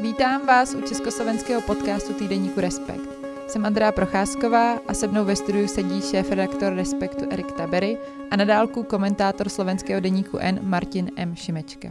Vítám 0.00 0.46
vás 0.46 0.74
u 0.74 0.80
československého 0.80 1.60
podcastu 1.60 2.14
týdeníku 2.14 2.60
Respekt. 2.60 3.08
Jsem 3.48 3.66
Andrea 3.66 3.92
Procházková 3.92 4.78
a 4.88 4.94
se 4.94 5.06
mnou 5.06 5.24
ve 5.24 5.36
studiu 5.36 5.68
sedí 5.68 6.02
šéf-redaktor 6.02 6.72
Respektu 6.72 7.24
Erik 7.30 7.52
Tabery 7.52 7.98
a 8.30 8.36
na 8.36 8.44
dálku 8.44 8.82
komentátor 8.82 9.48
slovenského 9.48 10.00
deníku 10.00 10.38
N 10.38 10.58
Martin 10.62 11.10
M. 11.16 11.36
Šimečka. 11.36 11.88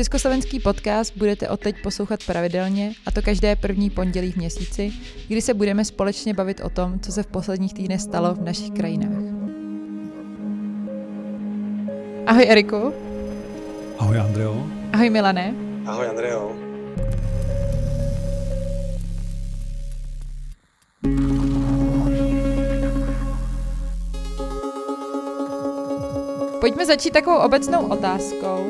Československý 0.00 0.60
podcast 0.60 1.16
budete 1.16 1.48
odteď 1.48 1.76
poslouchat 1.82 2.20
pravidelně, 2.26 2.92
a 3.06 3.10
to 3.10 3.22
každé 3.22 3.56
první 3.56 3.90
pondělí 3.90 4.32
v 4.32 4.36
měsíci, 4.36 4.92
kdy 5.28 5.42
se 5.42 5.54
budeme 5.54 5.84
společně 5.84 6.34
bavit 6.34 6.60
o 6.60 6.70
tom, 6.70 7.00
co 7.00 7.12
se 7.12 7.22
v 7.22 7.26
posledních 7.26 7.74
týdnech 7.74 8.00
stalo 8.00 8.34
v 8.34 8.40
našich 8.40 8.70
krajinách. 8.70 9.22
Ahoj 12.26 12.46
Eriku. 12.48 12.92
Ahoj 13.98 14.18
Andreo. 14.18 14.66
Ahoj 14.92 15.10
Milane. 15.10 15.54
Ahoj 15.86 16.08
Andreo. 16.08 16.56
Pojďme 26.60 26.86
začít 26.86 27.10
takovou 27.10 27.36
obecnou 27.36 27.86
otázkou. 27.86 28.69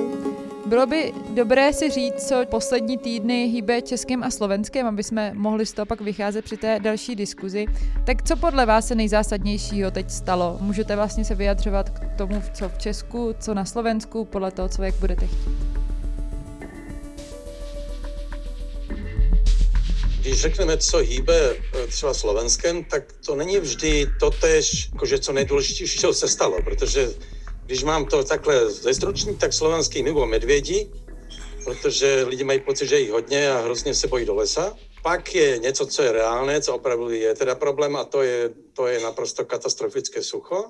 Bylo 0.71 0.87
by 0.87 1.13
dobré 1.35 1.73
si 1.73 1.91
říct, 1.91 2.29
co 2.29 2.45
poslední 2.51 2.99
týdny 2.99 3.47
hýbe 3.47 3.83
českým 3.83 4.23
a 4.23 4.31
slovenským, 4.31 4.87
aby 4.87 5.03
jsme 5.03 5.33
mohli 5.35 5.67
z 5.67 5.73
toho 5.73 5.87
pak 5.87 6.01
vycházet 6.01 6.45
při 6.45 6.57
té 6.57 6.81
další 6.81 7.17
diskuzi. 7.17 7.67
Tak 8.07 8.23
co 8.23 8.37
podle 8.37 8.67
vás 8.67 8.87
se 8.87 8.95
nejzásadnějšího 8.95 9.91
teď 9.91 10.11
stalo? 10.11 10.59
Můžete 10.61 10.97
vlastně 10.97 11.25
se 11.25 11.35
vyjadřovat 11.35 11.91
k 11.91 12.19
tomu, 12.19 12.43
co 12.55 12.69
v 12.69 12.79
Česku, 12.79 13.35
co 13.41 13.55
na 13.55 13.65
Slovensku, 13.65 14.25
podle 14.25 14.51
toho, 14.51 14.69
co 14.69 14.83
jak 14.83 14.95
budete 14.95 15.27
chtít. 15.27 15.39
Když 20.21 20.41
řekneme, 20.41 20.77
co 20.79 20.99
hýbe 20.99 21.57
eh, 21.75 21.87
třeba 21.87 22.15
Slovenskem, 22.15 22.85
tak 22.85 23.13
to 23.27 23.37
není 23.37 23.59
vždy 23.59 24.07
totež, 24.21 24.89
jakože 24.93 25.19
co 25.19 25.33
nejdůležitějšího 25.33 26.15
se 26.15 26.29
stalo, 26.29 26.63
protože 26.63 27.09
když 27.71 27.85
mám 27.85 28.07
to 28.07 28.25
takhle 28.25 28.71
zestručný, 28.71 29.37
tak 29.37 29.53
slovenský 29.53 30.03
nebo 30.03 30.27
medvědi, 30.27 30.91
protože 31.65 32.25
lidi 32.29 32.45
mají 32.45 32.61
pocit, 32.61 32.87
že 32.87 33.01
jich 33.01 33.11
hodně 33.11 33.53
a 33.53 33.61
hrozně 33.61 33.95
se 33.95 34.09
bojí 34.09 34.27
do 34.27 34.35
lesa. 34.35 34.77
Pak 35.03 35.35
je 35.35 35.59
něco, 35.59 35.87
co 35.87 36.03
je 36.03 36.13
reálné, 36.13 36.61
co 36.61 36.75
opravdu 36.75 37.11
je 37.11 37.35
teda 37.35 37.55
problém 37.55 37.97
a 37.97 38.05
to 38.05 38.23
je, 38.23 38.51
to 38.73 38.87
je 38.87 39.01
naprosto 39.01 39.45
katastrofické 39.45 40.23
sucho. 40.23 40.65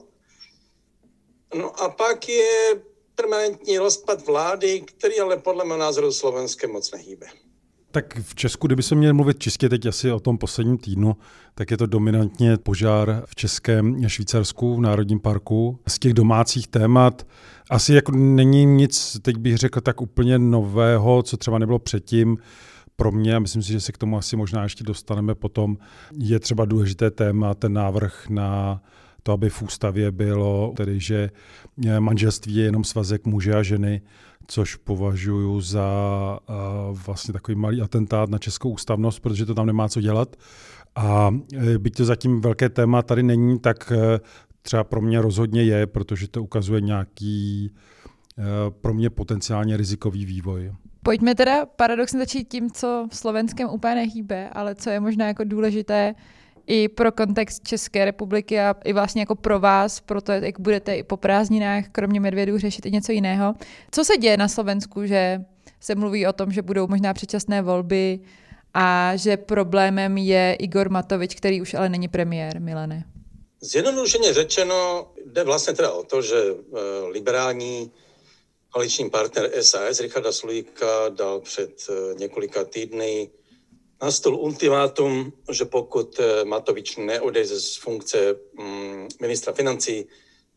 No 1.55 1.83
a 1.83 1.89
pak 1.89 2.29
je 2.29 2.83
permanentní 3.15 3.79
rozpad 3.79 4.27
vlády, 4.27 4.81
který 4.81 5.21
ale 5.21 5.37
podle 5.37 5.65
mého 5.65 5.79
názoru 5.79 6.13
slovenské 6.13 6.67
moc 6.67 6.91
nehýbe. 6.91 7.27
Tak 7.93 8.19
v 8.23 8.35
Česku, 8.35 8.67
kdyby 8.67 8.83
se 8.83 8.95
měl 8.95 9.15
mluvit 9.15 9.39
čistě 9.39 9.69
teď 9.69 9.87
asi 9.87 10.13
o 10.13 10.21
tom 10.21 10.39
posledním 10.39 10.79
týdnu, 10.79 11.17
tak 11.55 11.71
je 11.71 11.77
to 11.77 11.87
dominantně 11.87 12.57
požár 12.57 13.23
v 13.27 13.35
Českém 13.35 14.09
Švýcarsku 14.09 14.77
v 14.77 14.81
Národním 14.81 15.21
parku. 15.21 15.79
Z 15.89 15.99
těch 15.99 16.15
domácích 16.15 16.69
témat 16.69 17.27
asi 17.71 17.95
jako 17.95 18.13
není 18.13 18.65
nic, 18.65 19.17
teď 19.23 19.37
bych 19.37 19.57
řekl, 19.57 19.81
tak 19.81 20.01
úplně 20.01 20.39
nového, 20.39 21.23
co 21.23 21.37
třeba 21.37 21.59
nebylo 21.59 21.79
předtím 21.79 22.39
pro 22.97 23.13
mě, 23.13 23.37
a 23.37 23.39
myslím 23.39 23.63
si, 23.63 23.73
že 23.73 23.81
se 23.81 23.93
k 23.93 23.99
tomu 23.99 24.19
asi 24.19 24.37
možná 24.37 24.63
ještě 24.63 24.85
dostaneme 24.85 25.35
potom, 25.35 25.77
je 26.19 26.41
třeba 26.41 26.65
důležité 26.65 27.11
téma, 27.11 27.55
ten 27.55 27.73
návrh 27.73 28.29
na 28.29 28.83
to, 29.23 29.33
aby 29.33 29.51
v 29.51 29.63
ústavě 29.63 30.11
bylo, 30.11 30.73
tedy 30.77 31.01
že 31.01 31.31
manželství 31.99 32.55
je 32.55 32.65
jenom 32.65 32.85
svazek 32.85 33.27
muže 33.27 33.55
a 33.55 33.63
ženy, 33.63 34.03
což 34.47 34.77
považuji 34.77 35.61
za 35.61 35.89
uh, 36.49 36.99
vlastně 37.07 37.33
takový 37.33 37.55
malý 37.55 37.83
atentát 37.83 38.31
na 38.31 38.39
českou 38.39 38.71
ústavnost, 38.71 39.21
protože 39.21 39.47
to 39.47 39.55
tam 39.55 39.67
nemá 39.67 39.89
co 39.89 40.01
dělat. 40.01 40.37
A 40.97 41.35
e, 41.55 41.79
byť 41.79 41.97
to 41.97 42.05
zatím 42.05 42.41
velké 42.41 42.69
téma 42.69 43.03
tady 43.03 43.23
není, 43.23 43.59
tak 43.59 43.93
e, 43.93 44.21
třeba 44.63 44.85
pro 44.85 45.01
mě 45.01 45.23
rozhodně 45.23 45.63
je, 45.63 45.87
protože 45.87 46.29
to 46.29 46.43
ukazuje 46.43 46.81
nějaký 46.81 47.71
pro 48.81 48.95
mě 48.95 49.11
potenciálně 49.11 49.77
rizikový 49.77 50.25
vývoj. 50.25 50.73
Pojďme 51.03 51.35
teda 51.35 51.67
paradoxně 51.67 52.19
začít 52.19 52.49
tím, 52.49 52.71
co 52.71 53.07
v 53.11 53.17
Slovenskem 53.17 53.69
úplně 53.69 53.95
nehýbe, 53.95 54.49
ale 54.49 54.75
co 54.75 54.91
je 54.91 55.01
možná 55.01 55.27
jako 55.27 55.45
důležité 55.45 56.15
i 56.71 56.89
pro 56.89 57.13
kontext 57.13 57.69
České 57.69 58.05
republiky 58.05 58.61
a 58.61 58.75
i 58.85 58.93
vlastně 58.93 59.23
jako 59.23 59.35
pro 59.35 59.61
vás, 59.61 60.01
pro 60.01 60.21
to, 60.21 60.33
jak 60.33 60.61
budete 60.61 60.97
i 60.97 61.03
po 61.03 61.17
prázdninách, 61.17 61.85
kromě 61.93 62.21
medvědů, 62.21 62.59
řešit 62.59 62.87
i 62.87 62.91
něco 62.91 63.13
jiného. 63.13 63.55
Co 63.91 64.05
se 64.05 64.17
děje 64.17 64.37
na 64.37 64.49
Slovensku, 64.49 65.07
že 65.07 65.41
se 65.81 65.95
mluví 65.95 66.27
o 66.27 66.33
tom, 66.33 66.53
že 66.53 66.63
budou 66.63 66.87
možná 66.87 67.15
předčasné 67.15 67.63
volby 67.63 68.21
a 68.75 69.17
že 69.17 69.37
problémem 69.37 70.19
je 70.19 70.57
Igor 70.59 70.91
Matovič, 70.91 71.35
který 71.35 71.63
už 71.63 71.75
ale 71.75 71.89
není 71.89 72.09
premiér, 72.09 72.61
Milane? 72.61 73.05
Zjednodušeně 73.61 74.35
řečeno, 74.35 75.11
jde 75.27 75.45
vlastně 75.45 75.75
teda 75.75 75.93
o 75.93 76.03
to, 76.03 76.23
že 76.23 76.37
eh, 76.37 76.79
liberální 77.11 77.91
koaliční 78.71 79.11
partner 79.11 79.51
SAS 79.61 80.01
Richarda 80.01 80.33
Sulíka 80.33 81.09
dal 81.09 81.41
před 81.41 81.71
eh, 81.91 82.15
několika 82.15 82.65
týdny 82.65 83.31
na 84.03 84.11
stůl 84.11 84.37
ultimátum, 84.37 85.33
že 85.51 85.65
pokud 85.65 86.21
eh, 86.21 86.45
Matovič 86.45 86.97
neodejde 86.97 87.61
z 87.61 87.77
funkce 87.77 88.37
mm, 88.59 89.09
ministra 89.21 89.53
financí, 89.53 90.07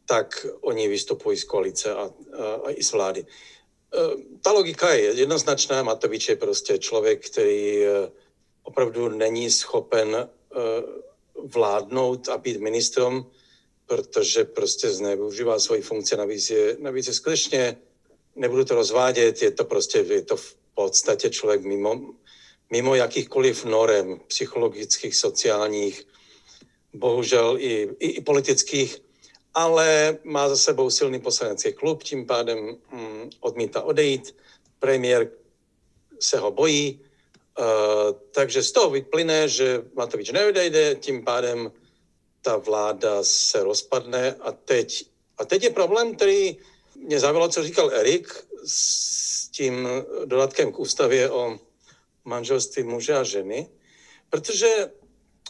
tak 0.06 0.48
oni 0.62 0.88
vystupují 0.88 1.38
z 1.38 1.44
koalice 1.44 1.96
a, 1.96 2.00
a, 2.00 2.09
a 2.66 2.72
i 2.72 2.84
z 2.84 2.92
vlády. 2.92 3.26
Eh, 3.26 3.98
ta 4.42 4.52
logika 4.52 4.94
je 4.94 5.14
jednoznačná. 5.14 5.84
Matovič 5.84 6.30
je 6.30 6.36
prostě 6.36 6.78
člověk, 6.78 7.26
který 7.30 7.84
eh, 7.84 8.12
opravdu 8.64 9.09
není 9.09 9.52
schopen 9.52 10.30
vládnout 11.44 12.30
a 12.30 12.38
být 12.38 12.62
ministrem, 12.62 13.25
protože 13.86 14.44
prostě 14.44 14.90
zneužívá 14.90 15.60
svoji 15.60 15.81
funkci. 15.81 16.18
Navíc 16.18 16.50
je, 16.50 16.78
navíc 16.80 17.08
je 17.08 17.14
skutečně, 17.14 17.78
nebudu 18.36 18.66
to 18.66 18.75
rozvádět, 18.75 19.42
je 19.42 19.52
to 19.52 19.66
prostě 19.66 20.00
je 20.00 20.22
to 20.22 20.38
v 20.38 20.56
podstatě 20.75 21.30
člověk 21.30 21.62
mimo, 21.62 22.14
mimo 22.74 22.96
jakýchkoliv 22.96 23.66
norem 23.66 24.20
psychologických, 24.28 25.16
sociálních, 25.16 26.08
bohužel 26.94 27.58
i, 27.62 27.90
i, 28.00 28.08
i 28.18 28.22
politických, 28.22 28.98
ale 29.54 30.18
má 30.24 30.50
za 30.50 30.58
sebou 30.58 30.90
silný 30.90 31.22
poslanecký 31.22 31.74
klub, 31.74 32.04
tím 32.04 32.26
pádem 32.26 32.58
mm, 32.92 33.30
odmítá 33.40 33.82
odejít. 33.82 34.36
Premiér 34.80 35.30
se 36.20 36.38
ho 36.38 36.52
bojí, 36.52 36.98
uh, 36.98 38.18
takže 38.32 38.64
z 38.64 38.72
toho 38.72 38.90
vyplyne, 38.90 39.46
že 39.48 39.86
Matovič 39.94 40.32
neodejde, 40.32 40.96
tím 40.96 41.22
pádem 41.22 41.72
ta 42.42 42.58
vláda 42.58 43.22
se 43.22 43.64
rozpadne 43.64 44.34
a 44.42 44.52
teď, 44.52 45.06
a 45.38 45.46
teď 45.46 45.64
je 45.64 45.70
problém, 45.70 46.16
který 46.16 46.58
mě 46.98 47.20
zaujalo, 47.20 47.50
co 47.50 47.64
říkal 47.64 47.92
Erik 47.94 48.34
s 48.66 49.50
tím 49.50 49.88
dodatkem 50.26 50.72
k 50.72 50.80
ústavě 50.80 51.30
o 51.30 51.60
manželství 52.26 52.84
muže 52.84 53.14
a 53.14 53.24
ženy, 53.24 53.70
protože 54.30 54.90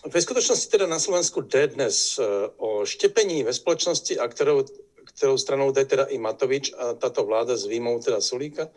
ve 0.06 0.22
skutečnosti 0.22 0.72
teda 0.72 0.88
na 0.88 1.00
Slovensku 1.00 1.42
jde 1.42 1.68
dnes 1.68 2.20
eh, 2.20 2.50
o 2.58 2.86
štěpení 2.86 3.44
ve 3.44 3.54
společnosti, 3.54 4.20
a 4.20 4.28
kterou, 4.28 4.66
kterou 5.06 5.38
stranou 5.38 5.72
jde 5.72 5.86
teda 5.86 6.04
i 6.04 6.18
Matovič 6.18 6.74
a 6.78 6.94
tato 6.94 7.24
vláda 7.24 7.58
s 7.58 7.66
výjimou 7.66 8.00
teda 8.00 8.22
Sulíka. 8.22 8.70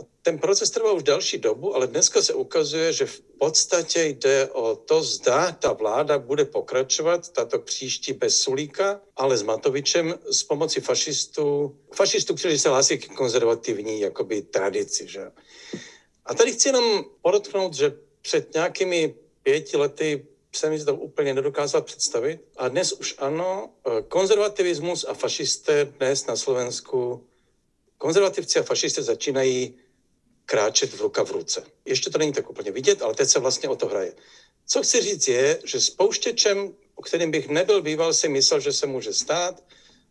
A 0.00 0.04
ten 0.22 0.38
proces 0.38 0.70
trvá 0.70 0.92
už 0.92 1.02
další 1.02 1.38
dobu, 1.38 1.74
ale 1.74 1.86
dneska 1.86 2.22
se 2.22 2.34
ukazuje, 2.34 2.92
že 2.92 3.06
v 3.06 3.20
podstatě 3.20 4.04
jde 4.04 4.48
o 4.52 4.76
to, 4.76 5.02
zda 5.02 5.52
ta 5.52 5.72
vláda 5.72 6.18
bude 6.18 6.44
pokračovat, 6.44 7.28
tato 7.28 7.58
příští 7.58 8.12
bez 8.12 8.40
Sulíka, 8.40 9.00
ale 9.16 9.36
s 9.36 9.42
Matovičem 9.42 10.14
s 10.30 10.42
pomocí 10.42 10.80
fašistů, 10.80 11.76
fašistů, 11.94 12.34
kteří 12.34 12.58
se 12.58 12.68
hlásí 12.68 12.98
k 12.98 13.14
konzervativní 13.14 14.00
jakoby 14.00 14.42
tradici. 14.42 15.08
Že? 15.08 15.30
A 16.26 16.34
tady 16.34 16.52
chci 16.52 16.68
jenom 16.68 17.04
podotknout, 17.22 17.74
že 17.74 17.98
před 18.22 18.54
nějakými 18.54 19.14
pěti 19.42 19.76
lety 19.76 20.26
jsem 20.52 20.70
mi 20.70 20.84
to 20.84 20.94
úplně 20.94 21.34
nedokázal 21.34 21.82
představit. 21.82 22.40
A 22.56 22.68
dnes 22.68 22.92
už 22.92 23.14
ano, 23.18 23.70
konzervativismus 24.08 25.04
a 25.08 25.14
fašisté 25.14 25.84
dnes 25.84 26.26
na 26.26 26.36
Slovensku, 26.36 27.26
konzervativci 27.98 28.58
a 28.58 28.62
fašisté 28.62 29.02
začínají 29.02 29.74
kráčet 30.44 30.94
v 30.94 31.00
ruka 31.00 31.24
v 31.24 31.30
ruce. 31.30 31.64
Ještě 31.84 32.10
to 32.10 32.18
není 32.18 32.32
tak 32.32 32.50
úplně 32.50 32.70
vidět, 32.70 33.02
ale 33.02 33.14
teď 33.14 33.28
se 33.28 33.38
vlastně 33.38 33.68
o 33.68 33.76
to 33.76 33.86
hraje. 33.86 34.14
Co 34.66 34.82
chci 34.82 35.00
říct 35.00 35.28
je, 35.28 35.60
že 35.64 35.80
spouštěčem, 35.80 36.74
o 36.94 37.02
kterým 37.02 37.30
bych 37.30 37.48
nebyl 37.48 37.82
býval, 37.82 38.14
si 38.14 38.28
myslel, 38.28 38.60
že 38.60 38.72
se 38.72 38.86
může 38.86 39.12
stát, 39.12 39.64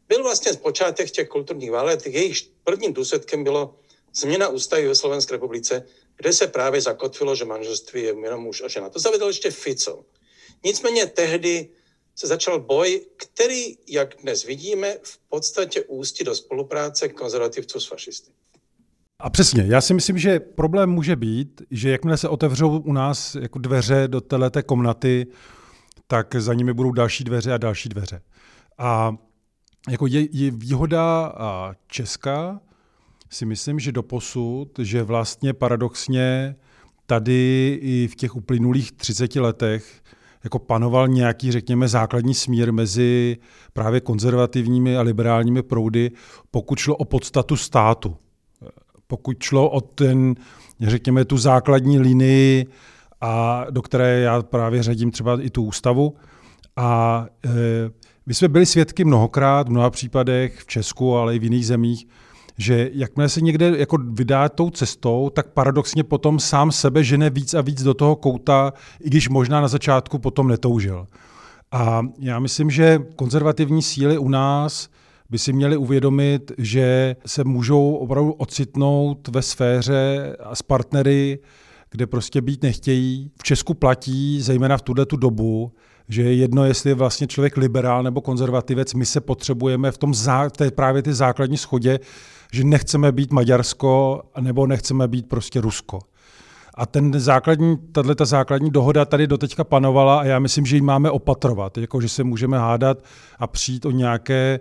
byl 0.07 0.23
vlastně 0.23 0.53
počátek 0.53 1.11
těch 1.11 1.29
kulturních 1.29 1.71
válek, 1.71 2.05
jejich 2.05 2.41
prvním 2.63 2.93
důsledkem 2.93 3.43
bylo 3.43 3.75
změna 4.13 4.47
ústavy 4.49 4.87
ve 4.87 4.95
Slovenské 4.95 5.31
republice, 5.31 5.87
kde 6.17 6.33
se 6.33 6.47
právě 6.47 6.81
zakotvilo, 6.81 7.35
že 7.35 7.45
manželství 7.45 8.01
je 8.01 8.15
jenom 8.23 8.43
muž 8.43 8.61
a 8.61 8.67
žena. 8.67 8.89
To 8.89 8.99
zavedl 8.99 9.27
ještě 9.27 9.51
Fico. 9.51 10.05
Nicméně 10.65 11.05
tehdy 11.05 11.69
se 12.15 12.27
začal 12.27 12.59
boj, 12.59 13.05
který, 13.15 13.77
jak 13.87 14.15
dnes 14.21 14.45
vidíme, 14.45 14.97
v 15.03 15.19
podstatě 15.29 15.81
ústí 15.81 16.23
do 16.23 16.35
spolupráce 16.35 17.09
konzervativců 17.09 17.79
s 17.79 17.87
fašisty. 17.87 18.31
A 19.19 19.29
přesně, 19.29 19.65
já 19.67 19.81
si 19.81 19.93
myslím, 19.93 20.17
že 20.17 20.39
problém 20.39 20.89
může 20.89 21.15
být, 21.15 21.61
že 21.71 21.89
jakmile 21.89 22.17
se 22.17 22.29
otevřou 22.29 22.79
u 22.79 22.93
nás 22.93 23.35
jako 23.35 23.59
dveře 23.59 24.07
do 24.07 24.21
této 24.21 24.63
komnaty, 24.63 25.27
tak 26.07 26.35
za 26.35 26.53
nimi 26.53 26.73
budou 26.73 26.91
další 26.91 27.23
dveře 27.23 27.53
a 27.53 27.57
další 27.57 27.89
dveře. 27.89 28.21
A 28.77 29.15
jako 29.89 30.07
je, 30.07 30.27
je 30.31 30.51
výhoda 30.51 31.33
Česka, 31.87 32.61
si 33.29 33.45
myslím, 33.45 33.79
že 33.79 33.91
doposud, 33.91 34.79
že 34.79 35.03
vlastně 35.03 35.53
paradoxně 35.53 36.55
tady 37.05 37.79
i 37.81 38.07
v 38.11 38.15
těch 38.15 38.35
uplynulých 38.35 38.91
30 38.91 39.35
letech 39.35 40.01
jako 40.43 40.59
panoval 40.59 41.07
nějaký, 41.07 41.51
řekněme, 41.51 41.87
základní 41.87 42.33
smír 42.33 42.73
mezi 42.73 43.37
právě 43.73 44.01
konzervativními 44.01 44.97
a 44.97 45.01
liberálními 45.01 45.63
proudy, 45.63 46.11
pokud 46.51 46.79
šlo 46.79 46.95
o 46.95 47.05
podstatu 47.05 47.57
státu. 47.57 48.15
Pokud 49.07 49.43
šlo 49.43 49.69
o 49.69 49.81
ten, 49.81 50.35
řekněme, 50.81 51.25
tu 51.25 51.37
základní 51.37 51.99
linii, 51.99 52.65
a 53.21 53.65
do 53.69 53.81
které 53.81 54.19
já 54.19 54.41
právě 54.41 54.83
řadím 54.83 55.11
třeba 55.11 55.41
i 55.41 55.49
tu 55.49 55.63
ústavu. 55.63 56.15
A 56.75 57.25
e, 57.45 57.49
my 58.25 58.33
jsme 58.33 58.47
byli 58.47 58.65
svědky 58.65 59.03
mnohokrát, 59.03 59.67
v 59.67 59.71
mnoha 59.71 59.89
případech 59.89 60.59
v 60.59 60.65
Česku, 60.65 61.15
ale 61.15 61.35
i 61.35 61.39
v 61.39 61.43
jiných 61.43 61.67
zemích, 61.67 62.07
že 62.57 62.89
jakmile 62.93 63.29
se 63.29 63.41
někde 63.41 63.73
jako 63.77 63.97
vydá 64.11 64.49
tou 64.49 64.69
cestou, 64.69 65.29
tak 65.29 65.47
paradoxně 65.47 66.03
potom 66.03 66.39
sám 66.39 66.71
sebe 66.71 67.03
žene 67.03 67.29
víc 67.29 67.53
a 67.53 67.61
víc 67.61 67.83
do 67.83 67.93
toho 67.93 68.15
kouta, 68.15 68.73
i 69.01 69.09
když 69.09 69.29
možná 69.29 69.61
na 69.61 69.67
začátku 69.67 70.19
potom 70.19 70.47
netoužil. 70.47 71.07
A 71.71 72.01
já 72.19 72.39
myslím, 72.39 72.71
že 72.71 72.99
konzervativní 73.15 73.81
síly 73.81 74.17
u 74.17 74.29
nás 74.29 74.89
by 75.29 75.39
si 75.39 75.53
měli 75.53 75.77
uvědomit, 75.77 76.51
že 76.57 77.15
se 77.25 77.43
můžou 77.43 77.93
opravdu 77.93 78.31
ocitnout 78.31 79.27
ve 79.27 79.41
sféře 79.41 80.35
a 80.43 80.55
s 80.55 80.61
partnery, 80.61 81.39
kde 81.91 82.07
prostě 82.07 82.41
být 82.41 82.63
nechtějí. 82.63 83.31
V 83.39 83.43
Česku 83.43 83.73
platí, 83.73 84.41
zejména 84.41 84.77
v 84.77 84.81
tuhle 84.81 85.05
tu 85.05 85.17
dobu, 85.17 85.71
že 86.09 86.21
je 86.21 86.35
jedno, 86.35 86.65
jestli 86.65 86.89
je 86.89 86.93
vlastně 86.93 87.27
člověk 87.27 87.57
liberál 87.57 88.03
nebo 88.03 88.21
konzervativec, 88.21 88.93
my 88.93 89.05
se 89.05 89.21
potřebujeme 89.21 89.91
v 89.91 89.97
tom 89.97 90.13
zá, 90.13 90.49
té 90.49 90.71
právě 90.71 91.01
ty 91.01 91.13
základní 91.13 91.57
schodě, 91.57 91.99
že 92.55 92.63
nechceme 92.63 93.11
být 93.11 93.31
Maďarsko 93.31 94.21
nebo 94.39 94.67
nechceme 94.67 95.07
být 95.07 95.29
prostě 95.29 95.61
Rusko. 95.61 95.99
A 96.77 96.85
ten 96.85 97.19
základní, 97.19 97.77
tato 97.91 98.25
základní 98.25 98.71
dohoda 98.71 99.05
tady 99.05 99.27
doteďka 99.27 99.63
panovala 99.63 100.19
a 100.19 100.23
já 100.25 100.39
myslím, 100.39 100.65
že 100.65 100.75
ji 100.75 100.81
máme 100.81 101.11
opatrovat, 101.11 101.77
jako 101.77 102.01
že 102.01 102.09
se 102.09 102.23
můžeme 102.23 102.59
hádat 102.59 103.03
a 103.39 103.47
přijít 103.47 103.85
o 103.85 103.91
nějaké 103.91 104.59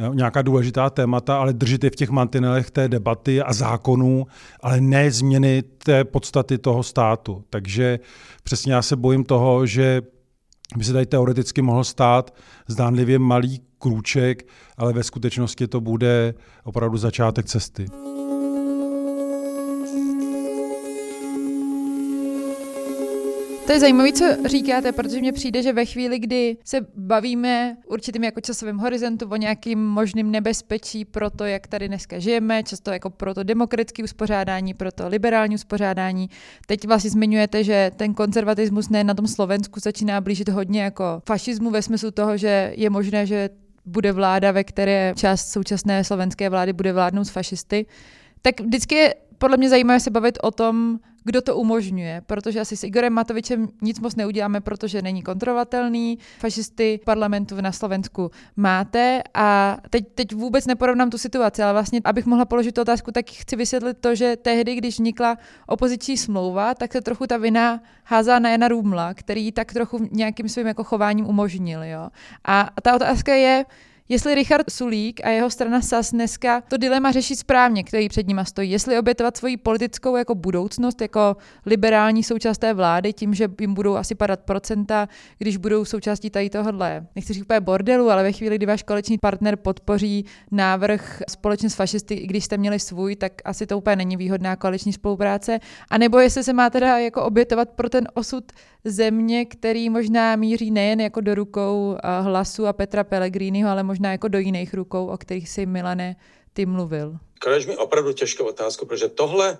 Eh, 0.00 0.10
nějaká 0.14 0.42
důležitá 0.42 0.90
témata, 0.90 1.38
ale 1.38 1.52
držet 1.52 1.84
je 1.84 1.90
v 1.90 1.96
těch 1.96 2.10
mantinelech 2.10 2.70
té 2.70 2.88
debaty 2.88 3.42
a 3.42 3.52
zákonů, 3.52 4.26
ale 4.60 4.80
ne 4.80 5.10
změny 5.10 5.62
té 5.62 6.04
podstaty 6.04 6.58
toho 6.58 6.82
státu. 6.82 7.44
Takže 7.50 7.98
přesně 8.42 8.72
já 8.72 8.82
se 8.82 8.96
bojím 8.96 9.24
toho, 9.24 9.66
že 9.66 10.02
by 10.76 10.84
se 10.84 10.92
tady 10.92 11.06
teoreticky 11.06 11.62
mohl 11.62 11.84
stát 11.84 12.34
zdánlivě 12.68 13.18
malý 13.18 13.60
krůček, 13.80 14.46
ale 14.76 14.92
ve 14.92 15.02
skutečnosti 15.02 15.68
to 15.68 15.80
bude 15.80 16.34
opravdu 16.64 16.96
začátek 16.96 17.46
cesty. 17.46 17.86
To 23.70 23.74
je 23.74 23.80
zajímavé, 23.80 24.12
co 24.12 24.24
říkáte, 24.46 24.92
protože 24.92 25.20
mně 25.20 25.32
přijde, 25.32 25.62
že 25.62 25.72
ve 25.72 25.84
chvíli, 25.84 26.18
kdy 26.18 26.56
se 26.64 26.86
bavíme 26.96 27.76
určitým 27.86 28.24
jako 28.24 28.40
časovým 28.40 28.76
horizontu 28.76 29.26
o 29.30 29.36
nějakým 29.36 29.78
možným 29.86 30.30
nebezpečí 30.30 31.04
pro 31.04 31.30
to, 31.30 31.44
jak 31.44 31.66
tady 31.66 31.88
dneska 31.88 32.18
žijeme, 32.18 32.62
často 32.62 32.90
jako 32.90 33.10
pro 33.10 33.34
to 33.34 33.42
demokratické 33.42 34.04
uspořádání, 34.04 34.74
pro 34.74 34.92
to 34.92 35.08
liberální 35.08 35.54
uspořádání. 35.54 36.30
Teď 36.66 36.86
vlastně 36.86 37.10
zmiňujete, 37.10 37.64
že 37.64 37.90
ten 37.96 38.14
konzervatismus 38.14 38.88
ne 38.88 39.04
na 39.04 39.14
tom 39.14 39.26
Slovensku 39.26 39.80
začíná 39.80 40.20
blížit 40.20 40.48
hodně 40.48 40.82
jako 40.82 41.22
fašismu 41.26 41.70
ve 41.70 41.82
smyslu 41.82 42.10
toho, 42.10 42.36
že 42.36 42.72
je 42.76 42.90
možné, 42.90 43.26
že 43.26 43.50
bude 43.84 44.12
vláda, 44.12 44.52
ve 44.52 44.64
které 44.64 45.14
část 45.16 45.52
současné 45.52 46.04
slovenské 46.04 46.50
vlády 46.50 46.72
bude 46.72 46.92
vládnout 46.92 47.24
s 47.24 47.30
fašisty. 47.30 47.86
Tak 48.42 48.60
vždycky 48.60 48.94
je 48.94 49.14
podle 49.38 49.56
mě 49.56 49.68
zajímavé 49.68 50.00
se 50.00 50.10
bavit 50.10 50.38
o 50.42 50.50
tom, 50.50 50.98
kdo 51.24 51.40
to 51.40 51.56
umožňuje, 51.56 52.22
protože 52.26 52.60
asi 52.60 52.76
s 52.76 52.84
Igorem 52.84 53.12
Matovičem 53.12 53.68
nic 53.82 54.00
moc 54.00 54.16
neuděláme, 54.16 54.60
protože 54.60 55.02
není 55.02 55.22
kontrolovatelný. 55.22 56.18
Fašisty 56.38 57.00
parlamentu 57.04 57.60
na 57.60 57.72
Slovensku 57.72 58.30
máte 58.56 59.22
a 59.34 59.78
teď, 59.90 60.04
teď 60.14 60.34
vůbec 60.34 60.66
neporovnám 60.66 61.10
tu 61.10 61.18
situaci, 61.18 61.62
ale 61.62 61.72
vlastně, 61.72 62.00
abych 62.04 62.26
mohla 62.26 62.44
položit 62.44 62.74
tu 62.74 62.80
otázku, 62.80 63.12
tak 63.12 63.30
chci 63.30 63.56
vysvětlit 63.56 63.96
to, 64.00 64.14
že 64.14 64.36
tehdy, 64.36 64.74
když 64.74 64.94
vznikla 64.94 65.38
opoziční 65.66 66.16
smlouva, 66.16 66.74
tak 66.74 66.92
se 66.92 67.00
trochu 67.00 67.26
ta 67.26 67.36
vina 67.36 67.82
házá 68.04 68.38
na 68.38 68.50
Jana 68.50 68.68
Růmla, 68.68 69.14
který 69.14 69.52
tak 69.52 69.72
trochu 69.72 70.08
nějakým 70.10 70.48
svým 70.48 70.66
jako 70.66 70.84
chováním 70.84 71.26
umožnil. 71.26 71.84
Jo? 71.84 72.08
A 72.44 72.70
ta 72.82 72.94
otázka 72.94 73.34
je, 73.34 73.64
jestli 74.10 74.34
Richard 74.34 74.70
Sulík 74.70 75.20
a 75.24 75.28
jeho 75.28 75.50
strana 75.50 75.80
SAS 75.80 76.10
dneska 76.10 76.60
to 76.60 76.76
dilema 76.76 77.12
řeší 77.12 77.36
správně, 77.36 77.84
který 77.84 78.08
před 78.08 78.26
nima 78.26 78.44
stojí. 78.44 78.70
Jestli 78.70 78.98
obětovat 78.98 79.36
svoji 79.36 79.56
politickou 79.56 80.16
jako 80.16 80.34
budoucnost, 80.34 81.00
jako 81.00 81.36
liberální 81.66 82.22
součást 82.22 82.58
té 82.58 82.74
vlády, 82.74 83.12
tím, 83.12 83.34
že 83.34 83.48
jim 83.60 83.74
budou 83.74 83.96
asi 83.96 84.14
padat 84.14 84.40
procenta, 84.40 85.08
když 85.38 85.56
budou 85.56 85.84
součástí 85.84 86.30
tady 86.30 86.50
tohohle, 86.50 87.06
nechci 87.16 87.32
říct 87.32 87.42
úplně 87.42 87.60
bordelu, 87.60 88.10
ale 88.10 88.22
ve 88.22 88.32
chvíli, 88.32 88.56
kdy 88.56 88.66
váš 88.66 88.82
koaliční 88.82 89.18
partner 89.18 89.56
podpoří 89.56 90.24
návrh 90.50 91.22
společně 91.30 91.70
s 91.70 91.74
fašisty, 91.74 92.14
i 92.14 92.26
když 92.26 92.44
jste 92.44 92.56
měli 92.56 92.78
svůj, 92.78 93.16
tak 93.16 93.32
asi 93.44 93.66
to 93.66 93.78
úplně 93.78 93.96
není 93.96 94.16
výhodná 94.16 94.56
koaliční 94.56 94.92
spolupráce. 94.92 95.58
A 95.90 95.98
nebo 95.98 96.18
jestli 96.18 96.44
se 96.44 96.52
má 96.52 96.70
teda 96.70 96.98
jako 96.98 97.22
obětovat 97.22 97.68
pro 97.70 97.88
ten 97.88 98.08
osud 98.14 98.44
země, 98.84 99.44
který 99.44 99.90
možná 99.90 100.36
míří 100.36 100.70
nejen 100.70 101.00
jako 101.00 101.20
do 101.20 101.34
rukou 101.34 101.96
eh, 101.96 102.20
hlasu 102.20 102.66
a 102.66 102.72
Petra 102.72 103.04
Pellegriniho, 103.04 103.70
ale 103.70 103.82
možná 103.82 104.12
jako 104.12 104.28
do 104.28 104.38
jiných 104.38 104.74
rukou, 104.74 105.06
o 105.06 105.18
kterých 105.18 105.48
si 105.48 105.66
Milane 105.66 106.16
ty 106.52 106.66
mluvil. 106.66 107.16
Kladeš 107.38 107.66
mi 107.66 107.76
opravdu 107.76 108.12
těžkou 108.12 108.44
otázku, 108.44 108.86
protože 108.86 109.08
tohle, 109.08 109.58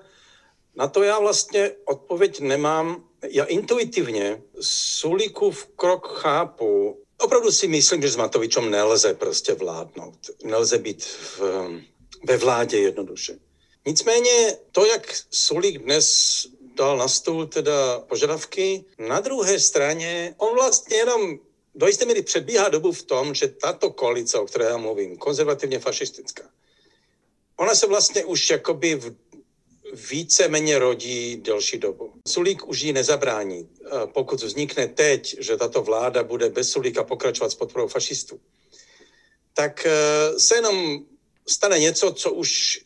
na 0.77 0.89
to 0.89 1.03
já 1.03 1.19
vlastně 1.19 1.71
odpověď 1.85 2.41
nemám. 2.41 3.05
Já 3.31 3.45
intuitivně 3.45 4.43
Sulíkův 4.61 5.67
krok 5.77 6.19
chápu. 6.21 6.99
Opravdu 7.21 7.53
si 7.53 7.69
myslím, 7.69 8.03
že 8.03 8.09
s 8.09 8.17
Matovičem 8.17 8.71
nelze 8.71 9.15
prostě 9.15 9.55
vládnout. 9.55 10.19
Nelze 10.45 10.79
být 10.79 11.05
v, 11.05 11.41
ve 12.25 12.37
vládě 12.37 12.79
jednoduše. 12.79 13.39
Nicméně 13.87 14.57
to, 14.73 14.87
jak 14.87 15.15
Sulík 15.31 15.79
dnes 15.79 16.47
dal 16.75 16.97
na 16.97 17.09
stůl 17.09 17.47
teda 17.47 17.99
požadavky. 18.01 18.85
Na 18.99 19.21
druhé 19.21 19.61
straně 19.61 20.35
on 20.39 20.55
vlastně 20.55 20.97
jenom 20.97 21.39
do 21.75 21.87
jisté 21.87 22.05
míry 22.05 22.23
předbíhá 22.23 22.69
dobu 22.69 22.93
v 22.93 23.03
tom, 23.03 23.35
že 23.35 23.49
tato 23.49 23.91
koalice, 23.91 24.39
o 24.39 24.47
které 24.47 24.65
já 24.65 24.77
mluvím, 24.77 25.17
konzervativně 25.17 25.79
fašistická, 25.79 26.51
ona 27.57 27.75
se 27.75 27.87
vlastně 27.87 28.25
už 28.25 28.51
jakoby 28.51 28.95
v 28.95 29.15
více-méně 30.11 30.79
rodí 30.79 31.37
delší 31.37 31.79
dobu. 31.79 32.13
Sulík 32.29 32.69
už 32.69 32.81
ji 32.81 32.93
nezabrání. 32.93 33.69
Pokud 34.13 34.43
vznikne 34.43 34.87
teď, 34.89 35.37
že 35.41 35.57
tato 35.57 35.83
vláda 35.83 36.23
bude 36.23 36.49
bez 36.49 36.71
Sulíka 36.71 37.05
pokračovat 37.05 37.51
s 37.51 37.55
podporou 37.55 37.89
fašistů, 37.89 38.41
tak 39.55 39.87
eh, 39.87 40.41
se 40.41 40.55
jenom 40.55 40.99
stane 41.49 41.79
něco, 41.79 42.13
co 42.13 42.33
už 42.33 42.81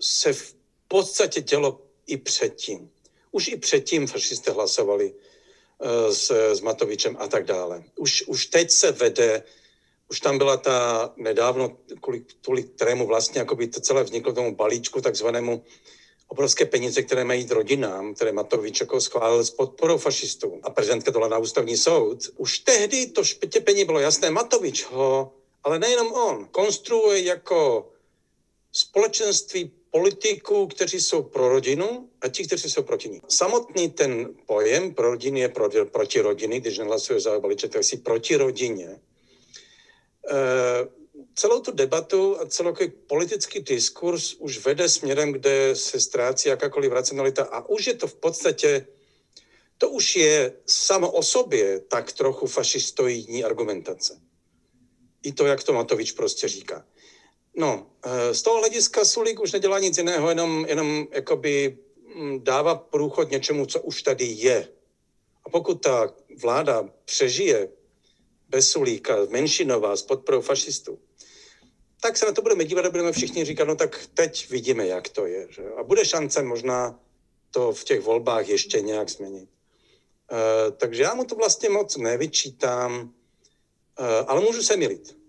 se 0.00 0.32
v 0.32 0.54
podstatě 0.88 1.40
dělo 1.40 1.80
i 2.06 2.16
předtím. 2.16 2.90
Už 3.32 3.48
i 3.48 3.56
předtím 3.56 4.06
fašisté 4.06 4.50
hlasovali 4.50 5.12
uh, 5.12 6.12
s, 6.12 6.30
s 6.30 6.60
Matovičem 6.60 7.16
a 7.20 7.28
tak 7.28 7.44
dále. 7.44 7.84
Už, 7.96 8.22
už 8.26 8.46
teď 8.46 8.70
se 8.70 8.92
vede, 8.92 9.42
už 10.10 10.20
tam 10.20 10.38
byla 10.38 10.56
ta 10.56 11.12
nedávno, 11.16 11.76
kvůli, 12.00 12.24
kvůli 12.42 12.62
kterému 12.62 13.06
vlastně 13.06 13.38
jako 13.38 13.54
by 13.54 13.66
to 13.66 13.80
celé 13.80 14.04
vzniklo 14.04 14.32
tomu 14.32 14.54
balíčku 14.54 15.00
takzvanému 15.00 15.64
obrovské 16.28 16.64
peníze, 16.64 17.02
které 17.02 17.24
mají 17.24 17.46
rodinám, 17.50 18.14
které 18.14 18.32
Matovič 18.32 18.80
jako 18.80 19.00
schválil 19.00 19.44
s 19.44 19.50
podporou 19.50 19.98
fašistů 19.98 20.60
a 20.62 20.70
prezidentka 20.70 21.10
dala 21.10 21.28
na 21.28 21.38
ústavní 21.38 21.76
soud. 21.76 22.18
Už 22.36 22.58
tehdy 22.58 23.06
to 23.06 23.24
štěpení 23.24 23.84
bylo 23.84 24.00
jasné. 24.00 24.30
Matovič 24.30 24.84
ho, 24.84 25.32
ale 25.64 25.78
nejenom 25.78 26.12
on, 26.12 26.48
konstruuje 26.48 27.22
jako 27.22 27.88
společenství 28.72 29.72
politiků, 29.92 30.66
kteří 30.66 31.00
jsou 31.00 31.22
pro 31.22 31.48
rodinu 31.48 32.08
a 32.20 32.28
ti, 32.28 32.46
kteří 32.46 32.70
jsou 32.70 32.82
proti 32.82 33.08
ní. 33.08 33.20
Samotný 33.28 33.90
ten 33.90 34.34
pojem 34.46 34.94
pro 34.94 35.10
rodiny 35.10 35.40
je 35.40 35.48
pro, 35.48 35.68
proti 35.84 36.20
rodiny, 36.20 36.60
když 36.60 36.78
nehlasuje 36.78 37.20
za 37.20 37.40
balíček, 37.40 37.72
tak 37.72 37.84
si 37.84 37.96
proti 37.96 38.36
rodině. 38.36 38.88
E, 38.88 39.00
celou 41.34 41.60
tu 41.60 41.72
debatu 41.72 42.40
a 42.40 42.46
celý 42.46 42.72
politický 43.06 43.60
diskurs 43.60 44.34
už 44.34 44.64
vede 44.64 44.88
směrem, 44.88 45.32
kde 45.32 45.76
se 45.76 46.00
ztrácí 46.00 46.48
jakákoliv 46.48 46.92
racionalita 46.92 47.44
a 47.44 47.68
už 47.68 47.86
je 47.86 47.94
to 47.94 48.06
v 48.06 48.14
podstatě, 48.14 48.86
to 49.78 49.90
už 49.90 50.16
je 50.16 50.52
samo 50.66 51.10
o 51.10 51.22
sobě 51.22 51.80
tak 51.80 52.12
trochu 52.12 52.46
fašistoidní 52.46 53.44
argumentace. 53.44 54.20
I 55.22 55.32
to, 55.32 55.46
jak 55.46 55.62
to 55.62 55.72
Matovič 55.72 56.12
prostě 56.12 56.48
říká. 56.48 56.84
No, 57.56 57.86
eh, 58.04 58.34
z 58.34 58.42
toho 58.42 58.58
hlediska 58.58 59.04
Sulík 59.04 59.40
už 59.40 59.52
nedělá 59.52 59.78
nic 59.78 59.98
jiného, 59.98 60.28
jenom, 60.28 60.66
jenom 60.68 61.06
jakoby 61.10 61.78
mm, 62.14 62.44
dává 62.44 62.74
průchod 62.74 63.30
něčemu, 63.30 63.66
co 63.66 63.80
už 63.80 64.02
tady 64.02 64.24
je. 64.24 64.68
A 65.44 65.50
pokud 65.50 65.74
ta 65.74 66.14
vláda 66.42 66.88
přežije 67.04 67.68
bez 68.48 68.70
Sulíka, 68.70 69.16
menšinová, 69.30 69.96
s 69.96 70.02
podporou 70.02 70.40
fašistů, 70.40 70.98
tak 72.00 72.16
se 72.16 72.26
na 72.26 72.32
to 72.32 72.42
budeme 72.42 72.64
dívat 72.64 72.84
a 72.86 72.90
budeme 72.90 73.12
všichni 73.12 73.44
říkat, 73.44 73.64
no 73.64 73.76
tak 73.76 74.06
teď 74.14 74.50
vidíme, 74.50 74.86
jak 74.86 75.08
to 75.08 75.26
je. 75.26 75.46
Že? 75.50 75.62
A 75.76 75.82
bude 75.82 76.04
šance 76.04 76.42
možná 76.42 77.00
to 77.50 77.72
v 77.72 77.84
těch 77.84 78.00
volbách 78.00 78.48
ještě 78.48 78.80
nějak 78.80 79.08
změnit. 79.08 79.48
E, 79.48 80.70
takže 80.70 81.02
já 81.02 81.14
mu 81.14 81.24
to 81.24 81.34
vlastně 81.34 81.68
moc 81.68 81.96
nevyčítám, 81.96 83.14
e, 83.98 84.24
ale 84.26 84.40
můžu 84.40 84.62
se 84.62 84.76
milit. 84.76 85.21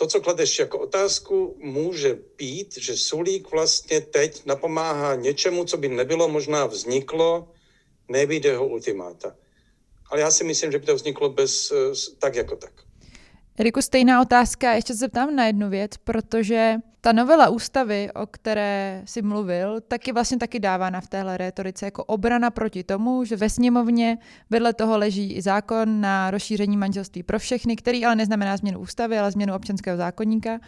To, 0.00 0.06
co 0.06 0.20
kladeš 0.20 0.58
jako 0.58 0.78
otázku, 0.78 1.56
může 1.58 2.18
být, 2.36 2.78
že 2.78 2.96
Sulík 2.96 3.50
vlastně 3.50 4.00
teď 4.00 4.46
napomáhá 4.46 5.14
něčemu, 5.14 5.64
co 5.64 5.76
by 5.76 5.88
nebylo 5.88 6.28
možná 6.28 6.66
vzniklo, 6.66 7.52
nebýt 8.08 8.44
jeho 8.44 8.68
ultimáta. 8.68 9.36
Ale 10.10 10.20
já 10.20 10.30
si 10.30 10.44
myslím, 10.44 10.72
že 10.72 10.78
by 10.78 10.86
to 10.86 10.94
vzniklo 10.94 11.28
bez, 11.28 11.70
eh, 11.70 12.16
tak 12.18 12.34
jako 12.34 12.56
tak. 12.56 12.89
Eriku, 13.60 13.82
stejná 13.82 14.20
otázka. 14.20 14.72
Ještě 14.72 14.92
se 14.92 14.98
zeptám 14.98 15.36
na 15.36 15.46
jednu 15.46 15.68
věc, 15.68 15.96
protože 15.96 16.76
ta 17.00 17.12
novela 17.12 17.48
ústavy, 17.48 18.08
o 18.14 18.26
které 18.26 19.02
si 19.04 19.22
mluvil, 19.22 19.80
taky 19.80 20.12
vlastně 20.12 20.38
taky 20.38 20.60
dávána 20.60 21.00
v 21.00 21.08
téhle 21.08 21.36
rétorice 21.36 21.84
jako 21.84 22.04
obrana 22.04 22.50
proti 22.50 22.84
tomu, 22.84 23.24
že 23.24 23.36
ve 23.36 23.50
sněmovně 23.50 24.18
vedle 24.50 24.72
toho 24.72 24.98
leží 24.98 25.32
i 25.32 25.42
zákon 25.42 26.00
na 26.00 26.30
rozšíření 26.30 26.76
manželství 26.76 27.22
pro 27.22 27.38
všechny, 27.38 27.76
který 27.76 28.04
ale 28.04 28.16
neznamená 28.16 28.56
změnu 28.56 28.78
ústavy, 28.78 29.18
ale 29.18 29.30
změnu 29.30 29.54
občanského 29.54 29.96
zákonníka. 29.96 30.58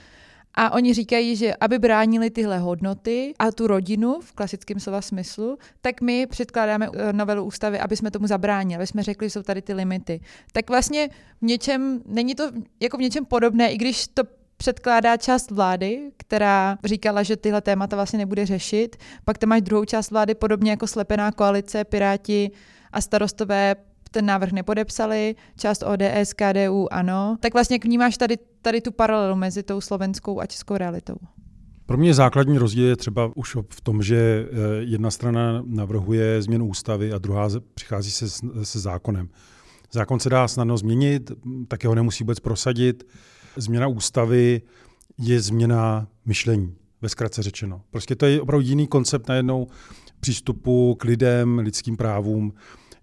A 0.54 0.72
oni 0.72 0.94
říkají, 0.94 1.36
že 1.36 1.54
aby 1.60 1.78
bránili 1.78 2.30
tyhle 2.30 2.58
hodnoty 2.58 3.34
a 3.38 3.52
tu 3.52 3.66
rodinu 3.66 4.20
v 4.20 4.32
klasickém 4.32 4.80
slova 4.80 5.00
smyslu, 5.00 5.58
tak 5.80 6.00
my 6.00 6.26
předkládáme 6.26 6.88
eh, 6.94 7.12
novelu 7.12 7.44
ústavy, 7.44 7.78
aby 7.78 7.96
jsme 7.96 8.10
tomu 8.10 8.26
zabránili, 8.26 8.76
aby 8.76 8.86
jsme 8.86 9.02
řekli, 9.02 9.26
že 9.26 9.30
jsou 9.30 9.42
tady 9.42 9.62
ty 9.62 9.74
limity. 9.74 10.20
Tak 10.52 10.70
vlastně 10.70 11.08
v 11.42 11.42
něčem, 11.42 12.02
není 12.06 12.34
to 12.34 12.50
jako 12.80 12.96
v 12.96 13.00
něčem 13.00 13.24
podobné, 13.24 13.72
i 13.72 13.76
když 13.76 14.08
to 14.08 14.22
předkládá 14.56 15.16
část 15.16 15.50
vlády, 15.50 16.10
která 16.16 16.78
říkala, 16.84 17.22
že 17.22 17.36
tyhle 17.36 17.60
témata 17.60 17.96
vlastně 17.96 18.18
nebude 18.18 18.46
řešit. 18.46 18.96
Pak 19.24 19.38
tam 19.38 19.48
máš 19.48 19.62
druhou 19.62 19.84
část 19.84 20.10
vlády, 20.10 20.34
podobně 20.34 20.70
jako 20.70 20.86
slepená 20.86 21.32
koalice, 21.32 21.84
Piráti 21.84 22.50
a 22.92 23.00
starostové 23.00 23.76
ten 24.12 24.26
návrh 24.26 24.52
nepodepsali, 24.52 25.34
část 25.58 25.82
ODS, 25.82 26.32
KDU 26.32 26.92
ano. 26.92 27.36
Tak 27.40 27.52
vlastně 27.52 27.74
jak 27.74 27.84
vnímáš 27.84 28.16
tady, 28.16 28.38
tady 28.62 28.80
tu 28.80 28.92
paralelu 28.92 29.36
mezi 29.36 29.62
tou 29.62 29.80
slovenskou 29.80 30.40
a 30.40 30.46
českou 30.46 30.76
realitou? 30.76 31.16
Pro 31.86 31.96
mě 31.96 32.14
základní 32.14 32.58
rozdíl 32.58 32.86
je 32.86 32.96
třeba 32.96 33.30
už 33.34 33.56
v 33.70 33.80
tom, 33.80 34.02
že 34.02 34.16
eh, 34.16 34.56
jedna 34.78 35.10
strana 35.10 35.62
navrhuje 35.66 36.42
změnu 36.42 36.66
ústavy 36.66 37.12
a 37.12 37.18
druhá 37.18 37.48
přichází 37.74 38.10
se, 38.10 38.26
se 38.62 38.80
zákonem. 38.80 39.28
Zákon 39.92 40.20
se 40.20 40.30
dá 40.30 40.48
snadno 40.48 40.76
změnit, 40.76 41.32
tak 41.68 41.84
ho 41.84 41.94
nemusí 41.94 42.24
vůbec 42.24 42.40
prosadit. 42.40 43.06
Změna 43.56 43.86
ústavy 43.86 44.62
je 45.18 45.40
změna 45.40 46.06
myšlení, 46.24 46.74
ve 47.02 47.08
zkratce 47.08 47.42
řečeno. 47.42 47.82
Prostě 47.90 48.14
to 48.14 48.26
je 48.26 48.40
opravdu 48.40 48.66
jiný 48.66 48.86
koncept 48.86 49.28
najednou 49.28 49.66
přístupu 50.20 50.94
k 50.94 51.04
lidem, 51.04 51.58
lidským 51.58 51.96
právům. 51.96 52.52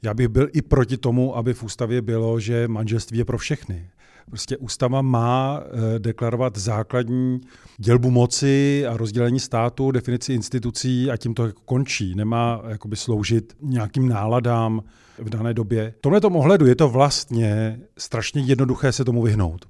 Já 0.01 0.13
bych 0.13 0.27
byl 0.27 0.47
i 0.53 0.61
proti 0.61 0.97
tomu, 0.97 1.37
aby 1.37 1.53
v 1.53 1.63
ústavě 1.63 2.01
bylo, 2.01 2.39
že 2.39 2.67
manželství 2.67 3.17
je 3.17 3.25
pro 3.25 3.37
všechny. 3.37 3.89
Prostě 4.29 4.57
ústava 4.57 5.01
má 5.01 5.61
eh, 5.63 5.99
deklarovat 5.99 6.57
základní 6.57 7.41
dělbu 7.77 8.11
moci 8.11 8.87
a 8.87 8.97
rozdělení 8.97 9.39
státu, 9.39 9.91
definici 9.91 10.33
institucí 10.33 11.11
a 11.11 11.17
tím 11.17 11.33
to 11.33 11.45
jako 11.45 11.61
končí. 11.65 12.15
Nemá 12.15 12.61
jakoby 12.67 12.95
sloužit 12.95 13.53
nějakým 13.61 14.09
náladám 14.09 14.83
v 15.17 15.29
dané 15.29 15.53
době. 15.53 15.93
V 15.97 16.01
tomhle 16.01 16.21
ohledu 16.21 16.65
je 16.65 16.75
to 16.75 16.89
vlastně 16.89 17.79
strašně 17.97 18.41
jednoduché 18.41 18.91
se 18.91 19.05
tomu 19.05 19.21
vyhnout. 19.21 19.65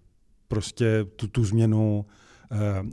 Prostě 0.47 1.05
tu, 1.15 1.27
tu 1.27 1.45
změnu 1.45 2.05
Eh, 2.05 2.18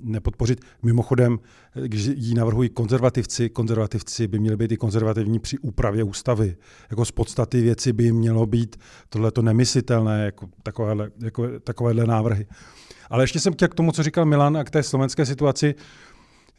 nepodpořit. 0.03 0.61
Mimochodem, 0.83 1.39
když 1.75 2.11
ji 2.15 2.35
navrhují 2.35 2.69
konzervativci, 2.69 3.51
konzervativci 3.51 4.29
by 4.29 4.39
měli 4.39 4.57
být 4.57 4.73
i 4.73 4.77
konzervativní 4.77 5.39
při 5.39 5.59
úpravě 5.59 6.05
ústavy. 6.05 6.57
Jako 6.91 7.05
z 7.05 7.11
podstaty 7.11 7.61
věci 7.63 7.93
by 7.93 8.13
mělo 8.13 8.47
být 8.47 8.77
tohleto 9.09 9.43
nemyslitelné, 9.43 10.25
jako 10.25 10.49
takovéhle, 10.63 11.11
jako 11.21 11.61
takovéhle 11.61 12.07
návrhy. 12.07 12.47
Ale 13.11 13.23
ještě 13.23 13.41
jsem 13.41 13.53
chtěl 13.53 13.69
k 13.69 13.75
tomu, 13.75 13.93
co 13.93 14.03
říkal 14.03 14.25
Milan 14.25 14.57
a 14.57 14.65
k 14.65 14.71
té 14.71 14.83
slovenské 14.83 15.27
situaci, 15.27 15.75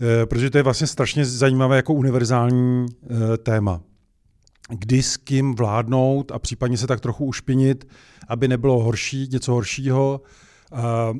eh, 0.01 0.25
protože 0.25 0.49
to 0.49 0.57
je 0.57 0.63
vlastně 0.63 0.87
strašně 0.87 1.25
zajímavé 1.25 1.75
jako 1.75 1.93
univerzální 1.93 2.85
eh, 2.85 3.37
téma. 3.37 3.81
Kdy 4.69 5.03
s 5.03 5.17
kým 5.17 5.55
vládnout 5.55 6.31
a 6.31 6.39
případně 6.39 6.77
se 6.77 6.87
tak 6.87 6.99
trochu 6.99 7.25
ušpinit, 7.25 7.87
aby 8.27 8.47
nebylo 8.47 8.83
horší, 8.83 9.27
něco 9.31 9.51
horšího, 9.51 10.21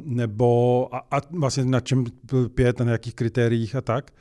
nebo 0.04 0.90
a, 0.96 0.98
a 1.12 1.22
vlastně 1.32 1.66
na 1.66 1.80
čem 1.80 2.06
pět, 2.56 2.80
na 2.80 2.92
jakých 2.92 3.16
kritériích 3.16 3.76
a 3.76 3.82
tak. 3.82 4.12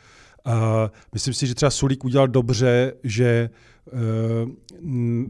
A 0.45 0.91
myslím 1.13 1.35
si, 1.35 1.47
že 1.47 1.55
třeba 1.55 1.71
Sulík 1.71 2.05
udělal 2.05 2.29
dobře, 2.29 2.93
že 3.05 3.51
uh, 3.93 4.51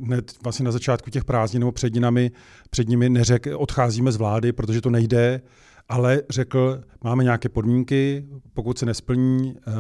hned 0.07 0.33
vlastně 0.43 0.65
na 0.65 0.73
začátku 0.73 1.11
těch 1.11 1.25
prázdnin 1.25 1.61
nebo 1.61 1.73
před 1.73 1.95
nimi, 1.95 2.31
před 2.71 2.89
nimi 2.89 3.09
neřekl, 3.09 3.57
odcházíme 3.57 4.13
z 4.13 4.17
vlády, 4.17 4.53
protože 4.53 4.81
to 4.81 4.91
nejde, 4.91 5.41
ale 5.89 6.23
řekl, 6.31 6.81
máme 7.05 7.25
nějaké 7.25 7.49
podmínky, 7.49 8.25
pokud 8.55 8.79
se 8.79 8.87
nesplní, 8.87 9.55
uh, 9.67 9.73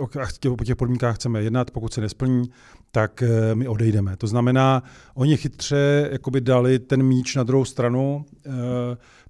o 0.00 0.64
těch 0.64 0.76
podmínkách 0.76 1.14
chceme 1.14 1.42
jednat, 1.42 1.70
pokud 1.70 1.92
se 1.92 2.00
nesplní, 2.00 2.50
tak 2.90 3.22
eh, 3.22 3.54
my 3.54 3.68
odejdeme. 3.68 4.16
To 4.16 4.26
znamená, 4.26 4.82
oni 5.14 5.36
chytře 5.36 6.08
jakoby 6.12 6.40
dali 6.40 6.78
ten 6.78 7.02
míč 7.02 7.34
na 7.34 7.42
druhou 7.42 7.64
stranu, 7.64 8.24
eh, 8.46 8.50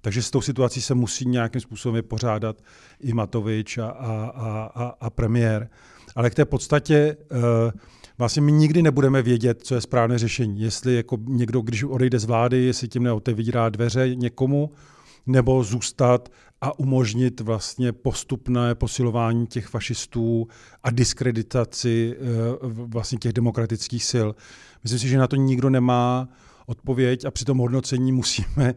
takže 0.07 0.21
s 0.21 0.31
tou 0.31 0.41
situací 0.41 0.81
se 0.81 0.95
musí 0.95 1.25
nějakým 1.25 1.61
způsobem 1.61 2.03
pořádat 2.07 2.61
i 2.99 3.13
Matovič 3.13 3.77
a, 3.77 3.87
a, 3.87 4.71
a, 4.75 4.93
a 5.01 5.09
premiér. 5.09 5.69
Ale 6.15 6.29
k 6.29 6.35
té 6.35 6.45
podstatě 6.45 6.95
eh, 6.95 7.71
vlastně 8.17 8.41
my 8.41 8.51
nikdy 8.51 8.81
nebudeme 8.81 9.21
vědět, 9.21 9.61
co 9.63 9.75
je 9.75 9.81
správné 9.81 10.17
řešení. 10.17 10.61
Jestli 10.61 10.95
jako 10.95 11.17
někdo, 11.25 11.61
když 11.61 11.83
odejde 11.83 12.19
z 12.19 12.25
vlády, 12.25 12.57
jestli 12.63 12.87
tím 12.87 13.03
neotevírá 13.03 13.69
dveře 13.69 14.15
někomu, 14.15 14.71
nebo 15.25 15.63
zůstat 15.63 16.29
a 16.61 16.79
umožnit 16.79 17.39
vlastně 17.41 17.91
postupné 17.91 18.75
posilování 18.75 19.47
těch 19.47 19.67
fašistů 19.67 20.47
a 20.83 20.91
diskreditaci 20.91 22.15
eh, 22.17 22.23
vlastně 22.69 23.17
těch 23.17 23.33
demokratických 23.33 24.03
sil. 24.11 24.27
Myslím 24.83 24.99
si, 24.99 25.07
že 25.07 25.17
na 25.17 25.27
to 25.27 25.35
nikdo 25.35 25.69
nemá 25.69 26.27
odpověď 26.69 27.25
a 27.25 27.31
při 27.31 27.45
tom 27.45 27.57
hodnocení 27.57 28.11
musíme, 28.11 28.47
eh, 28.67 28.75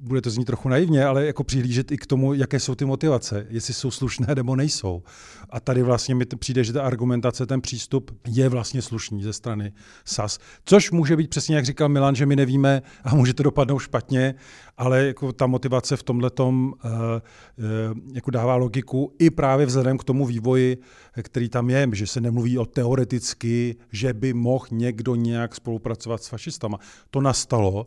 bude 0.00 0.20
to 0.20 0.30
znít 0.30 0.44
trochu 0.44 0.68
naivně, 0.68 1.04
ale 1.04 1.26
jako 1.26 1.44
přihlížet 1.44 1.92
i 1.92 1.96
k 1.98 2.06
tomu, 2.06 2.34
jaké 2.34 2.60
jsou 2.60 2.74
ty 2.74 2.84
motivace, 2.84 3.46
jestli 3.50 3.74
jsou 3.74 3.90
slušné 3.90 4.26
nebo 4.34 4.56
nejsou. 4.56 5.02
A 5.50 5.60
tady 5.60 5.82
vlastně 5.82 6.14
mi 6.14 6.24
přijde, 6.38 6.64
že 6.64 6.72
ta 6.72 6.82
argumentace, 6.82 7.46
ten 7.46 7.60
přístup 7.60 8.10
je 8.28 8.48
vlastně 8.48 8.82
slušný 8.82 9.22
ze 9.22 9.32
strany 9.32 9.72
SAS. 10.04 10.38
Což 10.64 10.90
může 10.90 11.16
být 11.16 11.30
přesně, 11.30 11.56
jak 11.56 11.64
říkal 11.64 11.88
Milan, 11.88 12.14
že 12.14 12.26
my 12.26 12.36
nevíme 12.36 12.82
a 13.04 13.14
může 13.14 13.34
to 13.34 13.42
dopadnout 13.42 13.78
špatně, 13.78 14.34
ale 14.76 15.06
jako 15.06 15.32
ta 15.32 15.46
motivace 15.46 15.96
v 15.96 16.02
tomhle 16.02 16.30
tom 16.30 16.72
uh, 16.84 16.90
uh, 16.90 17.98
jako 18.14 18.30
dává 18.30 18.56
logiku 18.56 19.14
i 19.18 19.30
právě 19.30 19.66
vzhledem 19.66 19.98
k 19.98 20.04
tomu 20.04 20.26
vývoji, 20.26 20.78
který 21.22 21.48
tam 21.48 21.70
je, 21.70 21.88
že 21.92 22.06
se 22.06 22.20
nemluví 22.20 22.58
o 22.58 22.66
teoreticky, 22.66 23.76
že 23.92 24.12
by 24.12 24.32
mohl 24.32 24.66
někdo 24.70 25.14
nějak 25.14 25.54
spolupracovat 25.54 26.22
s 26.22 26.28
fašistama. 26.28 26.78
To 27.10 27.20
nastalo. 27.20 27.86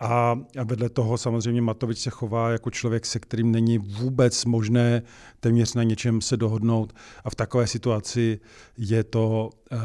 A, 0.00 0.38
vedle 0.64 0.88
toho 0.88 1.18
samozřejmě 1.18 1.62
Matovič 1.62 1.98
se 1.98 2.10
chová 2.10 2.50
jako 2.50 2.70
člověk, 2.70 3.06
se 3.06 3.18
kterým 3.18 3.52
není 3.52 3.78
vůbec 3.78 4.44
možné 4.44 5.02
téměř 5.40 5.74
na 5.74 5.82
něčem 5.82 6.20
se 6.20 6.36
dohodnout 6.36 6.94
a 7.24 7.30
v 7.30 7.34
takové 7.34 7.66
situaci 7.66 8.40
je 8.76 9.04
to 9.04 9.50
uh, 9.72 9.78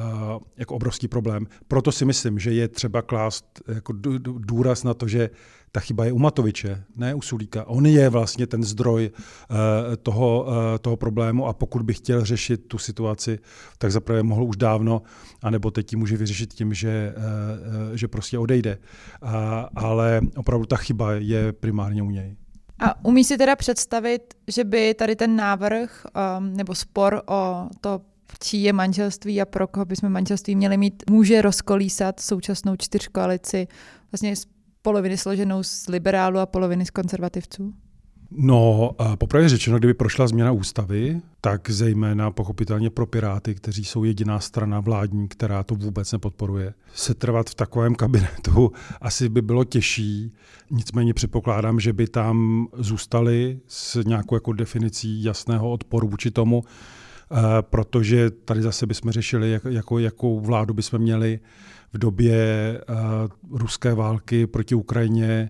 jako 0.58 0.76
obrovský 0.76 1.08
problém. 1.08 1.48
Proto 1.68 1.92
si 1.92 2.06
myslím, 2.06 2.40
že 2.40 2.54
je 2.54 2.68
třeba 2.68 3.02
klást 3.02 3.62
jako 3.68 3.94
důraz 4.38 4.84
na 4.84 4.94
to, 4.94 5.08
že 5.08 5.30
ta 5.76 5.80
chyba 5.80 6.06
je 6.06 6.12
u 6.12 6.20
Matoviče, 6.20 6.84
ne 6.96 7.16
u 7.16 7.22
Sulíka. 7.22 7.68
On 7.68 7.86
je 7.86 8.10
vlastně 8.10 8.48
ten 8.48 8.64
zdroj 8.64 9.12
uh, 9.12 9.58
toho, 10.04 10.46
uh, 10.48 10.54
toho 10.82 10.98
problému 10.98 11.48
a 11.48 11.54
pokud 11.54 11.82
by 11.82 11.94
chtěl 11.94 12.26
řešit 12.26 12.68
tu 12.68 12.78
situaci, 12.78 13.40
tak 13.78 13.92
zaprvé 13.92 14.24
mohl 14.24 14.44
už 14.44 14.58
dávno, 14.58 15.02
anebo 15.42 15.72
teď 15.72 15.94
ji 15.94 15.98
může 15.98 16.18
vyřešit 16.18 16.54
tím, 16.54 16.74
že, 16.74 17.14
uh, 17.18 17.96
že 17.96 18.08
prostě 18.08 18.40
odejde. 18.40 18.78
Uh, 19.24 19.30
ale 19.76 20.22
opravdu 20.36 20.66
ta 20.66 20.78
chyba 20.78 21.14
je 21.14 21.54
primárně 21.54 22.04
u 22.04 22.10
něj. 22.10 22.36
A 22.80 23.06
umí 23.06 23.24
si 23.24 23.38
teda 23.38 23.56
představit, 23.56 24.34
že 24.48 24.64
by 24.64 24.94
tady 24.94 25.16
ten 25.16 25.36
návrh 25.36 26.06
um, 26.38 26.54
nebo 26.54 26.76
spor 26.76 27.22
o 27.26 27.68
to, 27.82 28.02
čí 28.40 28.64
je 28.64 28.74
manželství 28.74 29.42
a 29.42 29.46
pro 29.46 29.68
koho 29.68 29.86
bychom 29.86 30.10
manželství 30.10 30.56
měli 30.56 30.78
mít, 30.78 31.04
může 31.10 31.42
rozkolísat 31.42 32.20
současnou 32.20 32.76
čtyřkoalici 32.76 33.68
vlastně 34.12 34.36
poloviny 34.84 35.18
složenou 35.18 35.64
z 35.64 35.88
liberálů 35.88 36.40
a 36.40 36.46
poloviny 36.46 36.86
z 36.86 36.90
konzervativců? 36.90 37.74
No, 38.38 38.92
popravdě 39.18 39.50
řečeno, 39.50 39.78
kdyby 39.78 39.94
prošla 39.94 40.28
změna 40.28 40.52
ústavy, 40.52 41.22
tak 41.42 41.70
zejména 41.70 42.32
pochopitelně 42.32 42.90
pro 42.90 43.06
Piráty, 43.06 43.56
kteří 43.56 43.86
jsou 43.86 44.04
jediná 44.04 44.40
strana 44.40 44.80
vládní, 44.80 45.28
která 45.28 45.64
to 45.64 45.76
vůbec 45.76 46.12
nepodporuje, 46.12 46.74
se 46.94 47.14
trvat 47.14 47.50
v 47.50 47.56
takovém 47.56 47.96
kabinetu 47.96 48.72
asi 49.02 49.30
by 49.30 49.42
bylo 49.42 49.64
těžší. 49.64 50.34
Nicméně 50.72 51.14
předpokládám, 51.14 51.80
že 51.80 51.94
by 51.94 52.08
tam 52.08 52.68
zůstali 52.78 53.60
s 53.68 54.04
nějakou 54.04 54.36
jako 54.36 54.54
definicí 54.54 55.24
jasného 55.24 55.72
odporu 55.72 56.08
vůči 56.08 56.32
tomu, 56.32 56.64
eh, 57.32 57.36
protože 57.62 58.32
tady 58.32 58.62
zase 58.62 58.86
bychom 58.86 59.12
řešili, 59.12 59.52
jak, 59.52 59.66
jako, 59.70 60.00
jakou 60.00 60.40
vládu 60.40 60.74
bychom 60.74 61.00
měli 61.00 61.40
v 61.94 61.98
době 61.98 62.38
uh, 62.90 63.58
ruské 63.60 63.94
války 63.94 64.48
proti 64.48 64.76
Ukrajině, 64.76 65.50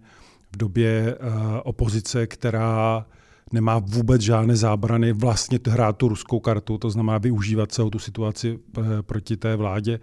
v 0.54 0.58
době 0.58 1.16
uh, 1.16 1.30
opozice, 1.64 2.28
která 2.28 3.06
nemá 3.52 3.80
vůbec 3.80 4.22
žádné 4.22 4.56
zábrany 4.56 5.14
vlastně 5.14 5.60
hrát 5.68 5.98
tu 5.98 6.08
ruskou 6.08 6.40
kartu, 6.40 6.78
to 6.78 6.90
znamená 6.90 7.18
využívat 7.18 7.72
celou 7.72 7.90
tu 7.90 8.00
situaci 8.00 8.60
uh, 8.78 8.86
proti 9.02 9.38
té 9.38 9.56
vládě. 9.56 10.00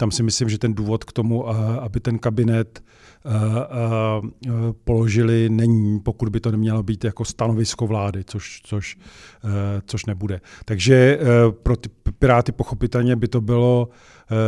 Tam 0.00 0.10
si 0.10 0.22
myslím, 0.22 0.48
že 0.48 0.58
ten 0.58 0.74
důvod 0.74 1.04
k 1.04 1.12
tomu, 1.12 1.42
uh, 1.42 1.50
aby 1.80 2.00
ten 2.00 2.18
kabinet 2.18 2.82
uh, 3.24 3.32
uh, 3.32 4.52
položili, 4.84 5.48
není, 5.48 6.00
pokud 6.00 6.28
by 6.28 6.40
to 6.40 6.50
nemělo 6.50 6.82
být 6.82 7.04
jako 7.04 7.24
stanovisko 7.24 7.86
vlády, 7.86 8.24
což, 8.24 8.60
což, 8.64 8.98
což 9.86 10.06
nebude. 10.06 10.40
Takže 10.64 11.18
pro 11.62 11.76
ty 11.76 11.88
Piráty 12.18 12.52
pochopitelně 12.52 13.16
by 13.16 13.28
to 13.28 13.40
bylo 13.40 13.88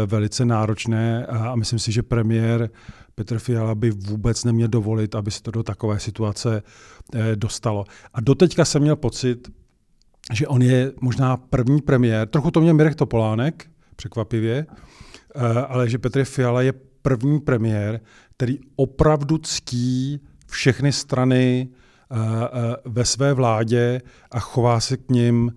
velice 0.06 0.44
náročné 0.44 1.26
a 1.26 1.56
myslím 1.56 1.78
si, 1.78 1.92
že 1.92 2.02
premiér 2.02 2.70
Petr 3.14 3.38
Fiala 3.38 3.74
by 3.74 3.90
vůbec 3.90 4.44
neměl 4.44 4.68
dovolit, 4.68 5.14
aby 5.14 5.30
se 5.30 5.42
to 5.42 5.50
do 5.50 5.62
takové 5.62 6.00
situace 6.00 6.62
eh, 7.14 7.36
dostalo. 7.36 7.84
A 8.14 8.20
doteďka 8.20 8.64
jsem 8.64 8.82
měl 8.82 8.96
pocit, 8.96 9.48
že 10.32 10.46
on 10.46 10.62
je 10.62 10.92
možná 11.00 11.36
první 11.36 11.80
premiér, 11.80 12.28
trochu 12.28 12.50
to 12.50 12.60
měl 12.60 12.74
Mirek 12.74 12.94
Topolánek, 12.94 13.66
překvapivě, 13.96 14.66
eh, 14.70 15.01
ale 15.68 15.88
že 15.88 15.98
Petr 15.98 16.24
Fiala 16.24 16.62
je 16.62 16.72
první 17.02 17.40
premiér, 17.40 18.00
který 18.36 18.58
opravdu 18.76 19.38
ctí 19.38 20.20
všechny 20.46 20.92
strany 20.92 21.68
eh, 21.68 22.16
ve 22.84 23.04
své 23.04 23.34
vládě 23.34 24.00
a 24.30 24.40
chová 24.40 24.80
se 24.80 24.96
k 24.96 25.08
ním 25.10 25.52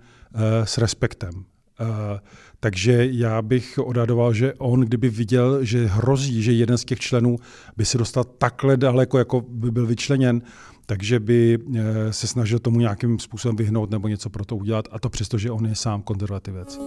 s 0.64 0.78
respektem. 0.78 1.46
Takže 2.66 3.08
já 3.12 3.42
bych 3.42 3.80
odhadoval, 3.84 4.34
že 4.34 4.54
on, 4.54 4.82
kdyby 4.82 5.10
viděl, 5.10 5.64
že 5.64 5.86
hrozí, 5.86 6.44
že 6.44 6.52
jeden 6.52 6.78
z 6.78 6.86
těch 6.86 7.00
členů 7.00 7.38
by 7.78 7.86
se 7.86 7.98
dostal 7.98 8.24
takhle 8.24 8.78
daleko, 8.78 9.18
jako 9.18 9.42
by 9.42 9.72
byl 9.72 9.86
vyčleněn, 9.86 10.42
takže 10.86 11.20
by 11.20 11.60
eh, 11.76 12.14
se 12.14 12.28
snažil 12.28 12.60
tomu 12.60 12.80
nějakým 12.80 13.20
způsobem 13.20 13.56
vyhnout 13.56 13.90
nebo 13.90 14.08
něco 14.08 14.30
pro 14.30 14.46
to 14.46 14.56
udělat, 14.56 14.88
a 14.92 15.00
to 15.00 15.10
přesto, 15.10 15.38
že 15.38 15.52
on 15.52 15.66
je 15.66 15.76
sám 15.76 16.02
konzervativec. 16.02 16.80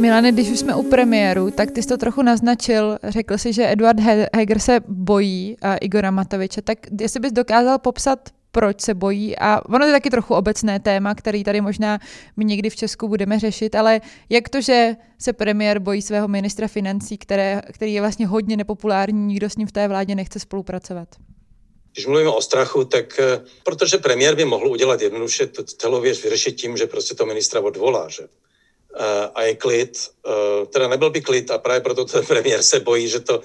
Milane, 0.00 0.32
když 0.32 0.50
už 0.50 0.58
jsme 0.58 0.74
u 0.74 0.82
premiéru, 0.82 1.50
tak 1.50 1.70
ty 1.70 1.82
jsi 1.82 1.88
to 1.88 1.96
trochu 1.96 2.22
naznačil. 2.22 2.98
Řekl 3.08 3.38
si, 3.38 3.52
že 3.52 3.72
Eduard 3.72 4.00
Heger 4.36 4.58
se 4.58 4.80
bojí 4.88 5.56
uh, 5.64 5.76
Igora 5.80 6.10
Matoviče. 6.10 6.62
Tak 6.62 6.78
jestli 7.00 7.20
bys 7.20 7.32
dokázal 7.32 7.78
popsat, 7.78 8.18
proč 8.52 8.80
se 8.80 8.94
bojí. 8.94 9.38
A 9.38 9.60
ono 9.68 9.86
je 9.86 9.92
taky 9.92 10.10
trochu 10.10 10.34
obecné 10.34 10.80
téma, 10.80 11.14
který 11.14 11.44
tady 11.44 11.60
možná 11.60 11.98
my 12.36 12.44
někdy 12.44 12.70
v 12.70 12.76
Česku 12.76 13.08
budeme 13.08 13.38
řešit, 13.38 13.74
ale 13.74 14.00
jak 14.28 14.48
to, 14.48 14.60
že 14.60 14.96
se 15.18 15.32
premiér 15.32 15.78
bojí 15.78 16.02
svého 16.02 16.28
ministra 16.28 16.68
financí, 16.68 17.18
které, 17.18 17.62
který 17.72 17.94
je 17.94 18.00
vlastně 18.00 18.26
hodně 18.26 18.56
nepopulární, 18.56 19.26
nikdo 19.26 19.50
s 19.50 19.56
ním 19.56 19.68
v 19.68 19.72
té 19.72 19.88
vládě 19.88 20.14
nechce 20.14 20.40
spolupracovat? 20.40 21.08
Když 21.92 22.06
mluvíme 22.06 22.30
o 22.30 22.42
strachu, 22.42 22.84
tak 22.84 23.20
eh, 23.20 23.40
protože 23.64 23.98
premiér 23.98 24.34
by 24.34 24.44
mohl 24.44 24.66
udělat 24.66 25.00
jednoduše 25.00 25.48
celou 25.64 26.00
věc 26.00 26.22
vyřešit 26.22 26.52
tím, 26.52 26.76
že 26.76 26.86
prostě 26.86 27.14
to 27.14 27.26
ministra 27.26 27.60
odvolá, 27.60 28.08
že? 28.08 28.22
Eh, 28.90 29.28
a 29.34 29.42
je 29.42 29.54
klid, 29.54 29.94
eh, 30.26 30.66
teda 30.66 30.88
nebyl 30.88 31.10
by 31.10 31.20
klid 31.20 31.50
a 31.50 31.58
právě 31.58 31.80
proto 31.80 32.04
ten 32.04 32.26
premiér 32.26 32.62
se 32.62 32.80
bojí, 32.80 33.08
že 33.08 33.20
to, 33.20 33.40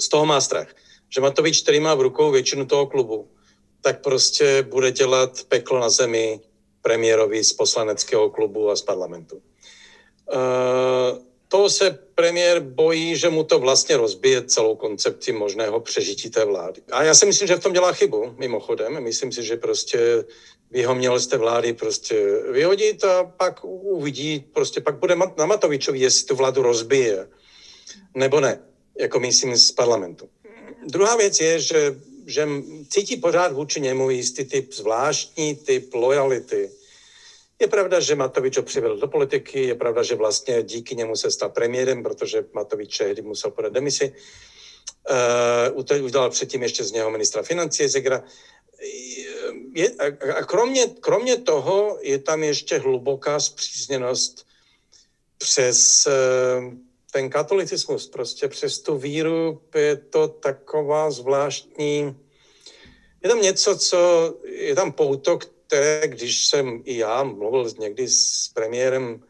z 0.00 0.08
toho 0.08 0.26
má 0.26 0.40
strach. 0.40 0.68
Že 1.08 1.20
Matovič, 1.20 1.62
který 1.62 1.80
má 1.80 1.94
v 1.94 2.00
rukou 2.00 2.30
většinu 2.30 2.66
toho 2.66 2.86
klubu, 2.86 3.28
tak 3.80 4.02
prostě 4.02 4.62
bude 4.62 4.92
dělat 4.92 5.44
peklo 5.48 5.80
na 5.80 5.88
zemi 5.88 6.40
premiérovi 6.82 7.44
z 7.44 7.52
poslaneckého 7.52 8.30
klubu 8.30 8.70
a 8.70 8.76
z 8.76 8.82
parlamentu. 8.82 9.36
Uh, 9.36 11.22
to 11.48 11.70
se 11.70 11.98
premiér 12.14 12.60
bojí, 12.60 13.16
že 13.16 13.28
mu 13.28 13.44
to 13.44 13.58
vlastně 13.58 13.96
rozbije 13.96 14.44
celou 14.44 14.76
koncepci 14.76 15.32
možného 15.32 15.80
přežití 15.80 16.30
té 16.30 16.44
vlády. 16.44 16.82
A 16.92 17.02
já 17.02 17.14
si 17.14 17.26
myslím, 17.26 17.48
že 17.48 17.56
v 17.56 17.60
tom 17.60 17.72
dělá 17.72 17.92
chybu, 17.92 18.34
mimochodem. 18.38 19.02
Myslím 19.02 19.32
si, 19.32 19.42
že 19.42 19.56
prostě 19.56 20.24
by 20.70 20.82
ho 20.82 20.94
měl 20.94 21.20
z 21.20 21.26
té 21.26 21.36
vlády 21.36 21.72
prostě 21.72 22.42
vyhodit 22.52 23.04
a 23.04 23.24
pak 23.24 23.64
uvidí, 23.64 24.44
prostě 24.52 24.80
pak 24.80 24.98
bude 24.98 25.16
na 25.36 25.46
Matovičovi, 25.46 25.98
jestli 25.98 26.26
tu 26.26 26.36
vládu 26.36 26.62
rozbije, 26.62 27.28
nebo 28.14 28.40
ne, 28.40 28.60
jako 28.98 29.20
myslím 29.20 29.56
z 29.56 29.72
parlamentu. 29.72 30.28
Druhá 30.86 31.16
věc 31.16 31.40
je, 31.40 31.60
že 31.60 31.96
že 32.26 32.48
cítí 32.88 33.16
pořád 33.16 33.52
vůči 33.52 33.80
němu 33.80 34.10
jistý 34.10 34.44
typ 34.44 34.74
zvláštní 34.74 35.56
typ 35.56 35.94
lojality. 35.94 36.70
Je 37.60 37.66
pravda, 37.66 38.00
že 38.00 38.14
Matovič 38.14 38.56
ho 38.56 38.62
přivedl 38.62 38.96
do 38.96 39.08
politiky, 39.08 39.62
je 39.64 39.74
pravda, 39.74 40.02
že 40.02 40.14
vlastně 40.14 40.62
díky 40.62 40.96
němu 40.96 41.16
se 41.16 41.30
stal 41.30 41.48
premiérem, 41.48 42.02
protože 42.02 42.44
Matovič 42.52 42.98
tehdy 42.98 43.22
musel 43.22 43.50
podat 43.50 43.72
demisi. 43.72 44.12
Uh, 45.70 46.04
udělal 46.04 46.30
předtím 46.30 46.62
ještě 46.62 46.84
z 46.84 46.92
něho 46.92 47.10
ministra 47.10 47.42
financí 47.42 47.88
Zegra. 47.88 48.24
Je, 49.74 49.90
a, 49.90 50.04
a 50.38 50.44
kromě, 50.44 50.86
kromě 51.00 51.36
toho 51.36 51.98
je 52.00 52.18
tam 52.18 52.42
ještě 52.42 52.78
hluboká 52.78 53.40
zpřízněnost 53.40 54.46
přes 55.38 56.06
uh, 56.06 56.74
ten 57.12 57.30
katolicismus, 57.30 58.08
prostě 58.08 58.48
přes 58.48 58.78
tu 58.78 58.98
víru 58.98 59.62
je 59.74 59.96
to 59.96 60.28
taková 60.28 61.10
zvláštní, 61.10 62.16
je 63.22 63.28
tam 63.28 63.42
něco, 63.42 63.78
co, 63.78 63.98
je 64.44 64.74
tam 64.74 64.92
pouto, 64.92 65.38
které, 65.66 66.08
když 66.08 66.46
jsem 66.46 66.82
i 66.84 66.96
já 66.96 67.22
mluvil 67.22 67.70
někdy 67.78 68.08
s 68.08 68.48
premiérem 68.54 69.22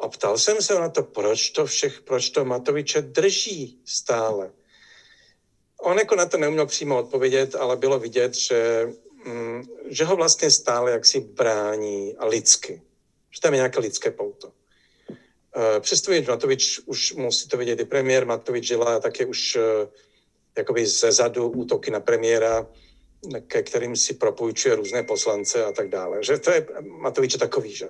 a 0.00 0.08
ptal 0.08 0.38
jsem 0.38 0.62
se 0.62 0.74
na 0.74 0.88
to, 0.88 1.02
proč 1.02 1.50
to 1.50 1.66
všech, 1.66 2.00
proč 2.00 2.30
to 2.30 2.44
Matoviče 2.44 3.02
drží 3.02 3.80
stále. 3.84 4.52
On 5.80 5.98
jako 5.98 6.16
na 6.16 6.26
to 6.26 6.36
neuměl 6.36 6.66
přímo 6.66 6.98
odpovědět, 6.98 7.54
ale 7.54 7.76
bylo 7.76 7.98
vidět, 7.98 8.34
že, 8.34 8.88
mm, 9.24 9.64
že 9.88 10.04
ho 10.04 10.16
vlastně 10.16 10.50
stále 10.50 10.90
jaksi 10.90 11.20
brání 11.20 12.16
a 12.16 12.26
lidsky. 12.26 12.82
Že 13.30 13.40
tam 13.40 13.52
je 13.52 13.56
nějaké 13.56 13.80
lidské 13.80 14.10
pouto. 14.10 14.52
Eh, 15.56 15.80
Přesto 15.80 16.12
Matovič 16.28 16.80
už 16.86 17.12
musí 17.12 17.48
to 17.48 17.56
vidět 17.56 17.80
i 17.80 17.84
premiér, 17.84 18.26
Matovič 18.26 18.68
dělá 18.68 19.00
také 19.00 19.26
už 19.26 19.56
eh, 19.56 19.88
jakoby 20.56 20.86
ze 20.86 21.12
zadu 21.12 21.48
útoky 21.48 21.90
na 21.90 22.00
premiéra, 22.00 22.66
ke 23.46 23.62
kterým 23.62 23.96
si 23.96 24.14
propůjčuje 24.14 24.74
různé 24.74 25.02
poslance 25.02 25.64
a 25.64 25.72
tak 25.72 25.88
dále. 25.88 26.24
Že 26.24 26.38
to 26.38 26.50
je 26.50 26.66
Matovič 26.80 27.32
je 27.32 27.38
takový, 27.38 27.74
že. 27.74 27.88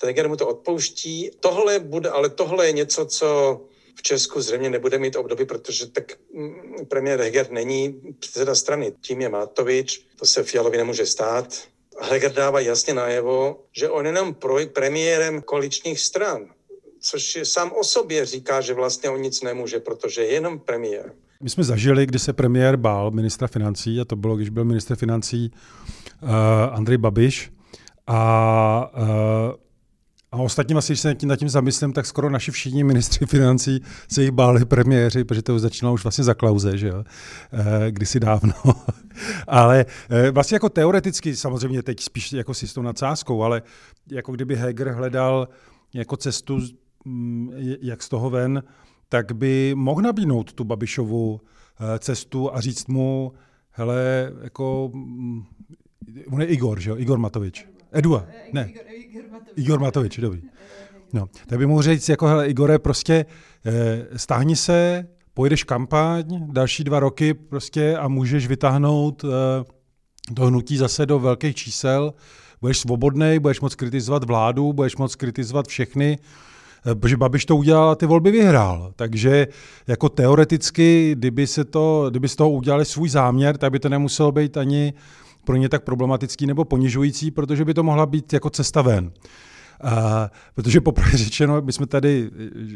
Ten 0.00 0.28
mu 0.28 0.36
to 0.36 0.48
odpouští. 0.48 1.30
Tohle 1.40 1.78
bude, 1.78 2.10
ale 2.10 2.30
tohle 2.30 2.66
je 2.66 2.72
něco, 2.72 3.06
co 3.06 3.60
v 3.96 4.02
Česku 4.02 4.40
zřejmě 4.40 4.70
nebude 4.70 4.98
mít 4.98 5.16
období, 5.16 5.44
protože 5.44 5.86
tak 5.86 6.12
mm, 6.32 6.86
premiér 6.88 7.20
Heger 7.20 7.50
není 7.50 8.00
předseda 8.18 8.54
strany. 8.54 8.92
Tím 9.00 9.20
je 9.20 9.28
Matovič, 9.28 10.06
to 10.16 10.26
se 10.26 10.42
Fialovi 10.42 10.76
nemůže 10.76 11.06
stát. 11.06 11.54
Heger 12.00 12.32
dává 12.32 12.60
jasně 12.60 12.94
najevo, 12.94 13.64
že 13.72 13.90
on 13.90 14.06
jenom 14.06 14.34
pro 14.34 14.56
premiérem 14.72 15.42
koaličních 15.42 16.00
stran 16.00 16.50
což 17.02 17.36
je 17.36 17.44
sám 17.44 17.72
o 17.72 17.84
sobě 17.84 18.26
říká, 18.26 18.60
že 18.60 18.74
vlastně 18.74 19.10
o 19.10 19.16
nic 19.16 19.42
nemůže, 19.42 19.80
protože 19.80 20.22
je 20.22 20.32
jenom 20.32 20.60
premiér. 20.60 21.14
My 21.42 21.50
jsme 21.50 21.64
zažili, 21.64 22.06
kdy 22.06 22.18
se 22.18 22.32
premiér 22.32 22.76
bál 22.76 23.10
ministra 23.10 23.48
financí, 23.48 24.00
a 24.00 24.04
to 24.04 24.16
bylo, 24.16 24.36
když 24.36 24.48
byl 24.48 24.64
ministr 24.64 24.96
financí 24.96 25.50
uh, 26.22 26.30
Andrej 26.72 26.98
Babiš. 26.98 27.52
A, 28.06 28.90
uh, 28.96 29.06
a 30.32 30.36
ostatním 30.36 30.78
asi, 30.78 30.92
když 30.92 31.00
se 31.00 31.14
nad 31.24 31.36
tím 31.36 31.48
zamyslím, 31.48 31.92
tak 31.92 32.06
skoro 32.06 32.30
naši 32.30 32.50
všichni 32.50 32.84
ministři 32.84 33.26
financí 33.26 33.80
se 34.08 34.22
jich 34.22 34.30
báli 34.30 34.64
premiéři, 34.64 35.24
protože 35.24 35.42
to 35.42 35.58
začínalo 35.58 35.94
už 35.94 36.04
vlastně 36.04 36.24
za 36.24 36.34
klauze, 36.34 36.78
že 36.78 36.88
jo, 36.88 36.98
uh, 36.98 37.60
kdysi 37.90 38.20
dávno. 38.20 38.54
ale 39.46 39.86
uh, 40.10 40.28
vlastně 40.30 40.54
jako 40.54 40.68
teoreticky, 40.68 41.36
samozřejmě 41.36 41.82
teď 41.82 42.00
spíš 42.00 42.32
jako 42.32 42.54
s 42.54 42.62
jistou 42.62 42.82
nadsázkou, 42.82 43.42
ale 43.42 43.62
jako 44.10 44.32
kdyby 44.32 44.56
Heger 44.56 44.88
hledal 44.88 45.48
jako 45.94 46.16
cestu 46.16 46.60
Mm, 47.04 47.50
jak 47.82 48.02
z 48.02 48.08
toho 48.08 48.30
ven, 48.30 48.62
tak 49.12 49.32
by 49.32 49.72
mohl 49.74 50.02
nabídnout 50.02 50.52
tu 50.52 50.64
Babišovu 50.64 51.40
cestu 51.98 52.54
a 52.54 52.60
říct 52.60 52.88
mu, 52.88 53.32
hele, 53.70 54.32
jako, 54.42 54.90
mm, 54.94 55.42
on 56.32 56.40
je 56.40 56.46
Igor, 56.46 56.80
že 56.80 56.90
jo, 56.90 56.96
Igor 56.96 57.18
Matovič. 57.18 57.66
Edua, 57.92 58.26
ne. 58.52 58.68
Igor, 58.70 58.82
Igor 58.88 59.30
Matovič. 59.30 59.52
Igor 59.56 59.80
Matovič, 59.80 60.18
dobrý. 60.18 60.42
No, 61.12 61.28
tak 61.46 61.58
by 61.58 61.66
mohl 61.66 61.82
říct, 61.82 62.08
jako 62.08 62.26
hele, 62.26 62.48
Igore, 62.48 62.78
prostě 62.78 63.26
eh, 63.66 64.18
stáhni 64.18 64.56
se, 64.56 65.06
pojedeš 65.34 65.64
kampaň 65.64 66.24
další 66.52 66.84
dva 66.84 67.00
roky 67.00 67.34
prostě 67.34 67.96
a 67.96 68.08
můžeš 68.08 68.46
vytáhnout 68.46 69.24
eh, 69.24 70.34
to 70.34 70.46
hnutí 70.46 70.76
zase 70.76 71.06
do 71.06 71.18
velkých 71.18 71.56
čísel, 71.56 72.14
budeš 72.60 72.78
svobodný, 72.78 73.38
budeš 73.38 73.60
moc 73.60 73.74
kritizovat 73.74 74.24
vládu, 74.24 74.72
budeš 74.72 74.96
moc 74.96 75.14
kritizovat 75.14 75.68
všechny, 75.68 76.18
eh, 76.20 76.51
protože 76.82 77.16
Babiš 77.16 77.46
to 77.46 77.56
udělal 77.56 77.90
a 77.90 77.94
ty 77.94 78.06
volby 78.06 78.30
vyhrál. 78.30 78.92
Takže 78.96 79.48
jako 79.86 80.08
teoreticky, 80.08 81.14
kdyby, 81.18 81.46
se 81.46 81.64
to, 81.64 82.06
kdyby 82.10 82.28
z 82.28 82.36
toho 82.36 82.50
udělali 82.50 82.84
svůj 82.84 83.08
záměr, 83.08 83.58
tak 83.58 83.72
by 83.72 83.78
to 83.78 83.88
nemuselo 83.88 84.32
být 84.32 84.56
ani 84.56 84.92
pro 85.44 85.56
ně 85.56 85.68
tak 85.68 85.84
problematický 85.84 86.46
nebo 86.46 86.64
ponižující, 86.64 87.30
protože 87.30 87.64
by 87.64 87.74
to 87.74 87.82
mohla 87.82 88.06
být 88.06 88.32
jako 88.32 88.50
cesta 88.50 88.82
ven. 88.82 89.12
A, 89.84 90.30
protože 90.54 90.80
poprvé 90.80 91.10
řečeno, 91.14 91.62
my 91.62 91.72
jsme 91.72 91.86
tady, 91.86 92.30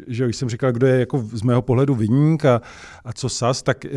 že 0.07 0.27
už 0.27 0.37
jsem 0.37 0.49
říkal, 0.49 0.73
kdo 0.73 0.87
je 0.87 1.01
jako 1.01 1.19
z 1.33 1.43
mého 1.43 1.63
pohledu 1.63 1.95
vyník 1.95 2.45
a, 2.45 2.61
a 3.05 3.13
co 3.13 3.29
sas, 3.29 3.63
tak 3.63 3.85
e, 3.85 3.91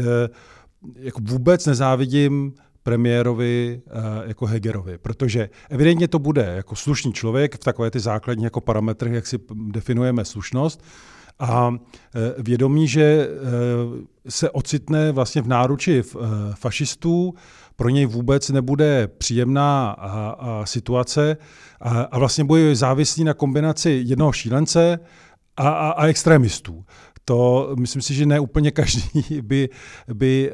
jako 0.96 1.20
vůbec 1.24 1.66
nezávidím 1.66 2.54
premiérovi 2.90 3.82
e, 3.88 4.28
jako 4.28 4.46
Hegerovi, 4.46 4.98
protože 4.98 5.50
evidentně 5.70 6.08
to 6.08 6.20
bude 6.20 6.54
jako 6.56 6.76
slušný 6.76 7.14
člověk 7.14 7.56
v 7.56 7.60
takové 7.60 7.92
ty 7.92 8.00
základní 8.00 8.44
jako 8.44 8.62
parametry, 8.62 9.16
jak 9.16 9.28
si 9.28 9.38
definujeme 9.54 10.26
slušnost, 10.26 10.84
a 11.40 11.72
e, 11.74 12.42
vědomí, 12.42 12.88
že 12.88 13.02
e, 13.02 13.30
se 14.30 14.50
ocitne 14.50 15.12
vlastně 15.12 15.42
v 15.42 15.48
náruči 15.48 16.04
fašistů, 16.56 17.34
pro 17.76 17.90
něj 17.90 18.06
vůbec 18.06 18.50
nebude 18.50 19.08
příjemná 19.08 19.92
a, 19.92 20.30
a 20.30 20.66
situace 20.66 21.38
a, 21.82 22.02
a 22.02 22.20
vlastně 22.20 22.44
bude 22.44 22.76
závislý 22.76 23.24
na 23.24 23.34
kombinaci 23.34 24.02
jednoho 24.06 24.32
šílence 24.32 25.00
a, 25.58 25.70
a, 25.70 25.90
a 25.90 26.08
extremistů. 26.08 26.86
To 27.30 27.76
myslím 27.80 28.02
si, 28.02 28.14
že 28.14 28.26
ne 28.26 28.40
úplně 28.40 28.72
každý 28.72 29.02
by, 29.42 29.42
by, 29.42 29.70
by, 30.14 30.52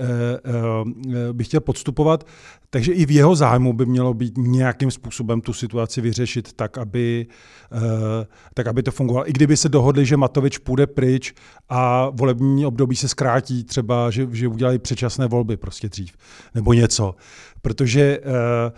by 1.31 1.43
chtěl 1.43 1.59
podstupovat. 1.59 2.27
Takže 2.69 2.93
i 2.93 3.05
v 3.05 3.11
jeho 3.11 3.35
zájmu 3.35 3.73
by 3.73 3.85
mělo 3.85 4.13
být 4.13 4.33
nějakým 4.37 4.91
způsobem 4.91 5.41
tu 5.41 5.53
situaci 5.53 6.01
vyřešit 6.01 6.53
tak, 6.53 6.77
aby, 6.77 7.27
eh, 7.71 8.25
tak, 8.53 8.67
aby 8.67 8.83
to 8.83 8.91
fungovalo. 8.91 9.29
I 9.29 9.33
kdyby 9.33 9.57
se 9.57 9.69
dohodli, 9.69 10.05
že 10.05 10.17
Matovič 10.17 10.57
půjde 10.57 10.87
pryč 10.87 11.33
a 11.69 12.09
volební 12.09 12.65
období 12.65 12.95
se 12.95 13.07
zkrátí, 13.07 13.63
třeba, 13.63 14.11
že, 14.11 14.27
že 14.31 14.47
udělají 14.47 14.79
předčasné 14.79 15.27
volby 15.27 15.57
prostě 15.57 15.89
dřív, 15.89 16.13
nebo 16.55 16.73
něco. 16.73 17.15
Protože 17.61 18.01
eh, 18.01 18.71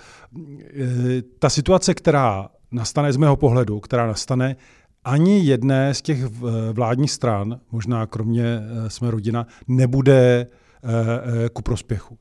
eh, 0.73 1.21
ta 1.39 1.49
situace, 1.49 1.93
která 1.93 2.49
nastane 2.71 3.13
z 3.13 3.17
mého 3.17 3.35
pohledu, 3.35 3.79
která 3.79 4.07
nastane, 4.07 4.55
ani 5.07 5.45
jedné 5.45 5.93
z 5.93 6.01
těch 6.01 6.25
vládních 6.73 7.11
stran, 7.11 7.59
možná 7.71 8.05
kromě 8.05 8.59
jsme 8.87 9.11
rodina, 9.11 9.47
nebude 9.67 10.47
ku 11.53 11.61
prospěchu. 11.61 12.17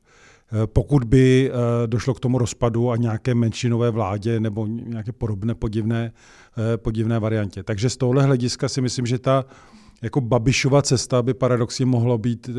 Eh, 0.53 0.67
pokud 0.67 1.05
by 1.05 1.51
eh, 1.51 1.87
došlo 1.87 2.15
k 2.15 2.21
tomu 2.21 2.39
rozpadu 2.39 2.91
a 2.91 2.97
nějaké 2.97 3.35
menšinové 3.35 3.91
vládě 3.91 4.41
nebo 4.41 4.67
nějaké 4.67 5.13
podobné 5.13 5.55
podivné, 5.55 6.13
eh, 6.75 6.77
podivné 6.77 7.19
variantě. 7.19 7.63
Takže 7.63 7.91
z 7.91 7.97
tohohle 7.97 8.23
hlediska 8.23 8.69
si 8.69 8.81
myslím, 8.81 9.07
že 9.07 9.19
ta 9.19 9.45
jako 10.03 10.21
Babišova 10.21 10.83
cesta 10.83 11.23
by 11.23 11.35
paradoxně 11.35 11.87
mohlo 11.87 12.19
být 12.19 12.51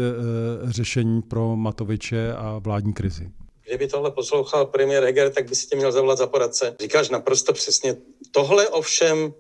řešení 0.63 1.21
pro 1.21 1.55
Matoviče 1.55 2.33
a 2.33 2.59
vládní 2.59 2.93
krizi. 2.93 3.29
Kdyby 3.67 3.87
tohle 3.87 4.11
poslouchal 4.11 4.65
premiér 4.65 5.03
Heger, 5.03 5.33
tak 5.33 5.49
by 5.49 5.55
si 5.55 5.67
tě 5.67 5.75
měl 5.75 5.91
zavolat 5.91 6.17
za 6.17 6.27
poradce. 6.27 6.75
Říkáš 6.81 7.09
naprosto 7.09 7.53
přesně. 7.53 7.95
Tohle 8.31 8.67
ovšem 8.67 9.33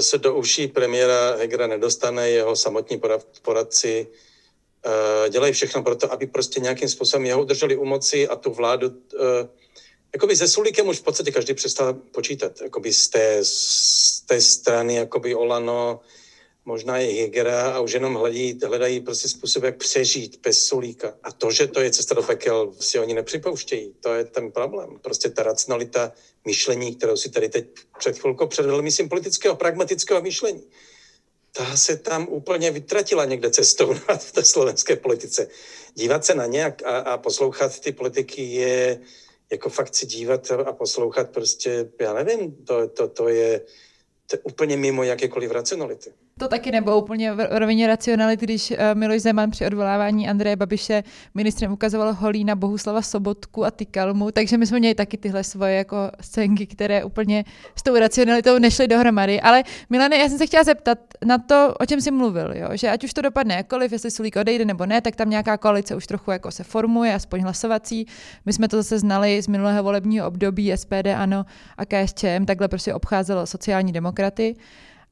se 0.00 0.18
do 0.18 0.34
uší 0.34 0.68
premiéra 0.68 1.36
Hegera 1.36 1.66
nedostane, 1.66 2.30
jeho 2.30 2.56
samotní 2.56 3.00
poradci 3.42 4.06
Eh, 4.86 5.30
dělají 5.30 5.52
všechno 5.52 5.82
pro 5.82 5.96
to, 5.96 6.12
aby 6.12 6.26
prostě 6.26 6.60
nějakým 6.60 6.88
způsobem 6.88 7.26
jeho 7.26 7.40
udrželi 7.42 7.76
u 7.76 7.84
moci 7.84 8.28
a 8.28 8.36
tu 8.36 8.50
vládu 8.50 8.96
eh, 9.14 9.48
jakoby 10.12 10.36
se 10.36 10.48
Sulíkem 10.48 10.88
už 10.88 10.98
v 10.98 11.02
podstatě 11.02 11.30
každý 11.30 11.54
přestal 11.54 11.94
počítat. 11.94 12.60
Jakoby 12.60 12.92
z 12.92 13.08
té, 13.08 13.38
z 13.42 14.20
té 14.26 14.40
strany 14.40 14.94
jakoby 14.94 15.34
Olano, 15.34 16.00
možná 16.70 16.98
je 16.98 17.22
Hegera 17.22 17.70
a 17.70 17.80
už 17.80 17.92
jenom 17.92 18.14
hledají, 18.14 18.58
hledají 18.66 19.00
prostě 19.00 19.28
způsob, 19.28 19.62
jak 19.62 19.76
přežít 19.76 20.40
bez 20.42 20.64
Sulíka. 20.64 21.14
A 21.22 21.32
to, 21.32 21.50
že 21.50 21.66
to 21.66 21.80
je 21.80 21.90
cesta 21.90 22.14
do 22.14 22.22
pekel, 22.22 22.72
si 22.80 22.98
oni 22.98 23.14
nepřipouštějí. 23.14 23.94
To 24.00 24.14
je 24.14 24.24
ten 24.24 24.52
problém. 24.52 24.98
Prostě 25.02 25.30
ta 25.30 25.42
racionalita 25.42 26.12
myšlení, 26.46 26.94
kterou 26.94 27.16
si 27.16 27.30
tady 27.30 27.48
teď 27.48 27.64
před 27.98 28.18
chvilkou 28.18 28.46
předvedl, 28.46 28.82
myslím, 28.82 29.08
politického, 29.08 29.56
pragmatického 29.56 30.22
myšlení 30.22 30.62
ta 31.52 31.76
se 31.76 31.96
tam 31.96 32.28
úplně 32.28 32.70
vytratila 32.70 33.24
někde 33.24 33.50
cestou 33.50 33.94
v 34.18 34.32
té 34.32 34.44
slovenské 34.44 34.96
politice. 34.96 35.48
Dívat 35.94 36.24
se 36.24 36.34
na 36.34 36.46
ně 36.46 36.66
a, 36.66 36.98
a 36.98 37.18
poslouchat 37.18 37.80
ty 37.80 37.92
politiky 37.92 38.42
je 38.42 39.00
jako 39.50 39.70
fakt 39.70 39.94
si 39.94 40.06
dívat 40.06 40.50
a 40.50 40.72
poslouchat 40.72 41.30
prostě, 41.30 41.90
já 42.00 42.14
nevím, 42.14 42.64
to, 42.64 42.88
to, 42.88 43.08
to, 43.08 43.28
je, 43.28 43.60
to 44.26 44.36
je 44.36 44.40
úplně 44.42 44.76
mimo 44.76 45.02
jakékoliv 45.02 45.50
racionality 45.50 46.12
to 46.40 46.48
taky 46.48 46.72
nebylo 46.72 47.02
úplně 47.02 47.32
v 47.32 47.48
rovině 47.50 47.86
racionality, 47.86 48.46
když 48.46 48.70
uh, 48.70 48.76
Miloš 48.94 49.22
Zeman 49.22 49.50
při 49.50 49.66
odvolávání 49.66 50.28
Andreje 50.28 50.56
Babiše 50.56 51.02
ministrem 51.34 51.72
ukazoval 51.72 52.14
holí 52.14 52.44
na 52.44 52.56
Bohuslava 52.56 53.02
Sobotku 53.02 53.64
a 53.64 53.70
tykal 53.70 54.14
mu, 54.14 54.30
takže 54.30 54.58
my 54.58 54.66
jsme 54.66 54.78
měli 54.78 54.94
taky 54.94 55.16
tyhle 55.16 55.44
svoje 55.44 55.74
jako 55.74 55.96
scénky, 56.20 56.66
které 56.66 57.04
úplně 57.04 57.44
s 57.76 57.82
tou 57.82 57.98
racionalitou 57.98 58.58
nešly 58.58 58.88
dohromady. 58.88 59.40
Ale 59.40 59.62
Milane, 59.90 60.16
já 60.16 60.28
jsem 60.28 60.38
se 60.38 60.46
chtěla 60.46 60.64
zeptat 60.64 60.98
na 61.24 61.38
to, 61.38 61.74
o 61.80 61.86
čem 61.86 62.00
jsi 62.00 62.10
mluvil, 62.10 62.52
jo? 62.56 62.68
že 62.72 62.90
ať 62.90 63.04
už 63.04 63.14
to 63.14 63.22
dopadne 63.22 63.54
jakkoliv, 63.54 63.92
jestli 63.92 64.10
Sulík 64.10 64.36
odejde 64.36 64.64
nebo 64.64 64.86
ne, 64.86 65.00
tak 65.00 65.16
tam 65.16 65.30
nějaká 65.30 65.56
koalice 65.56 65.94
už 65.94 66.06
trochu 66.06 66.30
jako 66.30 66.50
se 66.50 66.64
formuje, 66.64 67.14
aspoň 67.14 67.42
hlasovací. 67.42 68.06
My 68.46 68.52
jsme 68.52 68.68
to 68.68 68.76
zase 68.76 68.98
znali 68.98 69.42
z 69.42 69.48
minulého 69.48 69.82
volebního 69.82 70.26
období 70.26 70.72
SPD, 70.76 71.06
ANO 71.16 71.44
a 71.76 71.84
KSČM, 71.86 72.44
takhle 72.46 72.68
prostě 72.68 72.94
obcházelo 72.94 73.46
sociální 73.46 73.92
demokraty. 73.92 74.56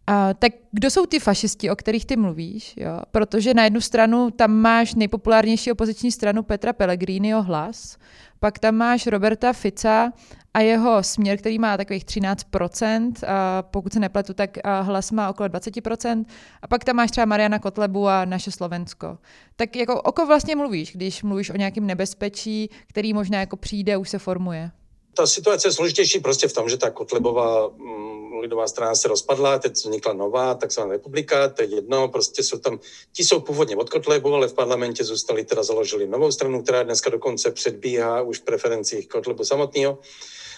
A, 0.08 0.34
tak 0.34 0.52
kdo 0.72 0.90
jsou 0.90 1.06
ty 1.06 1.18
fašisti, 1.18 1.70
o 1.70 1.76
kterých 1.76 2.06
ty 2.06 2.16
mluvíš? 2.16 2.74
Jo? 2.76 3.00
Protože 3.10 3.54
na 3.54 3.64
jednu 3.64 3.80
stranu 3.80 4.30
tam 4.30 4.52
máš 4.52 4.94
nejpopulárnější 4.94 5.72
opoziční 5.72 6.12
stranu 6.12 6.42
Petra 6.42 6.72
Pellegriniho 6.72 7.42
hlas, 7.42 7.96
pak 8.40 8.58
tam 8.58 8.74
máš 8.74 9.06
Roberta 9.06 9.52
Fica 9.52 10.12
a 10.54 10.60
jeho 10.60 11.02
směr, 11.02 11.38
který 11.38 11.58
má 11.58 11.76
takových 11.76 12.04
13%, 12.04 13.12
a 13.26 13.62
pokud 13.62 13.92
se 13.92 14.00
nepletu, 14.00 14.34
tak 14.34 14.58
hlas 14.82 15.10
má 15.10 15.30
okolo 15.30 15.48
20%, 15.48 16.24
a 16.62 16.66
pak 16.68 16.84
tam 16.84 16.96
máš 16.96 17.10
třeba 17.10 17.24
Mariana 17.24 17.58
Kotlebu 17.58 18.08
a 18.08 18.24
naše 18.24 18.50
Slovensko. 18.50 19.18
Tak 19.56 19.76
jako 19.76 20.02
o 20.02 20.12
koho 20.12 20.26
vlastně 20.26 20.56
mluvíš, 20.56 20.92
když 20.92 21.22
mluvíš 21.22 21.50
o 21.50 21.56
nějakém 21.56 21.86
nebezpečí, 21.86 22.70
který 22.86 23.12
možná 23.12 23.40
jako 23.40 23.56
přijde, 23.56 23.96
už 23.96 24.08
se 24.08 24.18
formuje? 24.18 24.70
Ta 25.14 25.26
situace 25.26 25.68
je 25.68 25.72
složitější 25.72 26.20
prostě 26.20 26.48
v 26.48 26.52
tom, 26.52 26.68
že 26.68 26.76
ta 26.76 26.90
Kotlebová 26.90 27.68
mm, 27.68 28.17
lidová 28.40 28.68
strana 28.68 28.94
se 28.94 29.08
rozpadla, 29.08 29.58
teď 29.58 29.72
vznikla 29.72 30.12
nová 30.12 30.54
takzvaná 30.54 30.92
republika, 30.92 31.48
to 31.48 31.62
je 31.62 31.68
jedno, 31.68 32.08
prostě 32.08 32.42
jsou 32.42 32.58
tam, 32.58 32.78
ti 33.12 33.24
jsou 33.24 33.40
původně 33.40 33.76
od 33.76 33.90
Kotlebu, 33.90 34.34
ale 34.34 34.48
v 34.48 34.54
parlamentě 34.54 35.04
zůstali, 35.04 35.44
teda 35.44 35.62
založili 35.62 36.06
novou 36.06 36.32
stranu, 36.32 36.62
která 36.62 36.82
dneska 36.82 37.10
dokonce 37.10 37.50
předbíhá 37.50 38.22
už 38.22 38.38
v 38.38 38.44
preferencích 38.44 39.08
Kotlebu 39.08 39.44
samotného. 39.44 39.98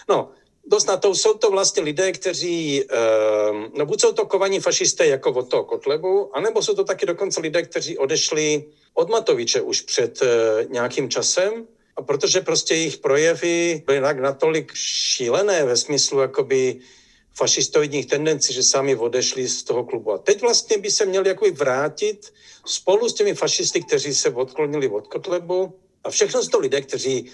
No, 0.09 0.31
dost 0.65 0.87
na 0.87 0.97
to 0.97 1.15
jsou 1.15 1.33
to 1.33 1.51
vlastně 1.51 1.83
lidé, 1.83 2.11
kteří, 2.11 2.83
ehm, 2.83 3.71
no 3.77 3.85
buď 3.85 4.01
jsou 4.01 4.11
to 4.11 4.25
kovaní 4.25 4.59
fašisté 4.59 5.05
jako 5.05 5.33
od 5.33 5.49
toho 5.49 5.63
Kotlebu, 5.63 6.37
anebo 6.37 6.61
jsou 6.61 6.75
to 6.75 6.83
taky 6.83 7.05
dokonce 7.05 7.41
lidé, 7.41 7.61
kteří 7.61 7.97
odešli 7.97 8.65
od 8.93 9.09
Matoviče 9.09 9.61
už 9.61 9.81
před 9.81 10.21
eh, 10.21 10.65
nějakým 10.69 11.09
časem, 11.09 11.67
a 11.95 12.01
protože 12.01 12.41
prostě 12.41 12.73
jejich 12.75 12.97
projevy 12.97 13.83
byly 13.85 13.99
natolik 13.99 14.71
šílené 14.75 15.65
ve 15.65 15.77
smyslu 15.77 16.19
jakoby 16.19 16.79
fašistoidních 17.33 18.05
tendencí, 18.05 18.53
že 18.53 18.63
sami 18.63 18.95
odešli 18.95 19.47
z 19.47 19.63
toho 19.63 19.83
klubu. 19.83 20.11
A 20.11 20.17
teď 20.17 20.41
vlastně 20.41 20.77
by 20.77 20.91
se 20.91 21.05
měli 21.05 21.29
jako 21.29 21.45
vrátit 21.51 22.33
spolu 22.65 23.09
s 23.09 23.13
těmi 23.13 23.33
fašisty, 23.33 23.81
kteří 23.81 24.15
se 24.15 24.29
odklonili 24.29 24.89
od 24.89 25.07
Kotlebu. 25.07 25.73
A 26.03 26.09
všechno 26.09 26.43
jsou 26.43 26.49
to 26.49 26.59
lidé, 26.59 26.81
kteří 26.81 27.31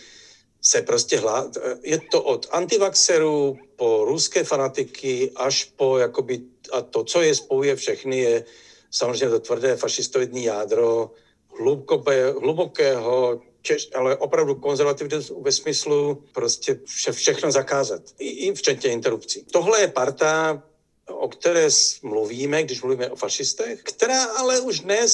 se 0.62 0.81
prostě 0.81 1.17
hlá... 1.17 1.51
Je 1.83 1.99
to 2.12 2.23
od 2.23 2.47
antivaxerů 2.51 3.57
po 3.75 4.05
ruské 4.05 4.43
fanatiky 4.43 5.31
až 5.36 5.63
po 5.75 5.97
jakoby... 5.97 6.41
A 6.71 6.81
to, 6.81 7.03
co 7.03 7.21
je 7.21 7.36
spojuje 7.36 7.75
všechny, 7.75 8.17
je 8.17 8.45
samozřejmě 8.91 9.29
to 9.29 9.39
tvrdé 9.39 9.75
fašistoidní 9.75 10.43
jádro 10.43 11.12
hluboké, 11.60 12.31
hlubokého 12.31 13.41
Češ, 13.67 13.89
ale 13.95 14.17
opravdu 14.17 14.56
konzervativní 14.56 15.19
ve 15.41 15.51
smyslu 15.51 16.23
prostě 16.32 16.80
vše, 16.86 17.12
všechno 17.12 17.51
zakázat, 17.51 18.01
I, 18.19 18.30
i 18.30 18.53
včetně 18.53 18.91
interrupcí. 18.91 19.45
Tohle 19.51 19.82
je 19.82 19.88
parta, 19.88 20.63
o 21.12 21.27
které 21.27 21.67
mluvíme, 22.01 22.63
když 22.63 22.82
mluvíme 22.82 23.10
o 23.10 23.15
fašistech, 23.15 23.84
která 23.84 24.23
ale 24.23 24.60
už 24.60 24.80
dnes 24.80 25.12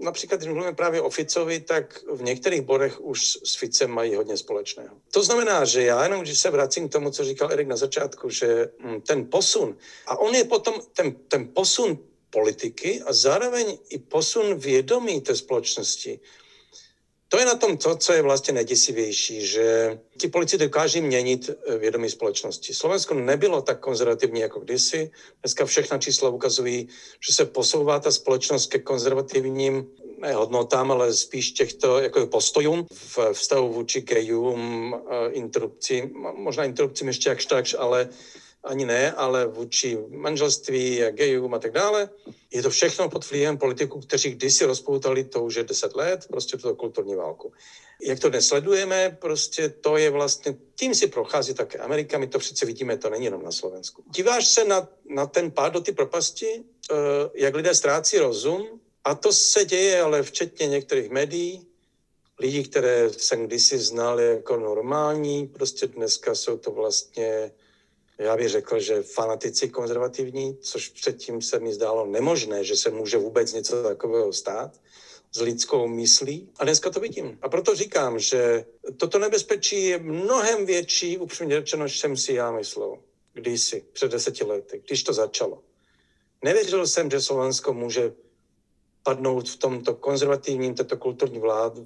například, 0.00 0.36
když 0.36 0.52
mluvíme 0.52 0.74
právě 0.74 1.00
o 1.00 1.10
Ficovi, 1.10 1.60
tak 1.60 2.04
v 2.12 2.22
některých 2.22 2.60
bodech 2.60 3.00
už 3.00 3.38
s 3.44 3.54
Ficem 3.54 3.90
mají 3.90 4.14
hodně 4.14 4.36
společného. 4.36 4.96
To 5.10 5.22
znamená, 5.22 5.64
že 5.64 5.82
já 5.82 6.02
jenom, 6.02 6.20
když 6.20 6.38
se 6.38 6.50
vracím 6.50 6.88
k 6.88 6.92
tomu, 6.92 7.10
co 7.10 7.24
říkal 7.24 7.52
Erik 7.52 7.68
na 7.68 7.76
začátku, 7.76 8.30
že 8.30 8.70
hm, 8.80 9.00
ten 9.00 9.30
posun, 9.30 9.76
a 10.06 10.18
on 10.18 10.34
je 10.34 10.44
potom 10.44 10.74
ten, 10.92 11.14
ten 11.28 11.48
posun 11.54 11.98
politiky 12.30 13.02
a 13.06 13.12
zároveň 13.12 13.78
i 13.88 13.98
posun 13.98 14.54
vědomí 14.58 15.20
té 15.20 15.36
společnosti, 15.36 16.20
to 17.28 17.38
je 17.38 17.46
na 17.46 17.54
tom 17.54 17.76
to, 17.76 17.96
co 17.96 18.12
je 18.12 18.22
vlastně 18.22 18.54
nejděsivější, 18.54 19.46
že 19.46 19.98
ti 20.18 20.28
politici 20.28 20.58
dokáží 20.58 21.00
měnit 21.00 21.50
eh, 21.50 21.78
vědomí 21.78 22.10
společnosti. 22.10 22.74
Slovensko 22.74 23.14
nebylo 23.14 23.62
tak 23.62 23.80
konzervativní 23.80 24.40
jako 24.40 24.60
kdysi. 24.60 25.10
Dneska 25.42 25.66
všechna 25.66 25.98
čísla 25.98 26.28
ukazují, 26.28 26.88
že 27.26 27.32
se 27.32 27.44
posouvá 27.44 28.00
ta 28.00 28.10
společnost 28.10 28.66
ke 28.66 28.78
konzervativním 28.78 29.86
ne 30.18 30.32
hodnotám, 30.34 30.90
ale 30.90 31.14
spíš 31.14 31.52
těchto 31.52 31.98
jako 31.98 32.26
postojům 32.26 32.86
v 32.92 33.18
vztahu 33.32 33.72
vůči 33.72 34.00
gejům, 34.00 34.94
eh, 34.94 35.30
interrupci, 35.32 36.10
možná 36.36 36.64
interrupcím 36.64 37.08
ještě 37.08 37.28
jakž 37.28 37.46
takž, 37.46 37.76
ale 37.78 38.08
ani 38.66 38.86
ne, 38.86 39.12
ale 39.12 39.46
vůči 39.46 39.98
manželství 40.08 41.02
gejům 41.10 41.54
a 41.54 41.58
tak 41.58 41.72
dále. 41.72 42.08
Je 42.52 42.62
to 42.62 42.70
všechno 42.70 43.08
pod 43.08 43.30
vlivem 43.30 43.58
politiků, 43.58 44.00
kteří 44.00 44.30
kdysi 44.30 44.64
rozpoutali 44.64 45.24
to 45.24 45.42
už 45.42 45.54
je 45.54 45.64
deset 45.64 45.96
let, 45.96 46.26
prostě 46.28 46.56
tuto 46.56 46.74
kulturní 46.74 47.14
válku. 47.14 47.52
Jak 48.02 48.20
to 48.20 48.28
dnes 48.28 48.46
sledujeme, 48.46 49.16
prostě 49.20 49.68
to 49.68 49.96
je 49.96 50.10
vlastně, 50.10 50.56
tím 50.74 50.94
si 50.94 51.06
prochází 51.06 51.54
také 51.54 51.78
Amerika, 51.78 52.18
my 52.18 52.26
to 52.26 52.38
přece 52.38 52.66
vidíme, 52.66 52.96
to 52.96 53.10
není 53.10 53.24
jenom 53.24 53.42
na 53.42 53.52
Slovensku. 53.52 54.04
Díváš 54.10 54.48
se 54.48 54.64
na, 54.64 54.88
na 55.08 55.26
ten 55.26 55.50
pád 55.50 55.72
do 55.72 55.80
ty 55.80 55.92
propasti, 55.92 56.46
uh, 56.56 56.96
jak 57.34 57.54
lidé 57.54 57.74
ztrácí 57.74 58.18
rozum, 58.18 58.80
a 59.04 59.14
to 59.14 59.32
se 59.32 59.64
děje 59.64 60.00
ale 60.00 60.22
včetně 60.22 60.66
některých 60.66 61.10
médií, 61.10 61.66
lidí, 62.38 62.64
které 62.64 63.10
jsem 63.10 63.46
kdysi 63.46 63.78
znal 63.78 64.20
jako 64.20 64.56
normální, 64.56 65.46
prostě 65.46 65.86
dneska 65.86 66.34
jsou 66.34 66.56
to 66.56 66.70
vlastně 66.70 67.52
já 68.18 68.36
bych 68.36 68.48
řekl, 68.48 68.80
že 68.80 69.02
fanatici 69.02 69.68
konzervativní, 69.68 70.56
což 70.60 70.88
předtím 70.88 71.42
se 71.42 71.58
mi 71.58 71.72
zdálo 71.72 72.06
nemožné, 72.06 72.64
že 72.64 72.76
se 72.76 72.90
může 72.90 73.16
vůbec 73.16 73.52
něco 73.52 73.82
takového 73.82 74.32
stát 74.32 74.80
s 75.32 75.40
lidskou 75.40 75.88
myslí. 75.88 76.48
A 76.58 76.64
dneska 76.64 76.90
to 76.90 77.00
vidím. 77.00 77.38
A 77.42 77.48
proto 77.48 77.74
říkám, 77.74 78.18
že 78.18 78.64
toto 78.96 79.18
nebezpečí 79.18 79.84
je 79.84 79.98
mnohem 79.98 80.66
větší, 80.66 81.18
upřímně 81.18 81.56
řečeno, 81.56 81.82
než 81.82 81.98
jsem 81.98 82.16
si 82.16 82.32
já 82.32 82.52
myslel 82.52 82.98
kdysi, 83.32 83.84
před 83.92 84.10
deseti 84.10 84.44
lety, 84.44 84.82
když 84.86 85.02
to 85.02 85.12
začalo. 85.12 85.62
Nevěřil 86.44 86.86
jsem, 86.86 87.10
že 87.10 87.20
Slovensko 87.20 87.72
může 87.72 88.12
padnout 89.02 89.48
v 89.48 89.56
tomto 89.56 89.94
konzervativním, 89.94 90.74
této 90.74 90.96
kulturní 90.96 91.38
vlád, 91.38 91.78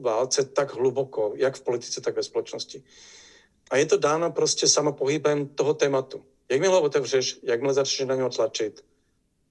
válce 0.00 0.44
tak 0.44 0.74
hluboko, 0.74 1.32
jak 1.36 1.56
v 1.56 1.60
politice, 1.60 2.00
tak 2.00 2.16
ve 2.16 2.22
společnosti. 2.22 2.82
A 3.70 3.76
je 3.76 3.86
to 3.86 3.96
dáno 3.96 4.32
prostě 4.32 4.68
samopohybem 4.68 5.48
toho 5.48 5.74
tématu. 5.74 6.24
Jakmile 6.50 6.74
ho 6.74 6.82
otevřeš, 6.82 7.38
jakmile 7.42 7.74
začneš 7.74 8.08
na 8.08 8.14
něho 8.14 8.30
tlačit, 8.30 8.84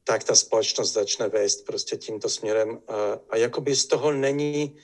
tak 0.04 0.24
ta 0.24 0.36
společnost 0.36 0.94
začne 0.94 1.28
vést 1.28 1.66
prostě 1.66 1.98
tímto 1.98 2.30
směrem 2.30 2.80
a, 2.88 3.20
a 3.30 3.38
jakoby 3.38 3.76
z 3.76 3.86
toho 3.86 4.12
není, 4.12 4.78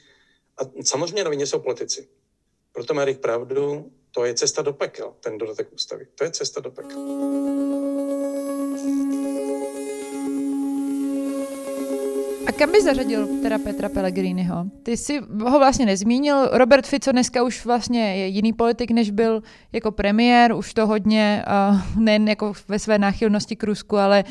a 0.58 0.84
samozřejmě 0.84 1.24
novině 1.24 1.48
jsou 1.48 1.60
politici. 1.60 2.08
Proto 2.72 2.94
má 2.94 3.06
pravdu, 3.22 3.92
to 4.12 4.26
je 4.26 4.34
cesta 4.34 4.62
do 4.62 4.74
pekel, 4.74 5.14
ten 5.20 5.38
dodatek 5.38 5.74
ústavy. 5.74 6.08
To 6.16 6.24
je 6.24 6.32
cesta 6.32 6.62
do 6.62 6.72
pekel. 6.72 7.93
A 12.48 12.52
kam 12.52 12.72
by 12.72 12.82
zařadil 12.82 13.28
teda 13.42 13.58
Petra 13.60 13.90
Pellegriniho? 13.90 14.66
Ty 14.84 14.98
jsi 14.98 15.20
ho 15.44 15.60
vlastně 15.60 15.86
nezmínil. 15.86 16.50
Robert 16.52 16.88
Fico 16.88 17.12
dneska 17.12 17.44
už 17.44 17.66
vlastně 17.66 18.16
je 18.16 18.28
jiný 18.28 18.54
politik, 18.54 18.92
než 18.92 19.12
byl 19.12 19.44
jako 19.72 19.92
premiér. 19.92 20.54
Už 20.54 20.74
to 20.74 20.88
hodně, 20.88 21.46
uh, 21.72 22.02
nejen 22.04 22.28
jako 22.28 22.54
ve 22.68 22.80
své 22.80 23.00
náchylnosti 23.00 23.56
k 23.56 23.64
Rusku, 23.64 23.98
ale 23.98 24.24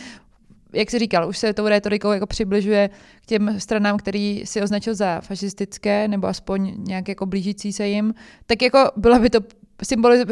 jak 0.73 0.91
jsi 0.91 0.99
říkal, 0.99 1.29
už 1.29 1.39
se 1.39 1.53
tou 1.53 1.69
retorikou 1.69 2.11
jako 2.11 2.27
přibližuje 2.27 2.91
k 3.23 3.27
těm 3.27 3.61
stranám, 3.61 3.99
který 3.99 4.43
si 4.45 4.63
označil 4.63 4.95
za 4.95 5.21
fašistické, 5.21 6.09
nebo 6.09 6.27
aspoň 6.27 6.75
nějak 6.79 7.09
jako 7.09 7.27
blížící 7.27 7.73
se 7.73 7.89
jim. 7.89 8.15
Tak 8.47 8.63
jako 8.63 8.79
bylo 8.97 9.19
by 9.19 9.31
to 9.31 9.41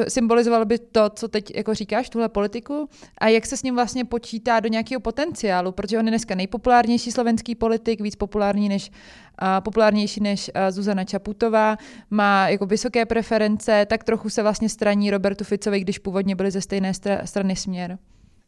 symbolizovalo 0.08 0.64
by 0.64 0.78
to, 0.78 1.10
co 1.14 1.28
teď 1.28 1.56
jako 1.56 1.74
říkáš, 1.74 2.08
tuhle 2.08 2.28
politiku 2.28 2.88
a 3.18 3.28
jak 3.28 3.46
se 3.46 3.56
s 3.56 3.62
ním 3.62 3.74
vlastně 3.74 4.04
počítá 4.04 4.60
do 4.60 4.68
nějakého 4.68 5.00
potenciálu, 5.00 5.72
protože 5.72 5.98
on 5.98 6.06
je 6.06 6.10
dneska 6.10 6.34
nejpopulárnější 6.34 7.12
slovenský 7.12 7.54
politik, 7.54 8.00
víc 8.00 8.16
populární 8.16 8.68
než, 8.68 8.90
uh, 8.90 9.48
populárnější 9.60 10.20
než 10.20 10.50
uh, 10.54 10.70
Zuzana 10.70 11.04
Čaputová, 11.04 11.76
má 12.10 12.48
jako 12.48 12.66
vysoké 12.66 13.06
preference, 13.06 13.86
tak 13.90 14.04
trochu 14.04 14.30
se 14.30 14.42
vlastně 14.42 14.68
straní 14.68 15.10
Robertu 15.10 15.44
Ficovi, 15.44 15.80
když 15.80 15.98
původně 15.98 16.36
byli 16.36 16.50
ze 16.50 16.60
stejné 16.60 16.92
stra- 16.92 17.24
strany 17.24 17.56
směr. 17.56 17.98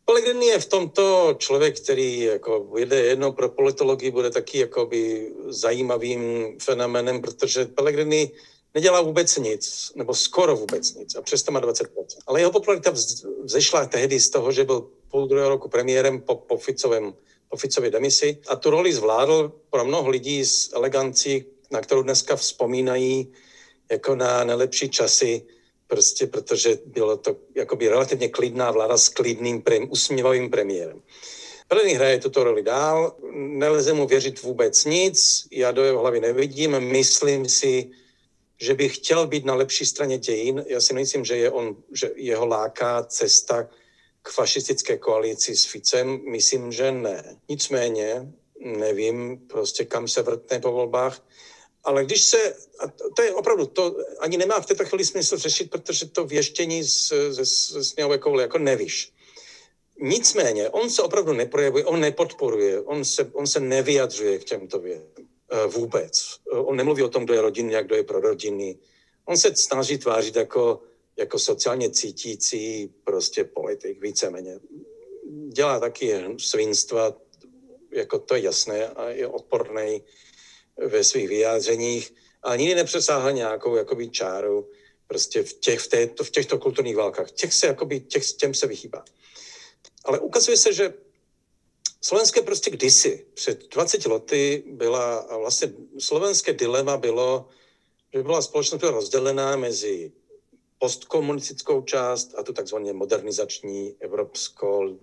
Pellegrini 0.05 0.47
je 0.47 0.59
v 0.59 0.67
tomto 0.67 1.35
člověk, 1.38 1.81
který 1.81 2.21
jako 2.21 2.73
jede 2.79 3.01
jednou 3.01 3.33
pro 3.33 3.49
politologii, 3.49 4.11
bude 4.11 4.31
taky 4.31 4.59
jakoby 4.59 5.33
zajímavým 5.49 6.21
fenomenem, 6.59 7.21
protože 7.21 7.65
Pellegrini 7.65 8.31
nedělá 8.75 9.01
vůbec 9.01 9.37
nic, 9.37 9.93
nebo 9.95 10.15
skoro 10.15 10.57
vůbec 10.57 10.95
nic, 10.95 11.15
a 11.15 11.23
přesto 11.23 11.53
má 11.53 11.61
20%. 11.61 11.87
Ale 12.27 12.41
jeho 12.41 12.53
popularita 12.53 12.93
vzešla 13.45 13.87
tehdy 13.87 14.21
z 14.21 14.31
toho, 14.31 14.53
že 14.53 14.65
byl 14.65 14.91
půl 15.11 15.27
druhého 15.29 15.49
roku 15.51 15.69
premiérem 15.69 16.21
po, 16.21 16.35
po, 16.35 16.57
Ficovém, 16.57 17.15
po 17.49 17.57
Ficově 17.57 17.91
demisi 17.91 18.39
a 18.49 18.57
tu 18.57 18.71
roli 18.71 18.93
zvládl 18.93 19.53
pro 19.71 19.85
mnoho 19.85 20.09
lidí 20.09 20.45
s 20.45 20.73
elegancí, 20.73 21.45
na 21.71 21.81
kterou 21.81 22.03
dneska 22.03 22.37
vzpomínají 22.37 23.33
jako 23.91 24.15
na 24.15 24.45
nejlepší 24.45 24.89
časy, 24.89 25.43
prostě 25.87 26.27
protože 26.27 26.79
bylo 26.87 27.17
to 27.17 27.37
jakoby 27.55 27.89
relativně 27.89 28.29
klidná 28.29 28.71
vláda 28.71 28.97
s 28.99 29.09
klidným, 29.09 29.63
prem, 29.63 29.87
usměvavým 29.91 30.51
premiérem. 30.51 31.03
Pellegrini 31.69 31.95
hraje 31.97 32.19
tuto 32.19 32.45
roli 32.45 32.63
dál, 32.63 33.17
nelze 33.33 33.93
mu 33.93 34.07
věřit 34.07 34.43
vůbec 34.43 34.85
nic, 34.85 35.47
já 35.51 35.71
do 35.71 35.85
jeho 35.85 36.01
hlavy 36.01 36.21
nevidím, 36.21 36.81
myslím 36.81 37.49
si, 37.49 37.91
že 38.62 38.75
by 38.75 38.88
chtěl 38.88 39.27
být 39.27 39.44
na 39.44 39.55
lepší 39.55 39.87
straně 39.87 40.18
dějin. 40.18 40.64
Já 40.68 40.81
si 40.81 40.94
nemyslím, 40.94 41.25
že, 41.25 41.37
je 41.37 41.51
on, 41.51 41.77
že 41.92 42.11
jeho 42.14 42.46
láká 42.46 43.05
cesta 43.05 43.68
k 44.22 44.31
fašistické 44.31 44.98
koalici 44.98 45.57
s 45.57 45.64
Ficem. 45.64 46.20
Myslím, 46.31 46.72
že 46.72 46.92
ne. 46.92 47.37
Nicméně 47.48 48.33
nevím 48.61 49.38
prostě, 49.46 49.85
kam 49.85 50.09
se 50.09 50.22
vrtne 50.22 50.61
po 50.61 50.72
volbách. 50.72 51.27
Ale 51.85 52.05
když 52.05 52.25
se, 52.25 52.55
a 52.79 52.88
to 53.16 53.22
je 53.22 53.35
opravdu, 53.35 53.66
to 53.66 53.96
ani 54.18 54.37
nemá 54.37 54.61
v 54.61 54.66
této 54.66 54.85
chvíli 54.85 55.05
smysl 55.05 55.37
řešit, 55.37 55.70
protože 55.70 56.07
to 56.07 56.25
věštění 56.25 56.83
ze 56.83 57.46
sněhové 57.85 58.18
koule 58.18 58.42
jako 58.42 58.59
nevíš. 58.59 59.12
Nicméně, 60.01 60.70
on 60.70 60.90
se 60.90 61.03
opravdu 61.03 61.33
neprojevuje, 61.33 61.85
on 61.85 62.01
nepodporuje, 62.01 62.81
on 62.81 63.05
se, 63.05 63.31
on 63.33 63.46
se 63.46 63.61
nevyjadřuje 63.61 64.38
k 64.38 64.44
těmto 64.44 64.79
věcem. 64.79 65.32
Eh, 65.53 65.67
vůbec. 65.67 66.38
Eh, 66.53 66.57
on 66.57 66.77
nemluví 66.77 67.03
o 67.03 67.09
tom, 67.09 67.25
kdo 67.25 67.35
je 67.35 67.41
rodinný 67.41 67.77
a 67.77 67.83
kdo 67.83 67.97
je 67.97 68.03
pro 68.03 68.21
rodiny. 68.21 68.79
On 69.25 69.37
se 69.37 69.57
snaží 69.57 69.99
tvářit 69.99 70.37
jako, 70.37 70.83
jako 71.17 71.38
sociálně 71.38 71.91
cítící 71.91 72.95
prostě 73.05 73.45
politik, 73.45 74.01
víceméně. 74.01 74.59
Dělá 75.49 75.81
taky 75.81 76.15
svinstva, 76.38 77.17
jako 77.91 78.19
to 78.19 78.35
je 78.35 78.41
jasné 78.41 78.88
a 78.88 79.09
je 79.09 79.27
odporný 79.27 80.03
ve 80.77 81.05
svých 81.05 81.29
vyjádřeních, 81.29 82.15
ale 82.43 82.59
nikdy 82.59 82.75
nepřesáhla 82.75 83.31
nějakou 83.31 83.77
jakoby 83.77 84.09
čáru 84.09 84.71
prostě 85.07 85.43
v, 85.43 85.53
těch, 85.53 85.81
v, 85.81 85.88
této, 85.88 86.25
v 86.25 86.31
těchto 86.31 86.59
kulturních 86.59 86.97
válkách. 86.97 87.31
Těch 87.31 87.53
se, 87.53 87.67
jakoby, 87.67 88.01
těch, 88.01 88.33
těm 88.33 88.55
se 88.55 88.67
vychýbá. 88.67 89.05
Ale 90.05 90.19
ukazuje 90.19 90.57
se, 90.57 90.73
že 90.73 90.95
Slovenské 92.05 92.43
prostě 92.43 92.71
kdysi, 92.71 93.27
před 93.35 93.69
20 93.75 94.07
lety 94.07 94.65
byla, 94.67 95.27
vlastně 95.38 95.73
slovenské 95.99 96.53
dilema 96.53 96.97
bylo, 96.97 97.49
že 98.15 98.23
byla 98.23 98.43
společnost 98.43 98.83
rozdělená 98.83 99.57
mezi 99.57 100.12
postkomunistickou 100.79 101.83
část 101.83 102.35
a 102.38 102.43
tu 102.43 102.53
takzvaně 102.53 102.93
modernizační 102.93 103.97
evropskou 104.01 104.99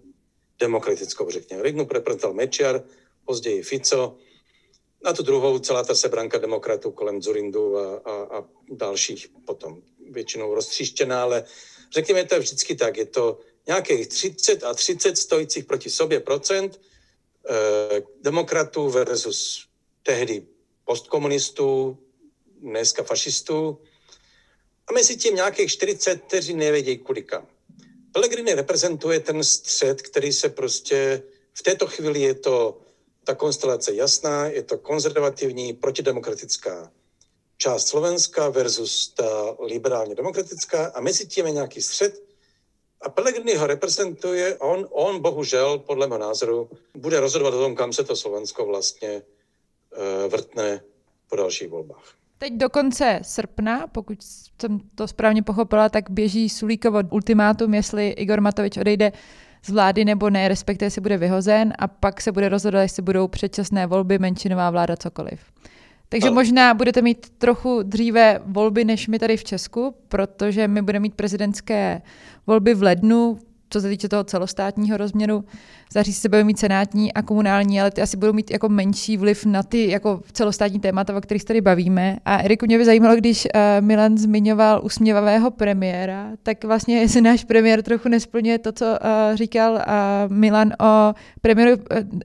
demokratickou, 0.60 1.30
řekněme. 1.30 1.68
Jednu 1.68 1.88
reprezentoval 1.92 2.34
Mečiar, 2.34 2.84
později 3.26 3.64
Fico, 3.64 4.18
a 5.04 5.14
tu 5.14 5.24
druhou 5.24 5.60
celá 5.60 5.84
ta 5.84 5.96
sebranka 5.96 6.38
demokratů 6.38 6.92
kolem 6.92 7.22
Zurindu 7.22 7.78
a, 7.78 7.96
a, 7.96 8.38
a 8.38 8.46
dalších 8.72 9.28
potom 9.46 9.82
většinou 10.10 10.56
roztříštěná, 10.56 11.22
ale 11.22 11.44
řekněme, 11.94 12.26
to 12.26 12.36
je 12.36 12.40
vždycky 12.40 12.76
tak, 12.76 12.98
je 12.98 13.06
to 13.06 13.40
nějakých 13.70 14.08
30 14.08 14.64
a 14.64 14.74
30 14.74 15.18
stojících 15.18 15.66
proti 15.66 15.90
sobě 15.90 16.20
procent, 16.20 16.80
Eh, 17.50 18.02
demokratů 18.22 18.90
versus 18.90 19.66
tehdy 20.04 20.44
postkomunistů, 20.86 21.98
dneska 22.62 23.04
fašistů. 23.04 23.78
A 24.88 24.94
mezi 24.94 25.18
tím 25.18 25.36
nějakých 25.36 25.72
40, 25.72 26.22
kteří 26.22 26.54
nevědějí 26.54 26.98
kudy 26.98 27.24
kam. 27.24 27.48
Pellegrini 28.12 28.54
reprezentuje 28.54 29.20
ten 29.20 29.44
střed, 29.44 30.02
který 30.02 30.34
se 30.34 30.50
prostě 30.50 31.24
v 31.54 31.64
této 31.64 31.88
chvíli 31.88 32.22
je 32.22 32.34
to 32.34 32.82
ta 33.24 33.36
konstelace 33.36 33.94
jasná, 33.94 34.46
je 34.46 34.64
to 34.64 34.78
konzervativní, 34.78 35.74
protidemokratická 35.74 36.92
část 37.58 37.88
Slovenska 37.88 38.50
versus 38.50 39.08
ta 39.08 39.56
liberálně 39.60 40.16
demokratická 40.16 40.86
a 40.86 41.02
mezi 41.02 41.28
tím 41.28 41.46
je 41.46 41.52
nějaký 41.52 41.82
střed. 41.82 42.29
A 43.02 43.10
Pellegrini 43.10 43.56
ho 43.56 43.68
reprezentuje, 43.68 44.58
on, 44.58 44.88
on 44.92 45.22
bohužel, 45.22 45.78
podle 45.78 46.08
mého 46.08 46.20
názoru, 46.20 46.70
bude 46.96 47.20
rozhodovat 47.20 47.54
o 47.54 47.60
tom, 47.60 47.76
kam 47.76 47.94
se 47.94 48.04
to 48.04 48.16
Slovensko 48.16 48.66
vlastně 48.66 49.22
uh, 49.22 50.32
vrtne 50.32 50.82
po 51.30 51.36
dalších 51.36 51.70
volbách. 51.70 52.14
Teď 52.38 52.54
do 52.54 52.70
konce 52.70 53.20
srpna, 53.22 53.88
pokud 53.88 54.18
jsem 54.22 54.80
to 54.96 55.08
správně 55.08 55.44
pochopila, 55.44 55.90
tak 55.90 56.10
běží 56.10 56.50
Sulíkovo 56.50 57.00
ultimátum, 57.12 57.74
jestli 57.74 58.10
Igor 58.10 58.42
Matovič 58.42 58.78
odejde 58.78 59.12
z 59.66 59.70
vlády 59.70 60.06
nebo 60.06 60.30
ne, 60.30 60.48
respektive 60.48 60.92
si 60.92 61.02
bude 61.02 61.18
vyhozen 61.18 61.74
a 61.80 61.88
pak 61.88 62.22
se 62.22 62.32
bude 62.32 62.50
rozhodovat, 62.50 62.82
jestli 62.82 63.04
budou 63.04 63.28
předčasné 63.28 63.88
volby, 63.88 64.20
menšinová 64.20 64.70
vláda, 64.70 64.98
cokoliv. 64.98 65.40
Takže 66.10 66.30
možná 66.32 66.74
budete 66.74 67.02
mít 67.02 67.30
trochu 67.30 67.84
dříve 67.84 68.40
volby 68.46 68.86
než 68.86 69.08
my 69.08 69.20
tady 69.20 69.38
v 69.38 69.44
Česku, 69.44 69.96
protože 70.08 70.68
my 70.68 70.82
budeme 70.82 71.04
mít 71.04 71.16
prezidentské 71.16 72.02
volby 72.48 72.74
v 72.74 72.84
lednu, 72.84 73.40
co 73.70 73.82
se 73.82 73.90
týče 73.90 74.10
toho 74.10 74.24
celostátního 74.24 74.98
rozměru, 74.98 75.44
zařízení 75.94 76.22
se 76.22 76.30
budou 76.30 76.44
mít 76.44 76.60
senátní 76.60 77.14
a 77.14 77.22
komunální, 77.22 77.82
ale 77.82 77.92
ty 77.92 78.02
asi 78.02 78.18
budou 78.18 78.34
mít 78.34 78.52
jako 78.52 78.70
menší 78.70 79.18
vliv 79.18 79.46
na 79.46 79.64
ty 79.64 79.90
jako 79.90 80.22
celostátní 80.32 80.80
témata, 80.80 81.18
o 81.18 81.22
kterých 81.22 81.42
se 81.42 81.48
tady 81.48 81.62
bavíme. 81.62 82.18
A 82.26 82.38
Eriku, 82.38 82.66
mě 82.66 82.78
by 82.78 82.86
zajímalo, 82.86 83.16
když 83.16 83.46
uh, 83.46 83.86
Milan 83.86 84.18
zmiňoval 84.18 84.82
usměvavého 84.84 85.52
premiéra, 85.52 86.32
tak 86.44 86.64
vlastně 86.64 87.00
jestli 87.02 87.22
náš 87.22 87.44
premiér 87.44 87.84
trochu 87.84 88.10
nesplňuje 88.10 88.60
to, 88.60 88.72
co 88.72 88.86
uh, 88.86 89.36
říkal 89.36 89.74
uh, 89.74 89.80
Milan 90.36 90.74
o 90.82 91.14
premiéru, 91.42 91.82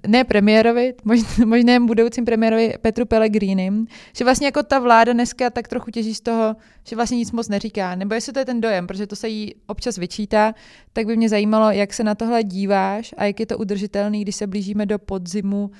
ne 0.06 0.24
premiérovi, 0.24 0.94
možná, 1.04 1.28
možném 1.44 1.86
budoucím 1.86 2.24
premiérovi 2.24 2.74
Petru 2.80 3.06
Pellegrinim, 3.06 3.86
že 4.16 4.24
vlastně 4.24 4.46
jako 4.46 4.62
ta 4.62 4.78
vláda 4.78 5.12
dneska 5.12 5.50
tak 5.50 5.68
trochu 5.68 5.90
těží 5.90 6.14
z 6.14 6.20
toho, 6.20 6.56
že 6.88 6.96
vlastně 6.96 7.18
nic 7.18 7.32
moc 7.32 7.48
neříká, 7.48 7.94
nebo 7.94 8.14
jestli 8.14 8.32
to 8.32 8.38
je 8.38 8.44
ten 8.44 8.60
dojem, 8.60 8.86
protože 8.86 9.06
to 9.06 9.16
se 9.16 9.28
jí 9.28 9.54
občas 9.66 9.96
vyčítá, 9.96 10.54
tak 10.92 11.06
by 11.06 11.16
mě 11.16 11.28
zajímalo, 11.28 11.70
jak 11.70 11.92
se 11.92 12.04
na 12.04 12.14
tohle 12.14 12.42
díváš 12.42 13.14
a 13.16 13.24
jak 13.24 13.40
je 13.40 13.46
to 13.54 13.58
udržitelný, 13.58 14.22
když 14.22 14.36
se 14.36 14.46
blížíme 14.46 14.86
do 14.86 14.98
podzimu, 14.98 15.70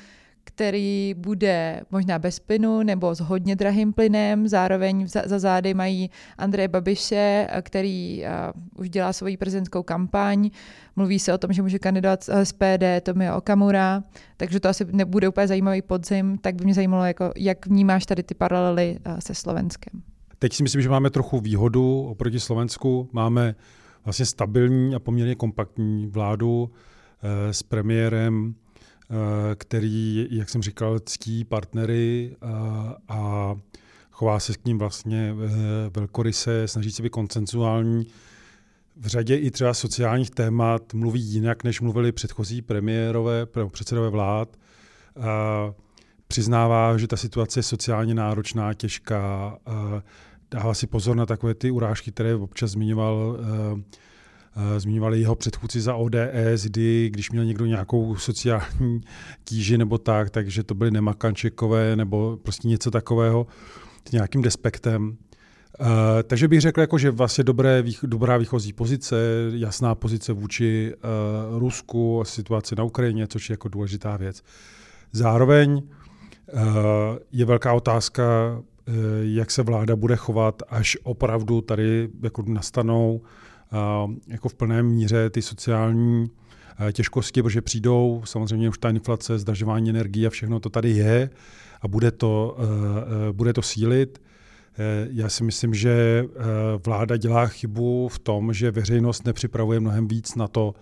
který 0.44 1.14
bude 1.16 1.80
možná 1.90 2.18
bez 2.18 2.38
plynu 2.38 2.82
nebo 2.82 3.14
s 3.14 3.20
hodně 3.20 3.56
drahým 3.56 3.92
plynem. 3.92 4.48
Zároveň 4.48 5.08
za, 5.08 5.38
zády 5.38 5.74
mají 5.74 6.10
Andreje 6.38 6.68
Babiše, 6.68 7.48
který 7.62 8.22
uh, 8.22 8.80
už 8.80 8.90
dělá 8.90 9.12
svoji 9.12 9.36
prezidentskou 9.36 9.82
kampaň. 9.82 10.50
Mluví 10.96 11.18
se 11.18 11.34
o 11.34 11.38
tom, 11.38 11.52
že 11.52 11.62
může 11.62 11.78
kandidovat 11.78 12.24
z 12.24 12.44
SPD 12.44 12.84
Tomio 13.02 13.36
Okamura, 13.36 14.02
takže 14.36 14.60
to 14.60 14.68
asi 14.68 14.84
nebude 14.92 15.28
úplně 15.28 15.48
zajímavý 15.48 15.82
podzim. 15.82 16.38
Tak 16.38 16.54
by 16.54 16.64
mě 16.64 16.74
zajímalo, 16.74 17.04
jako, 17.04 17.32
jak 17.36 17.66
vnímáš 17.66 18.06
tady 18.06 18.22
ty 18.22 18.34
paralely 18.34 18.98
uh, 19.06 19.18
se 19.18 19.34
Slovenskem. 19.34 20.02
Teď 20.38 20.52
si 20.52 20.62
myslím, 20.62 20.82
že 20.82 20.88
máme 20.88 21.10
trochu 21.10 21.40
výhodu 21.40 22.02
oproti 22.02 22.40
Slovensku. 22.40 23.08
Máme 23.12 23.54
vlastně 24.04 24.26
stabilní 24.26 24.94
a 24.94 24.98
poměrně 24.98 25.34
kompaktní 25.34 26.06
vládu 26.06 26.70
eh, 26.70 26.93
s 27.50 27.62
premiérem, 27.62 28.54
eh, 28.54 29.14
který, 29.54 30.28
jak 30.30 30.50
jsem 30.50 30.62
říkal, 30.62 30.98
ctí 30.98 31.44
partnery 31.44 32.36
a, 32.40 32.46
eh, 32.48 32.96
a 33.08 33.54
chová 34.10 34.40
se 34.40 34.52
k 34.52 34.64
ním 34.64 34.78
vlastně 34.78 35.34
velkoryse, 35.90 36.68
snaží 36.68 36.90
se 36.90 37.02
být 37.02 37.10
koncensuální. 37.10 38.06
V 38.96 39.06
řadě 39.06 39.36
i 39.36 39.50
třeba 39.50 39.74
sociálních 39.74 40.30
témat 40.30 40.94
mluví 40.94 41.20
jinak, 41.20 41.64
než 41.64 41.80
mluvili 41.80 42.12
předchozí 42.12 42.62
premiérové, 42.62 43.46
předsedové 43.68 44.10
vlád. 44.10 44.56
Přiznává, 46.28 46.98
že 46.98 47.06
ta 47.06 47.16
situace 47.16 47.58
je 47.58 47.62
sociálně 47.62 48.14
náročná, 48.14 48.74
těžká, 48.74 49.58
dává 50.50 50.74
si 50.74 50.86
pozor 50.86 51.16
na 51.16 51.26
takové 51.26 51.54
ty 51.54 51.70
urážky, 51.70 52.12
které 52.12 52.34
občas 52.34 52.70
zmiňoval 52.70 53.38
Zmiňovali 54.78 55.20
jeho 55.20 55.34
předchůdci 55.34 55.80
za 55.80 55.94
ODS, 55.94 56.64
kdy 56.64 57.10
když 57.12 57.30
měl 57.30 57.44
někdo 57.44 57.66
nějakou 57.66 58.16
sociální 58.16 59.00
tíži 59.44 59.78
nebo 59.78 59.98
tak, 59.98 60.30
takže 60.30 60.62
to 60.62 60.74
byly 60.74 60.90
nemakančekové 60.90 61.96
nebo 61.96 62.38
prostě 62.42 62.68
něco 62.68 62.90
takového 62.90 63.46
s 64.08 64.12
nějakým 64.12 64.42
despektem. 64.42 65.16
Uh, 65.80 65.86
takže 66.26 66.48
bych 66.48 66.60
řekl, 66.60 66.80
jako, 66.80 66.98
že 66.98 67.10
vlastně 67.10 67.44
dobré, 67.44 67.82
dobrá 68.02 68.36
výchozí 68.36 68.72
pozice, 68.72 69.16
jasná 69.54 69.94
pozice 69.94 70.32
vůči 70.32 70.94
uh, 70.94 71.58
Rusku, 71.58 72.22
situaci 72.26 72.74
na 72.76 72.84
Ukrajině, 72.84 73.26
což 73.26 73.50
je 73.50 73.52
jako 73.52 73.68
důležitá 73.68 74.16
věc. 74.16 74.42
Zároveň 75.12 75.74
uh, 75.74 75.82
je 77.32 77.44
velká 77.44 77.72
otázka, 77.72 78.22
uh, 78.58 78.94
jak 79.22 79.50
se 79.50 79.62
vláda 79.62 79.96
bude 79.96 80.16
chovat, 80.16 80.62
až 80.68 80.96
opravdu 81.02 81.60
tady 81.60 82.08
jako 82.22 82.44
nastanou 82.46 83.20
jako 84.26 84.48
v 84.48 84.54
plné 84.54 84.82
míře 84.82 85.30
ty 85.30 85.42
sociální 85.42 86.30
těžkosti, 86.92 87.42
protože 87.42 87.62
přijdou, 87.62 88.22
samozřejmě 88.24 88.68
už 88.68 88.78
ta 88.78 88.90
inflace, 88.90 89.38
zdražování 89.38 89.90
energie 89.90 90.26
a 90.26 90.30
všechno 90.30 90.60
to 90.60 90.70
tady 90.70 90.90
je 90.90 91.30
a 91.82 91.88
bude 91.88 92.10
to, 92.10 92.56
bude 93.32 93.52
to 93.52 93.62
sílit. 93.62 94.20
E, 94.78 95.08
já 95.10 95.28
si 95.28 95.44
myslím, 95.44 95.74
že 95.74 95.90
e, 95.90 96.24
vláda 96.86 97.16
dělá 97.16 97.46
chybu 97.46 98.08
v 98.08 98.18
tom, 98.18 98.52
že 98.52 98.70
veřejnost 98.70 99.26
nepřipravuje 99.26 99.80
mnohem 99.80 100.08
víc 100.08 100.34
na 100.34 100.48
to, 100.48 100.74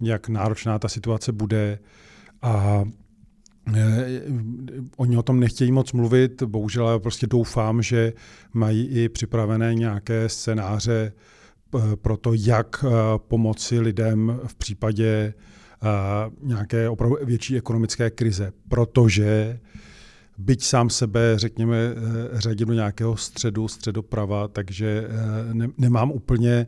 jak 0.00 0.28
náročná 0.28 0.78
ta 0.78 0.88
situace 0.88 1.32
bude 1.32 1.78
a 2.42 2.84
e, 3.74 4.06
Oni 4.96 5.16
o 5.16 5.22
tom 5.22 5.40
nechtějí 5.40 5.72
moc 5.72 5.92
mluvit, 5.92 6.42
bohužel 6.42 6.88
ale 6.88 7.00
prostě 7.00 7.26
doufám, 7.26 7.82
že 7.82 8.12
mají 8.52 8.86
i 8.86 9.08
připravené 9.08 9.74
nějaké 9.74 10.28
scénáře 10.28 11.12
pro 11.94 12.16
to, 12.16 12.32
jak 12.34 12.84
eh, 12.84 12.90
pomoci 13.18 13.80
lidem 13.80 14.40
v 14.46 14.54
případě 14.54 15.34
eh, 15.82 15.86
nějaké 16.42 16.88
opravdu 16.88 17.16
větší 17.24 17.56
ekonomické 17.56 18.10
krize. 18.10 18.52
Protože 18.68 19.58
byť 20.38 20.64
sám 20.64 20.90
sebe, 20.90 21.32
řekněme, 21.36 21.76
řadím 22.32 22.68
do 22.68 22.74
nějakého 22.74 23.16
středu, 23.16 23.68
středoprava, 23.68 24.48
takže 24.48 25.08
ne, 25.52 25.68
nemám 25.78 26.10
úplně 26.10 26.66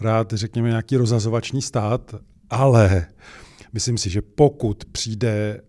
rád, 0.00 0.32
řekněme, 0.32 0.68
nějaký 0.68 0.96
rozazovační 0.96 1.62
stát, 1.62 2.14
ale 2.50 3.06
myslím 3.72 3.98
si, 3.98 4.10
že 4.10 4.22
pokud 4.22 4.84
přijde 4.84 5.60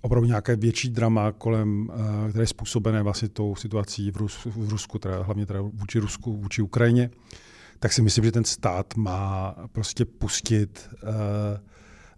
opravdu 0.00 0.26
nějaké 0.26 0.56
větší 0.56 0.90
drama 0.90 1.32
kolem, 1.32 1.90
které 2.28 2.42
je 2.42 2.46
způsobené 2.46 3.02
vlastně 3.02 3.28
tou 3.28 3.54
situací 3.56 4.10
v, 4.10 4.46
v 4.46 4.68
Rusku, 4.68 4.98
teda 4.98 5.22
hlavně 5.22 5.46
teda 5.46 5.60
vůči 5.60 5.98
Rusku, 5.98 6.36
vůči 6.36 6.62
Ukrajině, 6.62 7.10
tak 7.78 7.92
si 7.92 8.02
myslím, 8.02 8.24
že 8.24 8.32
ten 8.32 8.44
stát 8.44 8.96
má 8.96 9.54
prostě 9.72 10.04
pustit 10.04 10.90
uh, 11.02 11.08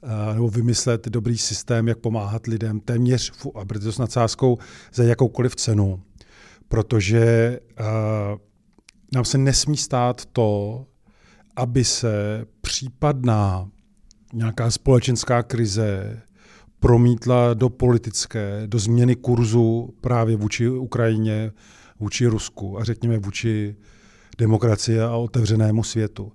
uh, 0.02 0.34
nebo 0.34 0.48
vymyslet 0.48 1.08
dobrý 1.08 1.38
systém, 1.38 1.88
jak 1.88 1.98
pomáhat 1.98 2.46
lidem 2.46 2.80
téměř, 2.80 3.32
a 3.54 3.64
to 3.64 3.92
s 3.92 3.98
nadsázkou, 3.98 4.58
za 4.94 5.04
jakoukoliv 5.04 5.56
cenu. 5.56 6.02
Protože 6.68 7.58
uh, 7.80 7.86
nám 9.14 9.24
se 9.24 9.38
nesmí 9.38 9.76
stát 9.76 10.26
to, 10.26 10.84
aby 11.56 11.84
se 11.84 12.44
případná 12.60 13.68
nějaká 14.32 14.70
společenská 14.70 15.42
krize 15.42 16.20
promítla 16.80 17.54
do 17.54 17.68
politické, 17.68 18.62
do 18.66 18.78
změny 18.78 19.16
kurzu 19.16 19.94
právě 20.00 20.36
vůči 20.36 20.68
Ukrajině, 20.68 21.52
vůči 22.00 22.26
Rusku 22.26 22.78
a 22.78 22.84
řekněme 22.84 23.18
vůči 23.18 23.76
demokracie 24.38 25.04
a 25.04 25.16
otevřenému 25.16 25.84
světu. 25.84 26.32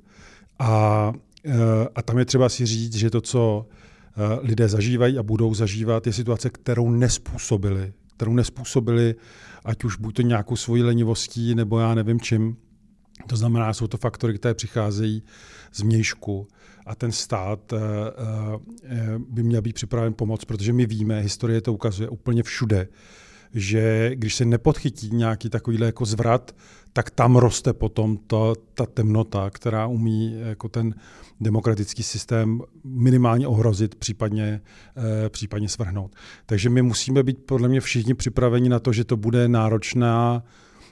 A, 0.60 1.14
eh, 1.46 1.52
a 1.96 2.02
tam 2.02 2.18
je 2.18 2.26
třeba 2.26 2.50
si 2.50 2.66
říct, 2.66 2.96
že 2.96 3.10
to, 3.10 3.22
co 3.22 3.66
eh, 3.66 4.40
lidé 4.42 4.68
zažívají 4.68 5.18
a 5.18 5.24
budou 5.24 5.54
zažívat, 5.54 6.08
je 6.08 6.14
situace, 6.14 6.50
kterou 6.50 6.90
nespůsobili. 6.90 7.94
Kterou 8.16 8.34
nespůsobili, 8.34 9.16
ať 9.66 9.84
už 9.84 9.98
buď 9.98 10.16
to 10.16 10.22
nějakou 10.22 10.56
svojí 10.56 10.84
lenivostí, 10.84 11.56
nebo 11.56 11.80
já 11.80 11.96
nevím 11.96 12.20
čím. 12.20 12.58
To 13.28 13.36
znamená, 13.36 13.74
jsou 13.74 13.88
to 13.88 13.98
faktory, 13.98 14.34
které 14.34 14.54
přicházejí 14.54 15.24
z 15.74 15.82
mějšku 15.82 16.48
a 16.86 16.96
ten 16.96 17.12
stát 17.12 17.74
eh, 17.74 17.78
by 19.30 19.44
měl 19.44 19.62
být 19.62 19.74
připraven 19.74 20.14
pomoct, 20.14 20.46
protože 20.46 20.74
my 20.74 20.86
víme, 20.86 21.20
historie 21.20 21.62
to 21.62 21.74
ukazuje 21.74 22.10
úplně 22.10 22.44
všude, 22.44 22.88
že 23.54 24.12
když 24.16 24.36
se 24.36 24.46
nepodchytí 24.46 25.10
nějaký 25.14 25.50
takovýhle 25.50 25.86
jako 25.86 26.06
zvrat, 26.06 26.56
tak 26.94 27.10
tam 27.10 27.36
roste 27.36 27.74
potom 27.74 28.18
to, 28.18 28.56
ta 28.74 28.86
temnota, 28.86 29.50
která 29.50 29.88
umí 29.88 30.40
jako 30.40 30.70
ten 30.70 30.96
demokratický 31.42 32.04
systém 32.04 32.62
minimálně 32.84 33.48
ohrozit, 33.48 33.96
případně, 33.96 34.62
eh, 34.98 35.30
případně 35.30 35.70
svrhnout. 35.70 36.16
Takže 36.46 36.70
my 36.70 36.82
musíme 36.82 37.24
být 37.24 37.46
podle 37.46 37.70
mě 37.70 37.82
všichni 37.82 38.14
připraveni 38.14 38.70
na 38.70 38.80
to, 38.80 38.94
že 38.94 39.04
to 39.04 39.18
bude 39.18 39.48
náročná, 39.48 40.44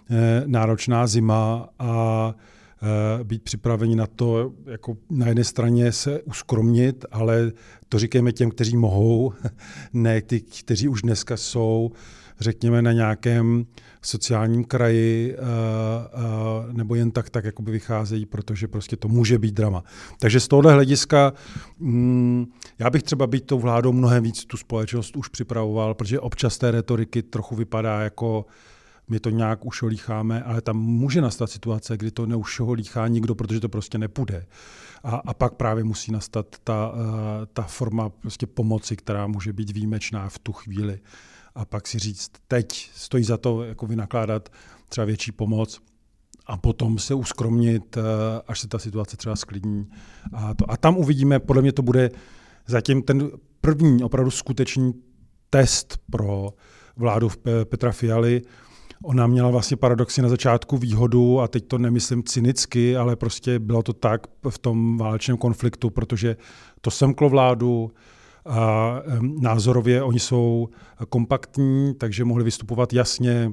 eh, 0.09 0.43
náročná 0.45 1.07
zima 1.07 1.69
a 1.79 2.35
být 3.23 3.43
připraveni 3.43 3.95
na 3.95 4.07
to, 4.07 4.53
jako 4.65 4.97
na 5.09 5.27
jedné 5.27 5.43
straně 5.43 5.91
se 5.91 6.21
uskromnit, 6.21 7.05
ale 7.11 7.51
to 7.89 7.99
říkáme 7.99 8.31
těm, 8.31 8.51
kteří 8.51 8.77
mohou, 8.77 9.33
ne 9.93 10.21
ty, 10.21 10.41
kteří 10.41 10.87
už 10.87 11.01
dneska 11.01 11.37
jsou, 11.37 11.91
řekněme, 12.39 12.81
na 12.81 12.91
nějakém 12.91 13.65
sociálním 14.01 14.63
kraji 14.63 15.37
nebo 16.71 16.95
jen 16.95 17.11
tak, 17.11 17.29
tak 17.29 17.45
jakoby 17.45 17.71
vycházejí, 17.71 18.25
protože 18.25 18.67
prostě 18.67 18.95
to 18.95 19.07
může 19.07 19.39
být 19.39 19.53
drama. 19.53 19.83
Takže 20.19 20.39
z 20.39 20.47
tohohle 20.47 20.73
hlediska 20.73 21.33
mm, 21.79 22.45
já 22.79 22.89
bych 22.89 23.03
třeba 23.03 23.27
být 23.27 23.45
tou 23.45 23.59
vládou 23.59 23.93
mnohem 23.93 24.23
víc 24.23 24.45
tu 24.45 24.57
společnost 24.57 25.17
už 25.17 25.27
připravoval, 25.27 25.93
protože 25.93 26.19
občas 26.19 26.57
té 26.57 26.71
retoriky 26.71 27.23
trochu 27.23 27.55
vypadá 27.55 28.01
jako 28.01 28.45
my 29.09 29.19
to 29.19 29.29
nějak 29.29 29.65
ušolícháme, 29.65 30.43
ale 30.43 30.61
tam 30.61 30.77
může 30.77 31.21
nastat 31.21 31.51
situace, 31.51 31.97
kdy 31.97 32.11
to 32.11 32.25
neušolíchá 32.25 33.07
nikdo, 33.07 33.35
protože 33.35 33.59
to 33.59 33.69
prostě 33.69 33.97
nepůjde. 33.97 34.45
A, 35.03 35.15
a 35.15 35.33
pak 35.33 35.53
právě 35.53 35.83
musí 35.83 36.11
nastat 36.11 36.45
ta, 36.63 36.93
ta 37.53 37.63
forma 37.63 38.09
prostě 38.09 38.47
pomoci, 38.47 38.95
která 38.95 39.27
může 39.27 39.53
být 39.53 39.71
výjimečná 39.71 40.29
v 40.29 40.39
tu 40.39 40.53
chvíli 40.53 40.99
a 41.55 41.65
pak 41.65 41.87
si 41.87 41.99
říct, 41.99 42.31
teď 42.47 42.89
stojí 42.95 43.23
za 43.23 43.37
to 43.37 43.63
jako 43.63 43.87
vynakládat 43.87 44.49
třeba 44.89 45.05
větší 45.05 45.31
pomoc 45.31 45.81
a 46.45 46.57
potom 46.57 46.99
se 46.99 47.13
uskromnit, 47.13 47.97
eh, 47.97 48.01
až 48.47 48.59
se 48.59 48.67
ta 48.67 48.79
situace 48.79 49.17
třeba 49.17 49.35
sklidní. 49.35 49.87
A, 50.33 50.53
to, 50.53 50.71
a 50.71 50.77
tam 50.77 50.97
uvidíme, 50.97 51.39
podle 51.39 51.61
mě 51.61 51.71
to 51.71 51.81
bude 51.81 52.09
zatím 52.67 53.01
ten 53.01 53.31
první 53.61 54.03
opravdu 54.03 54.31
skutečný 54.31 54.93
test 55.49 55.97
pro 56.11 56.49
vládu 56.95 57.29
Petra 57.63 57.91
Fialy. 57.91 58.41
Ona 59.03 59.27
měla 59.27 59.49
vlastně 59.49 59.77
paradoxně 59.77 60.23
na 60.23 60.29
začátku 60.29 60.77
výhodu, 60.77 61.39
a 61.39 61.47
teď 61.47 61.67
to 61.67 61.77
nemyslím 61.77 62.23
cynicky, 62.23 62.97
ale 62.97 63.15
prostě 63.15 63.59
bylo 63.59 63.83
to 63.83 63.93
tak 63.93 64.27
v 64.49 64.59
tom 64.59 64.97
válečném 64.97 65.37
konfliktu, 65.37 65.89
protože 65.89 66.37
to 66.81 66.91
semklo 66.91 67.29
vládu, 67.29 67.91
a 68.45 68.95
názorově 69.39 70.03
oni 70.03 70.19
jsou 70.19 70.69
kompaktní, 71.09 71.93
takže 71.95 72.25
mohli 72.25 72.43
vystupovat 72.43 72.93
jasně. 72.93 73.51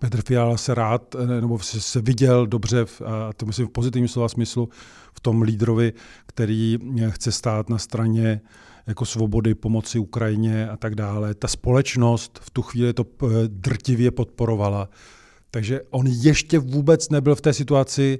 Petr 0.00 0.22
Fiala 0.22 0.56
se 0.56 0.74
rád, 0.74 1.14
eh, 1.14 1.40
nebo 1.40 1.58
se 1.58 2.00
viděl 2.00 2.46
dobře, 2.46 2.86
a 3.06 3.32
to 3.32 3.46
myslím 3.46 3.66
v 3.66 3.70
pozitivním 3.70 4.08
slova 4.08 4.28
smyslu, 4.28 4.68
v 5.14 5.20
tom 5.20 5.42
lídrovi, 5.42 5.92
který 6.26 6.78
eh, 7.00 7.10
chce 7.10 7.32
stát 7.32 7.68
na 7.68 7.78
straně 7.78 8.40
jako 8.86 9.04
svobody, 9.04 9.54
pomoci 9.54 9.98
Ukrajině 9.98 10.68
a 10.68 10.76
tak 10.76 10.94
dále. 10.94 11.34
Ta 11.34 11.48
společnost 11.48 12.40
v 12.42 12.50
tu 12.50 12.62
chvíli 12.62 12.92
to 12.92 13.04
eh, 13.04 13.26
drtivě 13.46 14.10
podporovala. 14.10 14.88
Takže 15.50 15.80
on 15.90 16.06
ještě 16.06 16.58
vůbec 16.58 17.08
nebyl 17.08 17.34
v 17.34 17.40
té 17.40 17.52
situaci, 17.52 18.18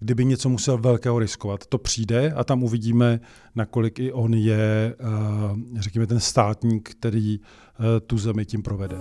kdyby 0.00 0.24
něco 0.24 0.48
musel 0.48 0.78
velkého 0.78 1.18
riskovat. 1.18 1.66
To 1.66 1.78
přijde 1.78 2.32
a 2.32 2.44
tam 2.44 2.62
uvidíme, 2.62 3.20
nakolik 3.54 3.98
i 3.98 4.12
on 4.12 4.34
je, 4.34 4.94
eh, 5.00 5.80
řekněme, 5.80 6.06
ten 6.06 6.20
státník, 6.20 6.88
který 6.90 7.40
eh, 7.40 8.00
tu 8.00 8.18
zemi 8.18 8.46
tím 8.46 8.62
provede. 8.62 8.96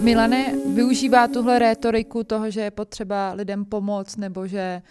Milane 0.00 0.54
využívá 0.74 1.28
tuhle 1.28 1.58
rétoriku 1.58 2.24
toho, 2.24 2.50
že 2.50 2.60
je 2.60 2.70
potřeba 2.70 3.32
lidem 3.32 3.64
pomoct 3.64 4.16
nebo 4.16 4.46
že 4.46 4.82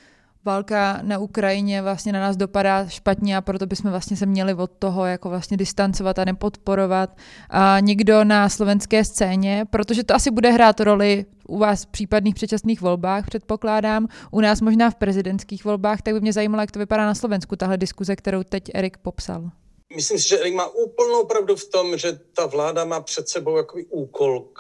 válka 0.48 1.00
na 1.02 1.18
Ukrajině 1.20 1.82
vlastně 1.82 2.12
na 2.14 2.20
nás 2.20 2.38
dopadá 2.38 2.88
špatně 2.88 3.38
a 3.38 3.42
proto 3.42 3.66
bychom 3.66 3.92
vlastně 3.92 4.18
se 4.18 4.26
měli 4.26 4.54
od 4.54 4.72
toho 4.80 5.06
jako 5.06 5.30
vlastně 5.30 5.58
distancovat 5.58 6.20
a 6.20 6.26
nepodporovat. 6.26 7.18
A 7.50 7.80
nikdo 7.80 8.24
na 8.24 8.50
slovenské 8.50 9.04
scéně, 9.04 9.66
protože 9.70 10.04
to 10.04 10.16
asi 10.16 10.32
bude 10.32 10.52
hrát 10.52 10.80
roli 10.80 11.26
u 11.48 11.58
vás 11.58 11.84
v 11.84 11.88
případných 11.88 12.36
předčasných 12.36 12.82
volbách, 12.82 13.26
předpokládám, 13.28 14.08
u 14.32 14.42
nás 14.42 14.62
možná 14.62 14.90
v 14.92 14.96
prezidentských 14.96 15.66
volbách, 15.66 16.02
tak 16.02 16.14
by 16.14 16.22
mě 16.22 16.34
zajímalo, 16.34 16.64
jak 16.64 16.72
to 16.72 16.80
vypadá 16.80 17.06
na 17.06 17.16
Slovensku, 17.16 17.56
tahle 17.56 17.78
diskuze, 17.78 18.16
kterou 18.16 18.44
teď 18.44 18.64
Erik 18.74 18.98
popsal. 18.98 19.50
Myslím 19.96 20.20
si, 20.20 20.28
že 20.28 20.40
Erik 20.40 20.54
má 20.54 20.68
úplnou 20.68 21.24
pravdu 21.26 21.56
v 21.56 21.66
tom, 21.66 21.98
že 21.98 22.20
ta 22.36 22.46
vláda 22.46 22.86
má 22.86 23.00
před 23.02 23.30
sebou 23.30 23.58
jakový 23.58 23.86
úkol 23.86 24.52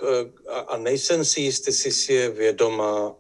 a, 0.54 0.60
a 0.60 0.78
nejsem 0.78 1.26
si 1.26 1.42
jistý, 1.42 1.70
jestli 1.70 1.92
si 1.92 2.14
je 2.14 2.30
vědoma 2.30 3.08
uh, 3.08 3.14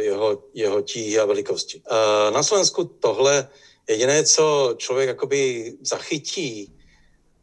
jeho, 0.00 0.44
jeho 0.54 0.82
tíhy 0.82 1.18
a 1.18 1.24
velikosti. 1.24 1.82
Uh, 1.90 2.34
na 2.34 2.42
Slovensku 2.42 2.84
tohle 2.84 3.48
jediné, 3.88 4.24
co 4.24 4.74
člověk 4.76 5.08
jakoby 5.08 5.72
zachytí, 5.82 6.74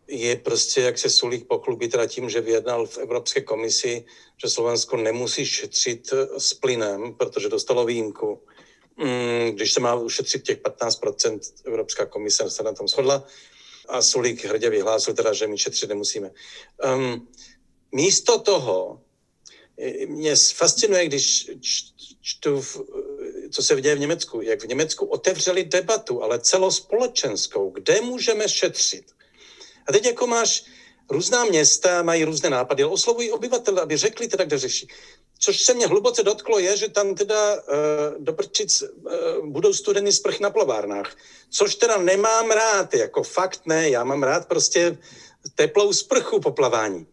je 0.08 0.36
prostě, 0.36 0.82
jak 0.82 0.98
se 0.98 1.10
Sulík 1.10 1.48
pochlubí 1.48 1.88
teda 1.88 2.08
tím, 2.08 2.30
že 2.30 2.42
vyjednal 2.42 2.86
v 2.86 2.98
Evropské 2.98 3.42
komisi, 3.42 4.06
že 4.44 4.50
Slovensko 4.50 4.98
nemusí 4.98 5.46
šetřit 5.46 6.14
s 6.38 6.54
plynem, 6.54 7.14
protože 7.14 7.50
dostalo 7.50 7.86
výjimku. 7.86 8.42
Mm, 8.98 9.52
když 9.52 9.74
se 9.74 9.80
má 9.80 9.96
ušetřit 9.96 10.44
těch 10.44 10.62
15%, 10.62 11.40
Evropská 11.66 12.06
komise 12.06 12.50
se 12.50 12.64
na 12.64 12.74
tom 12.74 12.88
shodla, 12.88 13.24
a 13.88 14.02
Sulík 14.02 14.46
hrdě 14.46 14.70
vyhlásil 14.70 15.14
teda, 15.14 15.34
že 15.34 15.48
my 15.48 15.58
šetřit 15.58 15.90
nemusíme. 15.90 16.32
Um, 16.96 17.28
místo 17.92 18.40
toho, 18.40 19.02
mě 20.08 20.36
fascinuje, 20.36 21.06
když 21.06 21.52
čtu, 22.22 22.64
co 23.52 23.64
se 23.64 23.82
děje 23.82 23.96
v 23.96 24.00
Německu, 24.00 24.42
jak 24.42 24.64
v 24.64 24.68
Německu 24.68 25.06
otevřeli 25.06 25.64
debatu, 25.64 26.24
ale 26.24 26.40
celospolečenskou, 26.40 27.70
kde 27.70 28.02
můžeme 28.02 28.50
šetřit. 28.50 29.06
A 29.88 29.92
teď 29.92 30.06
jako 30.06 30.28
máš 30.28 30.64
různá 31.10 31.46
města, 31.46 32.04
mají 32.04 32.24
různé 32.24 32.50
nápady, 32.50 32.84
ale 32.84 32.92
oslovují 32.92 33.32
obyvatele, 33.32 33.82
aby 33.82 33.98
řekli 33.98 34.28
teda, 34.28 34.44
kde 34.44 34.58
řeší. 34.58 34.88
Což 35.40 35.62
se 35.62 35.74
mě 35.74 35.88
hluboce 35.88 36.24
dotklo, 36.24 36.60
je, 36.60 36.78
že 36.78 36.90
tam 36.90 37.16
teda 37.16 37.56
uh, 37.56 37.62
do 38.24 38.34
Brčic 38.34 38.82
uh, 38.82 39.48
budou 39.48 39.74
studený 39.74 40.12
sprch 40.12 40.40
na 40.40 40.50
plovárnách. 40.50 41.16
Což 41.50 41.76
teda 41.76 41.98
nemám 41.98 42.52
rád, 42.52 42.94
jako 42.94 43.24
fakt 43.24 43.62
ne, 43.66 43.90
já 43.90 44.04
mám 44.04 44.24
rád 44.24 44.48
prostě 44.48 44.98
teplou 45.56 45.94
sprchu 45.94 46.40
po 46.40 46.52
plavání. 46.52 47.08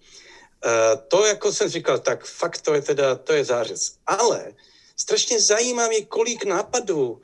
Uh, 0.65 1.01
to, 1.09 1.25
jako 1.25 1.53
jsem 1.53 1.69
říkal, 1.69 1.99
tak 1.99 2.25
fakt 2.25 2.61
to 2.61 2.75
je 2.75 2.83
teda, 2.83 3.15
to 3.15 3.33
je 3.33 3.45
zářez. 3.45 3.97
Ale 4.07 4.53
strašně 4.97 5.41
zajímá 5.41 5.89
mě, 5.89 6.05
kolik 6.05 6.45
nápadů 6.45 7.21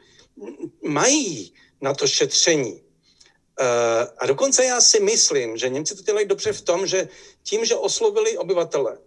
mají 0.83 1.55
na 1.81 1.95
to 1.95 2.07
šetření. 2.07 2.73
Uh, 2.73 4.09
a 4.19 4.27
dokonce 4.27 4.65
já 4.65 4.81
si 4.81 5.01
myslím, 5.01 5.57
že 5.57 5.69
Němci 5.69 5.95
to 5.97 6.03
dělají 6.03 6.27
dobře 6.27 6.53
v 6.53 6.61
tom, 6.61 6.87
že 6.87 7.09
tím, 7.43 7.65
že 7.65 7.75
oslovili 7.77 8.39
obyvatele, 8.39 8.99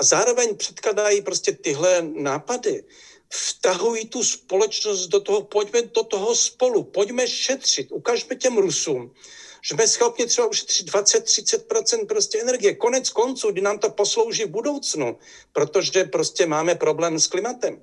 a 0.00 0.04
zároveň 0.04 0.56
předkladají 0.56 1.22
prostě 1.22 1.52
tyhle 1.52 2.02
nápady, 2.02 2.84
vtahují 3.32 4.06
tu 4.06 4.24
společnost 4.24 5.06
do 5.06 5.20
toho, 5.20 5.42
pojďme 5.42 5.82
do 5.82 6.02
toho 6.02 6.34
spolu, 6.34 6.84
pojďme 6.84 7.28
šetřit, 7.28 7.92
ukažme 7.92 8.36
těm 8.36 8.58
Rusům, 8.58 9.14
že 9.62 9.74
jsme 9.74 9.88
schopni 9.88 10.26
třeba 10.26 10.46
ušetřit 10.46 10.90
20-30% 10.90 12.06
prostě 12.06 12.40
energie. 12.40 12.74
Konec 12.74 13.10
konců, 13.10 13.50
kdy 13.50 13.60
nám 13.60 13.78
to 13.78 13.90
poslouží 13.90 14.44
v 14.44 14.50
budoucnu, 14.50 15.18
protože 15.52 16.04
prostě 16.04 16.46
máme 16.46 16.74
problém 16.74 17.20
s 17.20 17.26
klimatem. 17.26 17.82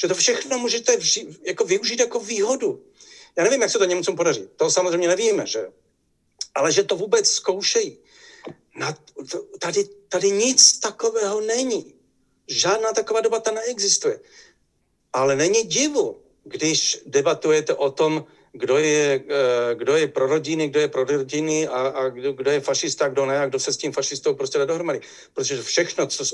Že 0.00 0.08
to 0.08 0.14
všechno 0.14 0.58
můžete 0.58 0.96
vži, 0.96 1.26
jako 1.42 1.64
využít 1.64 2.00
jako 2.00 2.20
výhodu. 2.20 2.84
Já 3.36 3.44
nevím, 3.44 3.62
jak 3.62 3.70
se 3.70 3.78
to 3.78 3.84
Němcům 3.84 4.16
podaří. 4.16 4.48
To 4.56 4.70
samozřejmě 4.70 5.08
nevíme, 5.08 5.46
že? 5.46 5.66
Ale 6.54 6.72
že 6.72 6.82
to 6.82 6.96
vůbec 6.96 7.30
zkoušejí. 7.30 7.98
Na, 8.76 8.98
tady, 9.58 9.84
tady 10.08 10.30
nic 10.30 10.78
takového 10.78 11.40
není. 11.40 11.94
Žádná 12.48 12.92
taková 12.92 13.20
debata 13.20 13.50
neexistuje. 13.50 14.20
Ale 15.12 15.36
není 15.36 15.62
divu, 15.62 16.22
když 16.44 16.98
debatujete 17.06 17.74
o 17.74 17.90
tom, 17.90 18.26
kdo 18.56 18.78
je, 18.78 19.24
eh, 19.28 19.74
kdo 19.74 19.96
je 19.96 20.08
pro 20.08 20.26
rodiny, 20.26 20.68
kdo 20.68 20.80
je 20.80 20.88
pro 20.88 21.04
rodiny 21.04 21.68
a, 21.68 21.80
a 21.88 22.08
kdo, 22.08 22.32
kdo 22.32 22.50
je 22.50 22.60
fašista, 22.60 23.08
kdo 23.08 23.26
ne 23.26 23.38
a 23.40 23.46
kdo 23.46 23.58
se 23.60 23.72
s 23.72 23.76
tím 23.76 23.92
fašistou 23.92 24.34
prostě 24.34 24.58
dá 24.58 24.64
dohromady. 24.64 25.00
Protože 25.34 25.62
všechno, 25.62 26.06
co 26.06 26.24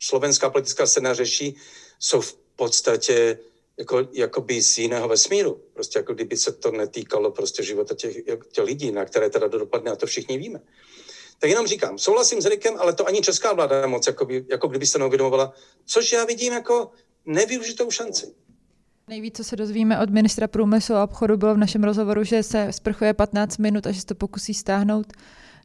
slovenská 0.00 0.50
politická 0.50 0.86
scéna 0.86 1.14
řeší, 1.14 1.56
jsou 1.98 2.20
v 2.20 2.36
podstatě 2.56 3.38
jako, 3.78 4.08
jakoby 4.12 4.62
z 4.62 4.78
jiného 4.78 5.08
vesmíru. 5.08 5.60
Prostě 5.74 5.98
jako 5.98 6.14
kdyby 6.14 6.36
se 6.36 6.52
to 6.52 6.70
netýkalo 6.70 7.30
prostě 7.30 7.62
života 7.62 7.94
těch, 7.94 8.16
těch 8.52 8.64
lidí, 8.64 8.92
na 8.92 9.04
které 9.04 9.30
teda 9.30 9.48
dopadne 9.48 9.90
a 9.90 9.96
to 9.96 10.06
všichni 10.06 10.38
víme. 10.38 10.60
Tak 11.38 11.50
jenom 11.50 11.66
říkám, 11.66 11.98
souhlasím 11.98 12.40
s 12.40 12.46
Rikem, 12.46 12.74
ale 12.78 12.92
to 12.92 13.08
ani 13.08 13.20
česká 13.20 13.52
vláda 13.52 13.86
moc, 13.86 14.06
jako, 14.06 14.24
by, 14.24 14.44
jako 14.50 14.68
kdyby 14.68 14.86
se 14.86 14.98
neuvědomovala, 14.98 15.52
což 15.86 16.12
já 16.12 16.24
vidím 16.24 16.52
jako 16.52 16.90
nevyužitou 17.24 17.90
šanci. 17.90 18.34
Nejvíc, 19.10 19.36
co 19.36 19.44
se 19.44 19.56
dozvíme 19.56 19.98
od 19.98 20.10
ministra 20.10 20.48
průmyslu 20.48 20.94
a 20.94 21.04
obchodu, 21.04 21.36
bylo 21.36 21.54
v 21.54 21.58
našem 21.58 21.84
rozhovoru, 21.84 22.24
že 22.24 22.42
se 22.42 22.72
sprchuje 22.72 23.14
15 23.14 23.58
minut 23.58 23.86
a 23.86 23.92
že 23.92 24.00
se 24.00 24.06
to 24.06 24.14
pokusí 24.14 24.54
stáhnout 24.54 25.12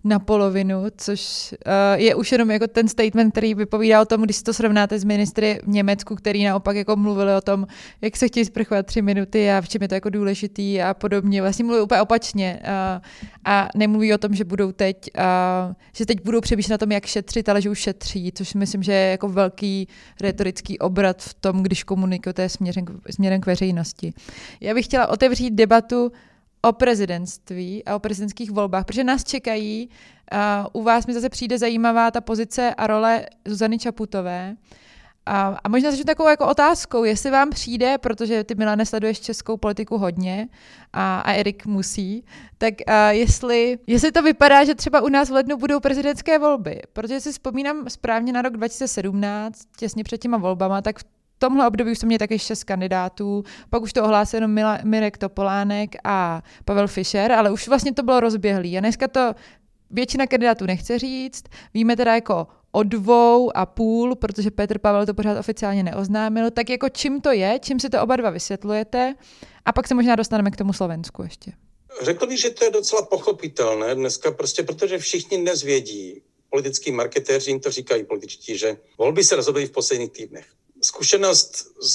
na 0.06 0.20
polovinu, 0.20 0.84
což 0.98 1.54
uh, 1.54 2.02
je 2.02 2.16
už 2.16 2.32
jenom 2.32 2.52
jako 2.52 2.68
ten 2.68 2.88
statement, 2.88 3.32
který 3.32 3.54
vypovídá 3.54 4.02
o 4.02 4.06
tom, 4.06 4.22
když 4.22 4.36
si 4.36 4.44
to 4.44 4.54
srovnáte 4.54 5.00
s 5.00 5.04
ministry 5.04 5.60
v 5.64 5.68
Německu, 5.68 6.16
který 6.16 6.46
naopak 6.46 6.76
jako 6.76 6.96
mluvili 6.96 7.36
o 7.36 7.42
tom, 7.42 7.68
jak 8.02 8.18
se 8.18 8.28
chtějí 8.28 8.46
sprchovat 8.46 8.86
tři 8.86 9.02
minuty 9.02 9.52
a 9.52 9.62
v 9.62 9.70
čem 9.70 9.82
je 9.82 9.88
to 9.88 9.96
jako 9.96 10.10
důležitý 10.10 10.82
a 10.82 10.94
podobně. 10.94 11.42
Vlastně 11.42 11.66
mluví 11.66 11.82
úplně 11.82 12.02
opačně 12.02 12.60
uh, 12.64 13.02
a 13.46 13.70
nemluví 13.76 14.14
o 14.14 14.18
tom, 14.18 14.36
že 14.36 14.44
budou 14.44 14.72
teď, 14.72 14.98
uh, 15.18 15.74
že 15.94 16.06
teď 16.06 16.24
budou 16.24 16.42
přemýšlet 16.42 16.74
na 16.74 16.78
tom, 16.78 16.92
jak 16.92 17.06
šetřit, 17.06 17.50
ale 17.50 17.62
že 17.62 17.70
už 17.70 17.80
šetří, 17.80 18.32
což 18.36 18.54
myslím, 18.54 18.84
že 18.84 18.94
je 18.94 19.12
jako 19.12 19.30
velký 19.30 19.88
retorický 20.22 20.80
obrat 20.80 21.22
v 21.22 21.34
tom, 21.34 21.64
když 21.64 21.84
komunikujete 21.84 22.50
směrem, 22.50 22.86
směrem 23.10 23.42
k 23.42 23.46
veřejnosti. 23.46 24.14
Já 24.62 24.74
bych 24.74 24.86
chtěla 24.86 25.08
otevřít 25.08 25.52
debatu 25.52 26.12
o 26.66 26.72
prezidentství 26.72 27.86
a 27.86 27.96
o 27.96 28.00
prezidentských 28.00 28.52
volbách, 28.52 28.86
protože 28.86 29.04
nás 29.04 29.24
čekají, 29.24 29.90
uh, 30.34 30.82
u 30.82 30.84
vás 30.84 31.08
mi 31.08 31.14
zase 31.14 31.30
přijde 31.30 31.58
zajímavá 31.58 32.12
ta 32.12 32.22
pozice 32.22 32.74
a 32.78 32.88
role 32.88 33.26
Zuzany 33.46 33.80
Čaputové, 33.80 34.56
a, 35.26 35.58
a 35.64 35.70
možná 35.70 35.92
začnu 35.92 36.04
takovou 36.04 36.30
jako 36.30 36.48
otázkou, 36.48 37.04
jestli 37.04 37.32
vám 37.32 37.50
přijde, 37.50 37.98
protože 37.98 38.44
ty 38.44 38.56
Milane 38.56 38.86
sleduješ 38.86 39.20
českou 39.20 39.58
politiku 39.58 39.98
hodně 39.98 40.48
a, 40.94 41.20
a 41.20 41.34
Erik 41.34 41.66
musí, 41.66 42.26
tak 42.58 42.74
a 42.88 43.12
jestli, 43.12 43.80
jestli 43.88 44.12
to 44.12 44.22
vypadá, 44.22 44.64
že 44.64 44.76
třeba 44.76 45.02
u 45.02 45.10
nás 45.10 45.30
v 45.30 45.34
lednu 45.34 45.58
budou 45.58 45.80
prezidentské 45.80 46.40
volby, 46.40 46.82
protože 46.94 47.20
si 47.20 47.32
vzpomínám 47.32 47.90
správně 47.90 48.34
na 48.34 48.42
rok 48.42 48.54
2017, 48.54 49.68
těsně 49.78 50.04
před 50.04 50.18
těma 50.18 50.38
volbama, 50.38 50.82
tak 50.82 51.00
v 51.00 51.04
tomhle 51.38 51.68
období 51.68 51.92
už 51.92 52.00
jsme 52.00 52.08
měli 52.08 52.20
taky 52.20 52.40
šest 52.40 52.64
kandidátů, 52.64 53.44
pak 53.70 53.82
už 53.82 53.94
to 53.94 54.04
ohlásil 54.04 54.38
jenom 54.38 54.60
Mirek 54.84 55.18
Topolánek 55.18 55.96
a 56.04 56.44
Pavel 56.66 56.88
Fischer, 56.88 57.32
ale 57.32 57.52
už 57.52 57.68
vlastně 57.68 57.94
to 57.94 58.04
bylo 58.04 58.20
rozběhlý. 58.20 58.78
A 58.78 58.80
dneska 58.80 59.08
to 59.08 59.34
většina 59.92 60.28
kandidátů 60.28 60.66
nechce 60.66 61.00
říct. 61.00 61.44
Víme 61.74 61.96
teda 61.96 62.16
jako 62.16 62.48
o 62.72 62.84
dvou 62.84 63.58
a 63.58 63.66
půl, 63.66 64.16
protože 64.16 64.52
Petr 64.52 64.80
Pavel 64.80 65.06
to 65.06 65.14
pořád 65.14 65.40
oficiálně 65.40 65.84
neoznámil. 65.84 66.52
Tak 66.52 66.70
jako 66.70 66.90
čím 66.90 67.22
to 67.22 67.32
je, 67.32 67.60
čím 67.62 67.80
si 67.80 67.90
to 67.90 68.02
oba 68.02 68.16
dva 68.16 68.30
vysvětlujete 68.30 69.16
a 69.66 69.72
pak 69.72 69.88
se 69.88 69.96
možná 69.96 70.16
dostaneme 70.16 70.52
k 70.52 70.56
tomu 70.56 70.74
Slovensku 70.74 71.24
ještě. 71.24 71.52
Řekl 72.02 72.28
bych, 72.28 72.40
že 72.40 72.50
to 72.50 72.64
je 72.64 72.72
docela 72.72 73.02
pochopitelné 73.02 73.96
dneska, 73.96 74.32
prostě 74.32 74.64
protože 74.64 74.98
všichni 74.98 75.38
dnes 75.38 75.64
vědí, 75.64 76.22
politický 76.50 76.92
marketéři 76.92 77.52
jim 77.52 77.60
to 77.60 77.72
říkají 77.72 78.04
političtí, 78.04 78.58
že 78.58 78.78
volby 78.98 79.24
se 79.24 79.36
rozhodují 79.36 79.66
v 79.66 79.72
posledních 79.72 80.12
týdnech 80.12 80.46
zkušenost 80.86 81.68
z, 81.82 81.94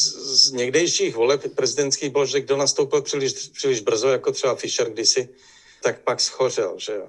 z 0.49 0.53
někdejších 0.53 1.17
voleb 1.17 1.55
prezidentských 1.55 2.11
bylo, 2.11 2.27
že 2.27 2.41
kdo 2.41 2.57
nastoupil 2.57 3.03
příliš, 3.03 3.33
příliš 3.33 3.81
brzo, 3.81 4.09
jako 4.09 4.33
třeba 4.33 4.55
Fischer 4.55 4.91
kdysi, 4.91 5.29
tak 5.83 6.01
pak 6.01 6.21
schořel, 6.21 6.75
že 6.79 6.93
jo. 6.93 7.09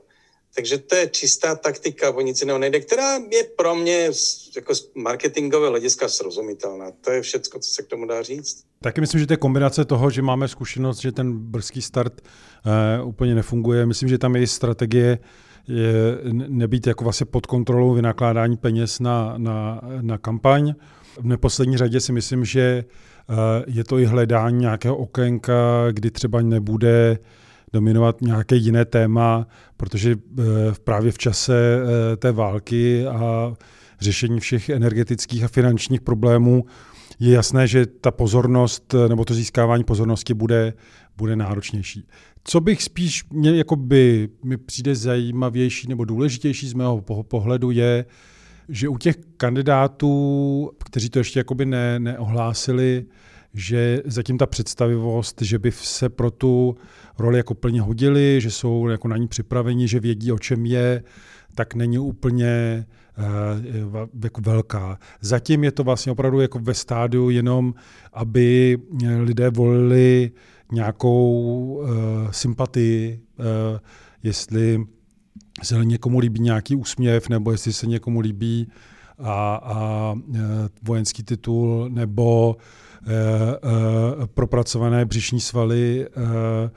Takže 0.55 0.77
to 0.77 0.95
je 0.95 1.07
čistá 1.07 1.55
taktika, 1.55 2.11
o 2.11 2.21
nic 2.21 2.41
jiného 2.41 2.59
nejde, 2.59 2.79
která 2.79 3.15
je 3.15 3.43
pro 3.57 3.75
mě 3.75 4.11
jako 4.55 4.75
z 4.75 4.89
marketingové 4.95 5.69
hlediska 5.69 6.09
srozumitelná. 6.09 6.91
To 7.01 7.11
je 7.11 7.21
všecko, 7.21 7.59
co 7.59 7.69
se 7.69 7.83
k 7.83 7.87
tomu 7.87 8.05
dá 8.05 8.23
říct. 8.23 8.63
Taky 8.81 9.01
myslím, 9.01 9.19
že 9.19 9.27
to 9.27 9.33
je 9.33 9.37
kombinace 9.37 9.85
toho, 9.85 10.09
že 10.09 10.21
máme 10.21 10.47
zkušenost, 10.47 10.99
že 10.99 11.11
ten 11.11 11.33
brzký 11.33 11.81
start 11.81 12.21
uh, 13.01 13.07
úplně 13.07 13.35
nefunguje. 13.35 13.85
Myslím, 13.85 14.09
že 14.09 14.17
tam 14.17 14.35
je 14.35 14.41
i 14.41 14.47
strategie 14.47 15.19
je 15.67 16.17
nebýt 16.33 16.87
jako 16.87 17.03
vlastně 17.03 17.25
pod 17.25 17.45
kontrolou 17.45 17.93
vynakládání 17.93 18.57
peněz 18.57 18.99
na, 18.99 19.33
na, 19.37 19.81
na 20.01 20.17
kampaň. 20.17 20.73
V 21.19 21.25
neposlední 21.25 21.77
řadě 21.77 21.99
si 21.99 22.11
myslím, 22.11 22.45
že 22.45 22.61
eh, 23.29 23.33
je 23.67 23.83
to 23.83 23.99
i 23.99 24.05
hledání 24.05 24.59
nějakého 24.59 24.97
okénka, 24.97 25.87
kdy 25.91 26.11
třeba 26.11 26.41
nebude 26.41 27.19
dominovat 27.73 28.21
nějaké 28.21 28.55
jiné 28.55 28.85
téma, 28.85 29.47
protože 29.77 30.11
eh, 30.11 30.43
právě 30.83 31.11
v 31.11 31.17
čase 31.17 31.53
eh, 31.53 32.17
té 32.17 32.31
války 32.31 33.07
a 33.07 33.53
řešení 33.99 34.39
všech 34.39 34.69
energetických 34.69 35.43
a 35.43 35.47
finančních 35.47 36.01
problémů 36.01 36.65
je 37.19 37.33
jasné, 37.33 37.67
že 37.67 37.85
ta 37.85 38.11
pozornost 38.11 38.95
nebo 39.07 39.25
to 39.25 39.33
získávání 39.33 39.83
pozornosti 39.83 40.33
bude, 40.33 40.73
bude 41.17 41.35
náročnější. 41.35 42.07
Co 42.43 42.61
bych 42.61 42.83
spíš 42.83 43.23
mě 43.29 43.57
jakoby, 43.57 44.29
mi 44.43 44.57
přijde 44.57 44.95
zajímavější 44.95 45.87
nebo 45.87 46.05
důležitější 46.05 46.67
z 46.67 46.73
mého 46.73 47.01
pohledu 47.23 47.71
je, 47.71 48.05
že 48.71 48.89
u 48.89 48.97
těch 48.97 49.15
kandidátů, 49.37 50.71
kteří 50.85 51.09
to 51.09 51.19
ještě 51.19 51.39
jakoby 51.39 51.65
ne, 51.65 51.99
neohlásili, 51.99 53.05
že 53.53 54.01
zatím 54.05 54.37
ta 54.37 54.45
představivost, 54.45 55.41
že 55.41 55.59
by 55.59 55.71
se 55.71 56.09
pro 56.09 56.31
tu 56.31 56.75
roli 57.19 57.37
jako 57.37 57.53
plně 57.53 57.81
hodili, 57.81 58.41
že 58.41 58.51
jsou 58.51 58.87
jako 58.87 59.07
na 59.07 59.17
ní 59.17 59.27
připraveni, 59.27 59.87
že 59.87 59.99
vědí, 59.99 60.31
o 60.31 60.39
čem 60.39 60.65
je, 60.65 61.03
tak 61.55 61.75
není 61.75 61.99
úplně 61.99 62.85
uh, 63.17 64.23
jako 64.23 64.41
velká. 64.41 64.99
Zatím 65.21 65.63
je 65.63 65.71
to 65.71 65.83
vlastně 65.83 66.11
opravdu 66.11 66.41
jako 66.41 66.59
ve 66.59 66.73
stádiu 66.73 67.29
jenom, 67.29 67.73
aby 68.13 68.77
lidé 69.19 69.49
volili 69.49 70.31
nějakou 70.71 71.41
uh, 71.41 71.87
sympatii, 72.31 73.19
uh, 73.39 73.45
jestli 74.23 74.85
se 75.63 75.85
někomu 75.85 76.19
líbí 76.19 76.39
nějaký 76.39 76.75
úsměv, 76.75 77.29
nebo 77.29 77.51
jestli 77.51 77.73
se 77.73 77.87
někomu 77.87 78.19
líbí 78.19 78.67
a, 79.19 79.55
a 79.55 80.15
e, 80.35 80.39
vojenský 80.83 81.23
titul, 81.23 81.89
nebo 81.89 82.57
e, 83.07 83.13
e, 83.13 84.27
propracované 84.27 85.05
břišní 85.05 85.39
svaly, 85.41 86.05
e, 86.05 86.69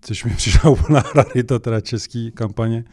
což 0.00 0.24
mi 0.24 0.30
přišla 0.30 0.70
úplná 0.70 1.02
rarita 1.14 1.58
teda 1.58 1.80
český 1.80 2.30
kampaně. 2.30 2.84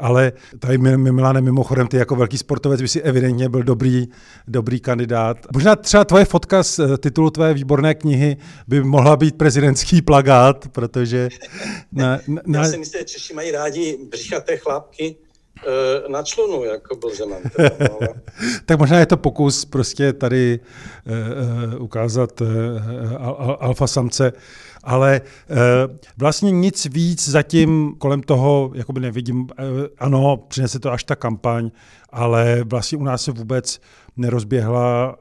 Ale 0.00 0.32
tady 0.58 0.78
Milane, 0.78 1.40
mimochodem, 1.40 1.86
ty 1.86 1.96
jako 1.96 2.16
velký 2.16 2.38
sportovec 2.38 2.82
by 2.82 2.88
si 2.88 3.02
evidentně 3.02 3.48
byl 3.48 3.62
dobrý, 3.62 4.08
dobrý 4.48 4.80
kandidát. 4.80 5.36
Možná 5.52 5.76
třeba 5.76 6.04
tvoje 6.04 6.24
fotka 6.24 6.62
z 6.62 6.78
eh, 6.78 6.98
titulu 6.98 7.30
tvé 7.30 7.54
výborné 7.54 7.94
knihy 7.94 8.36
by 8.68 8.82
mohla 8.82 9.16
být 9.16 9.38
prezidentský 9.38 10.02
plagát, 10.02 10.68
protože... 10.68 11.28
Na, 11.92 12.18
na... 12.46 12.58
Já 12.58 12.64
si 12.64 12.78
myslím, 12.78 13.00
že 13.00 13.04
Češi 13.04 13.34
mají 13.34 13.50
rádi 13.50 13.98
břichaté 14.10 14.56
chlápky, 14.56 15.16
eh, 15.66 16.08
na 16.08 16.22
člunu, 16.22 16.64
jako 16.64 16.96
byl 16.96 17.14
Zeman. 17.14 17.38
No, 17.80 17.98
tak 18.64 18.78
možná 18.78 18.98
je 18.98 19.06
to 19.06 19.16
pokus 19.16 19.64
prostě 19.64 20.12
tady 20.12 20.60
uh, 21.74 21.82
ukázat 21.82 22.40
uh, 22.40 22.48
al, 23.18 23.56
alfa 23.60 23.86
samce 23.86 24.32
ale 24.84 25.20
eh, 25.20 25.56
vlastně 26.16 26.50
nic 26.50 26.86
víc 26.86 27.28
zatím 27.28 27.94
kolem 27.98 28.22
toho 28.22 28.70
jakoby 28.74 29.00
nevidím. 29.00 29.48
Eh, 29.58 29.62
ano, 29.98 30.36
přinese 30.36 30.78
to 30.78 30.92
až 30.92 31.04
ta 31.04 31.16
kampaň, 31.16 31.70
ale 32.10 32.64
vlastně 32.64 32.98
u 32.98 33.04
nás 33.04 33.22
se 33.22 33.32
vůbec 33.32 33.80
nerozběhla 34.16 35.16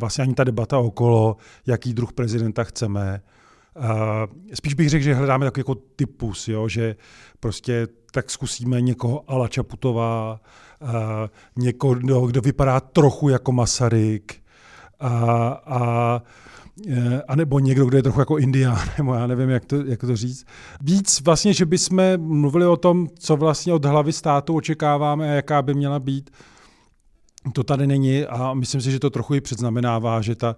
vlastně 0.00 0.22
ani 0.22 0.34
ta 0.34 0.44
debata 0.44 0.78
okolo, 0.78 1.36
jaký 1.66 1.94
druh 1.94 2.12
prezidenta 2.12 2.64
chceme. 2.64 3.20
Spíš 4.54 4.74
bych 4.74 4.88
řekl, 4.90 5.04
že 5.04 5.14
hledáme 5.14 5.46
takový 5.46 5.60
jako 5.60 5.74
typus, 5.74 6.48
jo? 6.48 6.68
že 6.68 6.96
prostě 7.40 7.88
tak 8.12 8.30
zkusíme 8.30 8.80
někoho 8.80 9.30
ala 9.30 9.48
Čaputová, 9.48 10.40
někoho, 11.56 11.94
kdo 12.26 12.40
vypadá 12.40 12.80
trochu 12.80 13.28
jako 13.28 13.52
Masaryk 13.52 14.42
a, 15.00 15.08
a 15.66 16.22
Eh, 16.88 17.22
a 17.28 17.36
nebo 17.36 17.58
někdo, 17.58 17.86
kdo 17.86 17.96
je 17.96 18.02
trochu 18.02 18.20
jako 18.20 18.38
indián, 18.38 18.88
nebo 18.98 19.14
já 19.14 19.26
nevím, 19.26 19.50
jak 19.50 19.64
to, 19.64 19.76
jak 19.76 20.00
to 20.00 20.16
říct. 20.16 20.44
Víc 20.80 21.20
vlastně, 21.20 21.54
že 21.54 21.66
bychom 21.66 22.02
mluvili 22.16 22.66
o 22.66 22.76
tom, 22.76 23.08
co 23.18 23.36
vlastně 23.36 23.72
od 23.72 23.84
hlavy 23.84 24.12
státu 24.12 24.54
očekáváme 24.54 25.30
a 25.30 25.34
jaká 25.34 25.62
by 25.62 25.74
měla 25.74 25.98
být. 25.98 26.30
To 27.52 27.64
tady 27.64 27.86
není 27.86 28.24
a 28.24 28.54
myslím 28.54 28.80
si, 28.80 28.90
že 28.90 28.98
to 28.98 29.10
trochu 29.10 29.34
i 29.34 29.40
předznamenává, 29.40 30.20
že, 30.20 30.34
ta, 30.34 30.56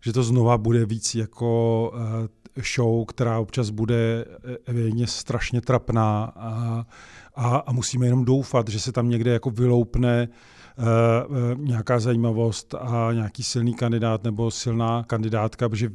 že 0.00 0.12
to 0.12 0.22
znova 0.22 0.58
bude 0.58 0.86
víc 0.86 1.14
jako 1.14 1.92
uh, 1.94 2.62
show, 2.74 3.04
která 3.06 3.38
občas 3.38 3.70
bude 3.70 4.24
eh, 4.24 4.56
evidentně 4.66 5.06
strašně 5.06 5.60
trapná 5.60 6.32
a, 6.36 6.86
a, 7.34 7.56
a 7.56 7.72
musíme 7.72 8.06
jenom 8.06 8.24
doufat, 8.24 8.68
že 8.68 8.80
se 8.80 8.92
tam 8.92 9.08
někde 9.08 9.32
jako 9.32 9.50
vyloupne 9.50 10.28
uh, 10.28 10.34
Eh, 10.34 10.36
eh, 10.36 10.53
nějaká 11.56 12.00
zajímavost 12.00 12.74
a 12.74 13.12
nějaký 13.12 13.42
silný 13.42 13.74
kandidát 13.74 14.24
nebo 14.24 14.50
silná 14.50 15.04
kandidátka, 15.06 15.68
protože 15.68 15.90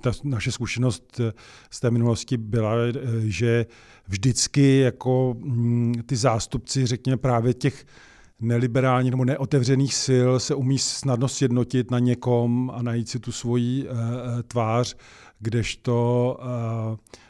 ta 0.00 0.12
naše 0.24 0.52
zkušenost 0.52 1.20
eh, 1.20 1.32
z 1.70 1.80
té 1.80 1.90
minulosti 1.90 2.36
byla, 2.36 2.74
že 3.20 3.66
vždycky 4.08 4.78
jako 4.78 5.34
mm, 5.38 5.94
ty 6.06 6.16
zástupci, 6.16 6.86
řekněme 6.86 7.16
právě 7.16 7.54
těch 7.54 7.84
neliberálních 8.40 9.10
nebo 9.10 9.24
neotevřených 9.24 9.94
sil 10.06 10.30
se 10.40 10.54
umí 10.54 10.78
snadno 10.78 11.28
sjednotit 11.28 11.90
na 11.90 11.98
někom 11.98 12.72
a 12.74 12.82
najít 12.82 13.08
si 13.08 13.18
tu 13.18 13.32
svoji 13.32 13.88
tvář, 14.48 14.96
kdežto 15.38 16.38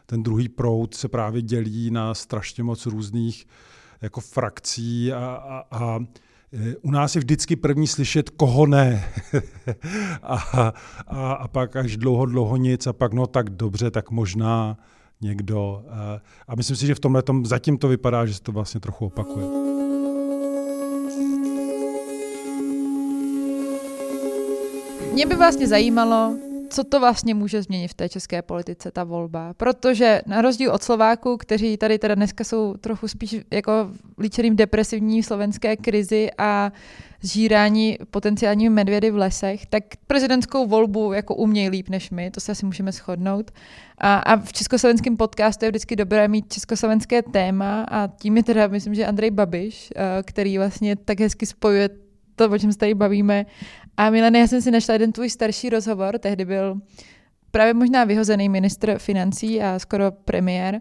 ten 0.06 0.22
druhý 0.22 0.48
proud 0.48 0.94
se 0.94 1.08
právě 1.08 1.42
dělí 1.42 1.90
na 1.90 2.14
strašně 2.14 2.64
moc 2.64 2.86
různých 2.86 3.46
jako 4.02 4.20
frakcí 4.20 5.12
a, 5.12 5.18
a, 5.18 5.64
a 5.70 5.98
u 6.82 6.90
nás 6.90 7.14
je 7.14 7.18
vždycky 7.18 7.56
první 7.56 7.86
slyšet, 7.86 8.30
koho 8.30 8.66
ne. 8.66 9.04
a, 10.22 10.72
a, 11.06 11.32
a 11.32 11.48
pak 11.48 11.76
až 11.76 11.96
dlouho, 11.96 12.26
dlouho 12.26 12.56
nic 12.56 12.86
a 12.86 12.92
pak 12.92 13.12
no 13.12 13.26
tak 13.26 13.50
dobře, 13.50 13.90
tak 13.90 14.10
možná 14.10 14.76
někdo. 15.20 15.84
A 16.48 16.54
myslím 16.54 16.76
si, 16.76 16.86
že 16.86 16.94
v 16.94 17.00
tomhle 17.00 17.22
tom 17.22 17.46
zatím 17.46 17.78
to 17.78 17.88
vypadá, 17.88 18.26
že 18.26 18.34
se 18.34 18.42
to 18.42 18.52
vlastně 18.52 18.80
trochu 18.80 19.06
opakuje. 19.06 19.46
Mě 25.12 25.26
by 25.26 25.34
vlastně 25.34 25.68
zajímalo, 25.68 26.36
co 26.74 26.84
to 26.84 27.00
vlastně 27.00 27.34
může 27.34 27.62
změnit 27.62 27.88
v 27.88 27.94
té 27.94 28.08
české 28.08 28.42
politice, 28.42 28.90
ta 28.90 29.04
volba. 29.04 29.54
Protože 29.54 30.22
na 30.26 30.42
rozdíl 30.42 30.72
od 30.72 30.82
Slováků, 30.82 31.36
kteří 31.36 31.76
tady 31.76 31.98
teda 31.98 32.14
dneska 32.14 32.44
jsou 32.44 32.76
trochu 32.76 33.08
spíš 33.08 33.36
jako 33.50 33.90
líčeným 34.18 34.56
depresivní 34.56 35.22
slovenské 35.22 35.76
krizi 35.76 36.30
a 36.38 36.72
zžírání 37.20 37.98
potenciálními 38.10 38.74
medvědy 38.74 39.10
v 39.10 39.16
lesech, 39.16 39.66
tak 39.66 39.84
prezidentskou 40.06 40.66
volbu 40.66 41.12
jako 41.12 41.34
umějí 41.34 41.68
líp 41.68 41.88
než 41.88 42.10
my, 42.10 42.30
to 42.30 42.40
se 42.40 42.52
asi 42.52 42.66
můžeme 42.66 42.92
shodnout. 42.92 43.50
A, 43.98 44.14
a 44.16 44.36
v 44.36 44.52
československém 44.52 45.16
podcastu 45.16 45.64
je 45.64 45.70
vždycky 45.70 45.96
dobré 45.96 46.28
mít 46.28 46.52
československé 46.52 47.22
téma 47.22 47.82
a 47.82 48.06
tím 48.06 48.36
je 48.36 48.42
teda, 48.42 48.66
myslím, 48.66 48.94
že 48.94 49.06
Andrej 49.06 49.30
Babiš, 49.30 49.92
eh, 49.96 50.22
který 50.22 50.58
vlastně 50.58 50.96
tak 50.96 51.20
hezky 51.20 51.46
spojuje 51.46 51.88
to, 52.36 52.50
o 52.50 52.58
čem 52.58 52.72
se 52.72 52.78
tady 52.78 52.94
bavíme. 52.94 53.46
A 53.96 54.10
Milene, 54.10 54.38
já 54.38 54.46
jsem 54.46 54.62
si 54.62 54.70
našla 54.70 54.92
jeden 54.92 55.12
tvůj 55.12 55.30
starší 55.30 55.70
rozhovor, 55.70 56.18
tehdy 56.18 56.44
byl 56.44 56.80
právě 57.50 57.74
možná 57.74 58.04
vyhozený 58.04 58.48
ministr 58.48 58.98
financí 58.98 59.62
a 59.62 59.78
skoro 59.78 60.12
premiér. 60.12 60.80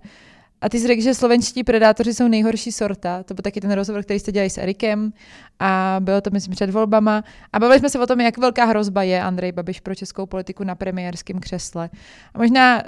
A 0.62 0.70
ty 0.70 0.80
jsi 0.80 0.88
řekl, 0.88 1.02
že 1.02 1.14
slovenští 1.14 1.64
predátoři 1.64 2.14
jsou 2.14 2.28
nejhorší 2.28 2.72
sorta. 2.72 3.24
To 3.24 3.34
byl 3.34 3.42
taky 3.42 3.62
ten 3.62 3.72
rozhovor, 3.72 4.04
který 4.04 4.20
jste 4.20 4.32
dělali 4.32 4.50
s 4.50 4.58
Erikem 4.58 5.14
a 5.60 5.98
bylo 6.00 6.22
to, 6.22 6.30
myslím, 6.34 6.56
před 6.56 6.70
volbama. 6.70 7.24
A 7.54 7.60
bavili 7.60 7.80
jsme 7.80 7.90
se 7.90 8.00
o 8.00 8.08
tom, 8.08 8.22
jak 8.22 8.38
velká 8.38 8.66
hrozba 8.66 9.04
je 9.04 9.22
Andrej 9.22 9.52
Babiš 9.52 9.80
pro 9.80 9.96
českou 9.96 10.26
politiku 10.26 10.64
na 10.64 10.76
premiérském 10.76 11.40
křesle. 11.40 11.90
A 12.34 12.38
možná 12.38 12.84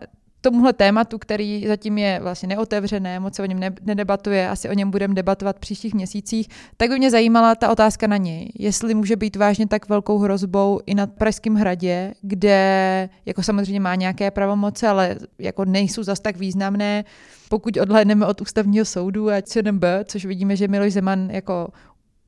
tomuhle 0.46 0.74
tématu, 0.74 1.18
který 1.18 1.66
zatím 1.68 1.98
je 1.98 2.20
vlastně 2.22 2.48
neotevřené, 2.48 3.20
moc 3.20 3.36
se 3.36 3.44
o 3.44 3.46
něm 3.46 3.60
ne- 3.60 3.76
nedebatuje, 3.82 4.50
asi 4.50 4.70
o 4.70 4.74
něm 4.74 4.92
budeme 4.92 5.14
debatovat 5.14 5.56
v 5.56 5.60
příštích 5.60 5.94
měsících, 5.94 6.48
tak 6.78 6.90
by 6.90 6.98
mě 6.98 7.12
zajímala 7.12 7.56
ta 7.56 7.70
otázka 7.70 8.08
na 8.08 8.18
něj. 8.18 8.52
Jestli 8.60 8.94
může 8.94 9.16
být 9.16 9.36
vážně 9.36 9.68
tak 9.68 9.90
velkou 9.90 10.18
hrozbou 10.18 10.80
i 10.86 10.96
na 10.96 11.08
Pražském 11.08 11.56
hradě, 11.56 12.14
kde 12.22 13.10
jako 13.26 13.44
samozřejmě 13.44 13.80
má 13.80 13.96
nějaké 13.96 14.32
pravomoce, 14.32 14.88
ale 14.88 15.16
jako 15.40 15.66
nejsou 15.66 16.04
zas 16.04 16.20
tak 16.20 16.38
významné, 16.38 17.04
pokud 17.50 17.78
odhlédneme 17.78 18.26
od 18.26 18.42
ústavního 18.42 18.86
soudu 18.86 19.30
a 19.30 19.42
CNB, 19.42 19.84
což 20.06 20.26
vidíme, 20.26 20.56
že 20.56 20.68
Miloš 20.68 20.94
Zeman 20.94 21.30
jako 21.30 21.68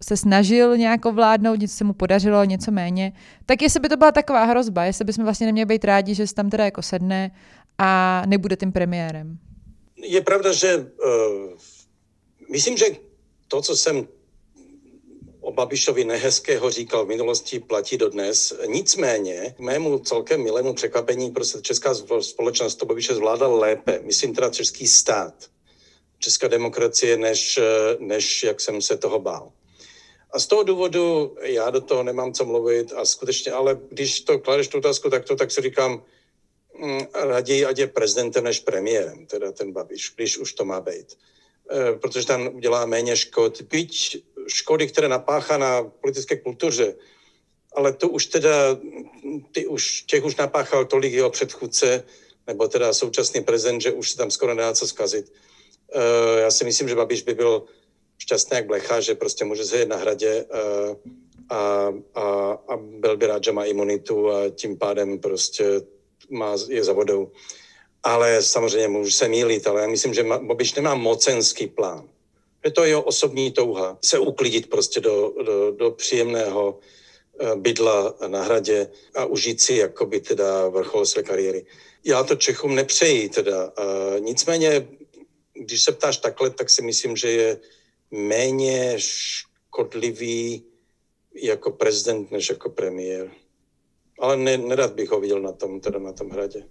se 0.04 0.18
snažil 0.18 0.78
nějak 0.78 1.06
ovládnout, 1.06 1.60
něco 1.60 1.76
se 1.76 1.84
mu 1.84 1.94
podařilo, 1.94 2.44
něco 2.44 2.72
méně, 2.72 3.14
tak 3.46 3.62
jestli 3.62 3.80
by 3.80 3.90
to 3.90 3.98
byla 3.98 4.12
taková 4.12 4.46
hrozba, 4.46 4.86
jestli 4.86 5.06
bychom 5.06 5.24
vlastně 5.24 5.46
neměli 5.46 5.66
být 5.66 5.86
rádi, 5.86 6.16
že 6.16 6.28
se 6.28 6.36
tam 6.36 6.50
teda 6.50 6.66
jako 6.66 6.82
sedne 6.82 7.32
a 7.78 8.24
nebude 8.26 8.56
tím 8.56 8.72
premiérem. 8.72 9.38
Je 9.96 10.22
pravda, 10.22 10.54
že 10.54 10.78
uh, 10.78 11.58
myslím, 12.52 12.78
že 12.78 12.86
to, 13.48 13.62
co 13.62 13.78
jsem 13.78 14.08
o 15.42 15.52
Babišovi 15.52 16.04
nehezkého 16.04 16.70
říkal 16.72 17.06
v 17.06 17.08
minulosti, 17.08 17.60
platí 17.60 17.98
dodnes. 17.98 18.54
Nicméně, 18.68 19.54
k 19.58 19.60
mému 19.60 20.00
celkem 20.00 20.44
milému 20.44 20.74
překvapení, 20.74 21.32
prostě 21.32 21.62
česká 21.62 21.94
společnost 22.22 22.76
to 22.76 22.86
Babiše 22.86 23.16
zvládla 23.16 23.48
lépe. 23.48 24.00
Myslím 24.04 24.36
teda 24.36 24.50
český 24.50 24.88
stát, 24.88 25.34
česká 26.20 26.48
demokracie, 26.48 27.18
než, 27.18 27.60
než 28.00 28.44
jak 28.44 28.62
jsem 28.62 28.82
se 28.82 28.98
toho 28.98 29.20
bál. 29.20 29.52
A 30.32 30.40
z 30.40 30.48
toho 30.48 30.64
důvodu 30.64 31.36
já 31.42 31.70
do 31.70 31.82
toho 31.82 32.04
nemám 32.04 32.34
co 32.34 32.46
mluvit 32.46 32.94
a 32.96 33.06
skutečně, 33.06 33.52
ale 33.52 33.80
když 33.90 34.22
to 34.22 34.40
kladeš 34.40 34.68
tu 34.68 34.78
otázku 34.78 35.10
takto, 35.10 35.36
tak 35.36 35.52
si 35.52 35.62
říkám, 35.62 36.04
raději, 37.14 37.66
ať 37.66 37.78
je 37.78 37.88
prezidentem 37.88 38.44
než 38.44 38.60
premiérem, 38.60 39.26
teda 39.26 39.52
ten 39.52 39.72
Babiš, 39.72 40.12
když 40.16 40.38
už 40.38 40.54
to 40.54 40.66
má 40.66 40.82
být. 40.82 41.18
E, 41.72 41.94
protože 41.94 42.28
tam 42.28 42.56
udělá 42.56 42.86
méně 42.86 43.18
škod. 43.18 43.62
Byť 43.62 44.18
škody, 44.48 44.88
které 44.88 45.08
napáchá 45.08 45.58
na 45.58 45.84
politické 45.84 46.38
kultuře, 46.38 46.96
ale 47.76 47.94
to 47.94 48.10
už 48.10 48.26
teda, 48.26 48.80
ty 49.52 49.68
už, 49.68 50.02
těch 50.02 50.24
už 50.26 50.36
napáchal 50.36 50.86
tolik 50.86 51.14
jeho 51.14 51.30
předchůdce, 51.30 52.04
nebo 52.48 52.68
teda 52.68 52.94
současný 52.94 53.44
prezident, 53.44 53.82
že 53.82 53.92
už 53.92 54.12
se 54.12 54.18
tam 54.18 54.32
skoro 54.32 54.54
nedá 54.54 54.74
co 54.74 54.88
zkazit. 54.88 55.34
E, 55.94 56.40
já 56.40 56.52
si 56.52 56.66
myslím, 56.66 56.90
že 56.90 56.96
Babiš 56.96 57.22
by 57.22 57.34
byl 57.34 57.64
šťastný 58.18 58.56
jak 58.56 58.66
blecha, 58.66 59.00
že 59.00 59.16
prostě 59.16 59.46
může 59.46 59.66
sedět 59.66 59.90
na 59.90 59.98
hradě 59.98 60.30
e, 60.30 60.46
a, 61.50 61.94
a, 62.16 62.24
a 62.68 62.78
byl 62.78 63.18
by 63.18 63.28
rád, 63.28 63.44
že 63.44 63.52
má 63.52 63.66
imunitu 63.66 64.32
a 64.32 64.50
tím 64.50 64.78
pádem 64.78 65.20
prostě 65.20 65.82
má, 66.30 66.56
je 66.68 66.84
za 66.84 66.94
vodou. 66.94 67.32
Ale 68.04 68.42
samozřejmě 68.44 68.88
můžu 68.88 69.12
se 69.12 69.28
mýlit, 69.28 69.68
ale 69.68 69.82
já 69.82 69.88
myslím, 69.88 70.14
že 70.14 70.24
Bobiš 70.24 70.74
nemá 70.74 70.96
mocenský 70.96 71.68
plán. 71.68 72.10
Je 72.66 72.72
to 72.72 72.84
jeho 72.84 73.02
osobní 73.02 73.52
touha 73.52 73.98
se 74.04 74.20
uklidit 74.20 74.70
prostě 74.70 75.00
do, 75.00 75.34
do, 75.46 75.72
do 75.72 75.92
příjemného 75.92 76.80
eh, 77.40 77.56
bydla 77.56 78.16
na 78.28 78.44
hradě 78.44 78.92
a 79.16 79.26
užít 79.26 79.62
si 79.62 79.74
jakoby 79.74 80.20
teda 80.20 80.68
vrchol 80.68 81.06
své 81.06 81.24
kariéry. 81.24 81.66
Já 82.04 82.24
to 82.24 82.36
Čechům 82.36 82.76
nepřeji 82.76 83.30
teda. 83.30 83.74
Nicméně, 84.20 84.88
když 85.54 85.84
se 85.84 85.92
ptáš 85.92 86.18
takhle, 86.18 86.50
tak 86.50 86.70
si 86.70 86.82
myslím, 86.82 87.16
že 87.16 87.32
je 87.32 87.60
méně 88.12 88.94
škodlivý 88.98 90.64
jako 91.36 91.72
prezident 91.72 92.32
než 92.32 92.50
jako 92.50 92.70
premiér 92.70 93.32
ale 94.22 94.38
ne, 94.38 94.58
nerad 94.58 94.94
bych 94.94 95.10
ho 95.10 95.20
viděl 95.20 95.42
na 95.42 95.52
tom, 95.52 95.80
teda 95.80 96.00
na 96.00 96.12
tom 96.12 96.30
hradě. 96.30 96.64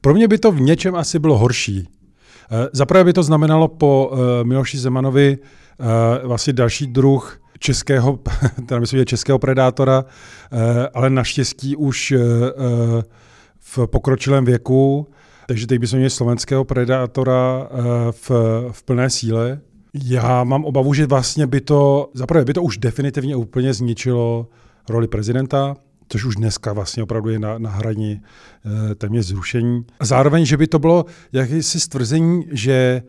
Pro 0.00 0.14
mě 0.14 0.28
by 0.28 0.38
to 0.38 0.52
v 0.52 0.60
něčem 0.60 0.94
asi 0.94 1.18
bylo 1.18 1.38
horší. 1.38 1.88
Eh, 2.52 2.68
zaprvé 2.72 3.04
by 3.04 3.12
to 3.12 3.22
znamenalo 3.22 3.68
po 3.68 4.12
eh, 4.12 4.44
Miloši 4.44 4.78
Zemanovi 4.78 5.38
eh, 5.38 6.26
vlastně 6.26 6.52
další 6.52 6.86
druh 6.86 7.40
českého, 7.58 8.18
teda 8.66 8.80
myslím, 8.80 8.98
že 8.98 9.04
českého 9.04 9.38
predátora, 9.38 10.04
ale 10.94 11.10
naštěstí 11.10 11.76
už 11.76 12.14
v 13.58 13.86
pokročilém 13.86 14.44
věku, 14.44 15.06
takže 15.48 15.66
teď 15.66 15.78
bychom 15.78 15.96
měli 15.96 16.10
slovenského 16.10 16.64
predátora 16.64 17.68
v, 18.10 18.30
v 18.70 18.82
plné 18.82 19.10
síle. 19.10 19.60
Já 20.04 20.44
mám 20.44 20.64
obavu, 20.64 20.94
že 20.94 21.06
vlastně 21.06 21.46
by 21.46 21.60
to, 21.60 22.10
zaprvé 22.14 22.44
by 22.44 22.52
to 22.52 22.62
už 22.62 22.78
definitivně 22.78 23.36
úplně 23.36 23.74
zničilo 23.74 24.46
roli 24.88 25.08
prezidenta, 25.08 25.76
což 26.10 26.24
už 26.24 26.36
dneska 26.36 26.72
vlastně 26.72 27.02
opravdu 27.02 27.30
je 27.30 27.38
na, 27.38 27.58
na 27.58 27.70
hraní 27.70 28.22
e, 28.90 28.94
téměř 28.94 29.26
zrušení. 29.26 29.84
A 30.00 30.04
zároveň, 30.04 30.44
že 30.44 30.56
by 30.56 30.66
to 30.66 30.78
bylo 30.78 31.04
jakési 31.32 31.80
stvrzení, 31.80 32.46
že 32.52 33.02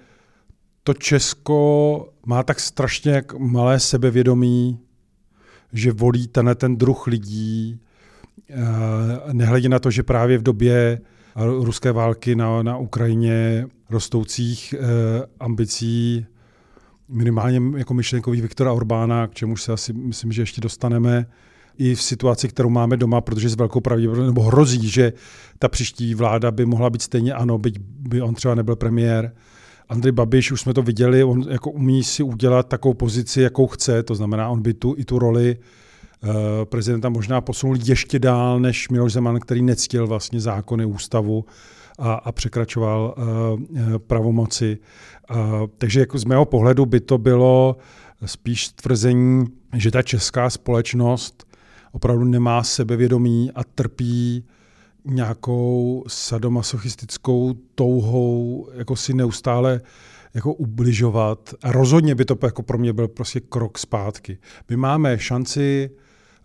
to 0.83 0.93
Česko 0.93 2.09
má 2.25 2.43
tak 2.43 2.59
strašně 2.59 3.23
malé 3.37 3.79
sebevědomí, 3.79 4.79
že 5.73 5.91
volí 5.91 6.27
ten, 6.27 6.49
ten 6.55 6.77
druh 6.77 7.07
lidí, 7.07 7.79
e, 8.49 9.33
nehledě 9.33 9.69
na 9.69 9.79
to, 9.79 9.91
že 9.91 10.03
právě 10.03 10.37
v 10.37 10.43
době 10.43 11.01
ruské 11.35 11.91
války 11.91 12.35
na, 12.35 12.63
na 12.63 12.77
Ukrajině 12.77 13.67
rostoucích 13.89 14.73
e, 14.73 14.77
ambicí 15.39 16.25
minimálně 17.09 17.61
jako 17.77 17.93
myšlenkových 17.93 18.41
Viktora 18.41 18.73
Orbána, 18.73 19.27
k 19.27 19.33
čemu 19.33 19.57
se 19.57 19.73
asi 19.73 19.93
myslím, 19.93 20.31
že 20.31 20.41
ještě 20.41 20.61
dostaneme, 20.61 21.25
i 21.77 21.95
v 21.95 22.01
situaci, 22.01 22.47
kterou 22.47 22.69
máme 22.69 22.97
doma, 22.97 23.21
protože 23.21 23.49
s 23.49 23.55
velkou 23.55 23.79
pravděpodobností, 23.79 24.33
nebo 24.33 24.43
hrozí, 24.43 24.89
že 24.89 25.13
ta 25.59 25.67
příští 25.67 26.15
vláda 26.15 26.51
by 26.51 26.65
mohla 26.65 26.89
být 26.89 27.01
stejně 27.01 27.33
ano, 27.33 27.57
byť 27.57 27.79
by 27.79 28.21
on 28.21 28.33
třeba 28.33 28.55
nebyl 28.55 28.75
premiér. 28.75 29.33
Andrej 29.89 30.11
Babiš, 30.11 30.51
už 30.51 30.61
jsme 30.61 30.73
to 30.73 30.81
viděli, 30.81 31.23
on 31.23 31.45
jako 31.49 31.71
umí 31.71 32.03
si 32.03 32.23
udělat 32.23 32.67
takovou 32.67 32.93
pozici, 32.93 33.41
jakou 33.41 33.67
chce, 33.67 34.03
to 34.03 34.15
znamená, 34.15 34.49
on 34.49 34.61
by 34.61 34.73
tu 34.73 34.95
i 34.97 35.05
tu 35.05 35.19
roli 35.19 35.57
uh, 36.23 36.29
prezidenta 36.63 37.09
možná 37.09 37.41
posunul 37.41 37.77
ještě 37.85 38.19
dál 38.19 38.59
než 38.59 38.89
Miloš 38.89 39.13
Zeman, 39.13 39.39
který 39.39 39.61
nectil 39.61 40.07
vlastně 40.07 40.39
zákony, 40.39 40.85
ústavu 40.85 41.45
a, 41.99 42.13
a 42.13 42.31
překračoval 42.31 43.15
uh, 43.17 43.97
pravomoci. 43.97 44.77
Uh, 45.31 45.37
takže 45.77 45.99
jako 45.99 46.17
z 46.17 46.25
mého 46.25 46.45
pohledu 46.45 46.85
by 46.85 46.99
to 46.99 47.17
bylo 47.17 47.77
spíš 48.25 48.69
tvrzení, 48.69 49.45
že 49.75 49.91
ta 49.91 50.01
česká 50.01 50.49
společnost 50.49 51.50
opravdu 51.91 52.23
nemá 52.23 52.63
sebevědomí 52.63 53.51
a 53.55 53.63
trpí 53.63 54.45
nějakou 55.05 56.03
sadomasochistickou 56.07 57.53
touhou 57.75 58.67
jako 58.73 58.95
si 58.95 59.13
neustále 59.13 59.81
jako 60.33 60.53
ubližovat. 60.53 61.53
A 61.63 61.71
rozhodně 61.71 62.15
by 62.15 62.25
to 62.25 62.37
jako 62.43 62.63
pro 62.63 62.77
mě 62.77 62.93
byl 62.93 63.07
prostě 63.07 63.39
krok 63.39 63.77
zpátky. 63.77 64.37
My 64.69 64.77
máme 64.77 65.19
šanci 65.19 65.89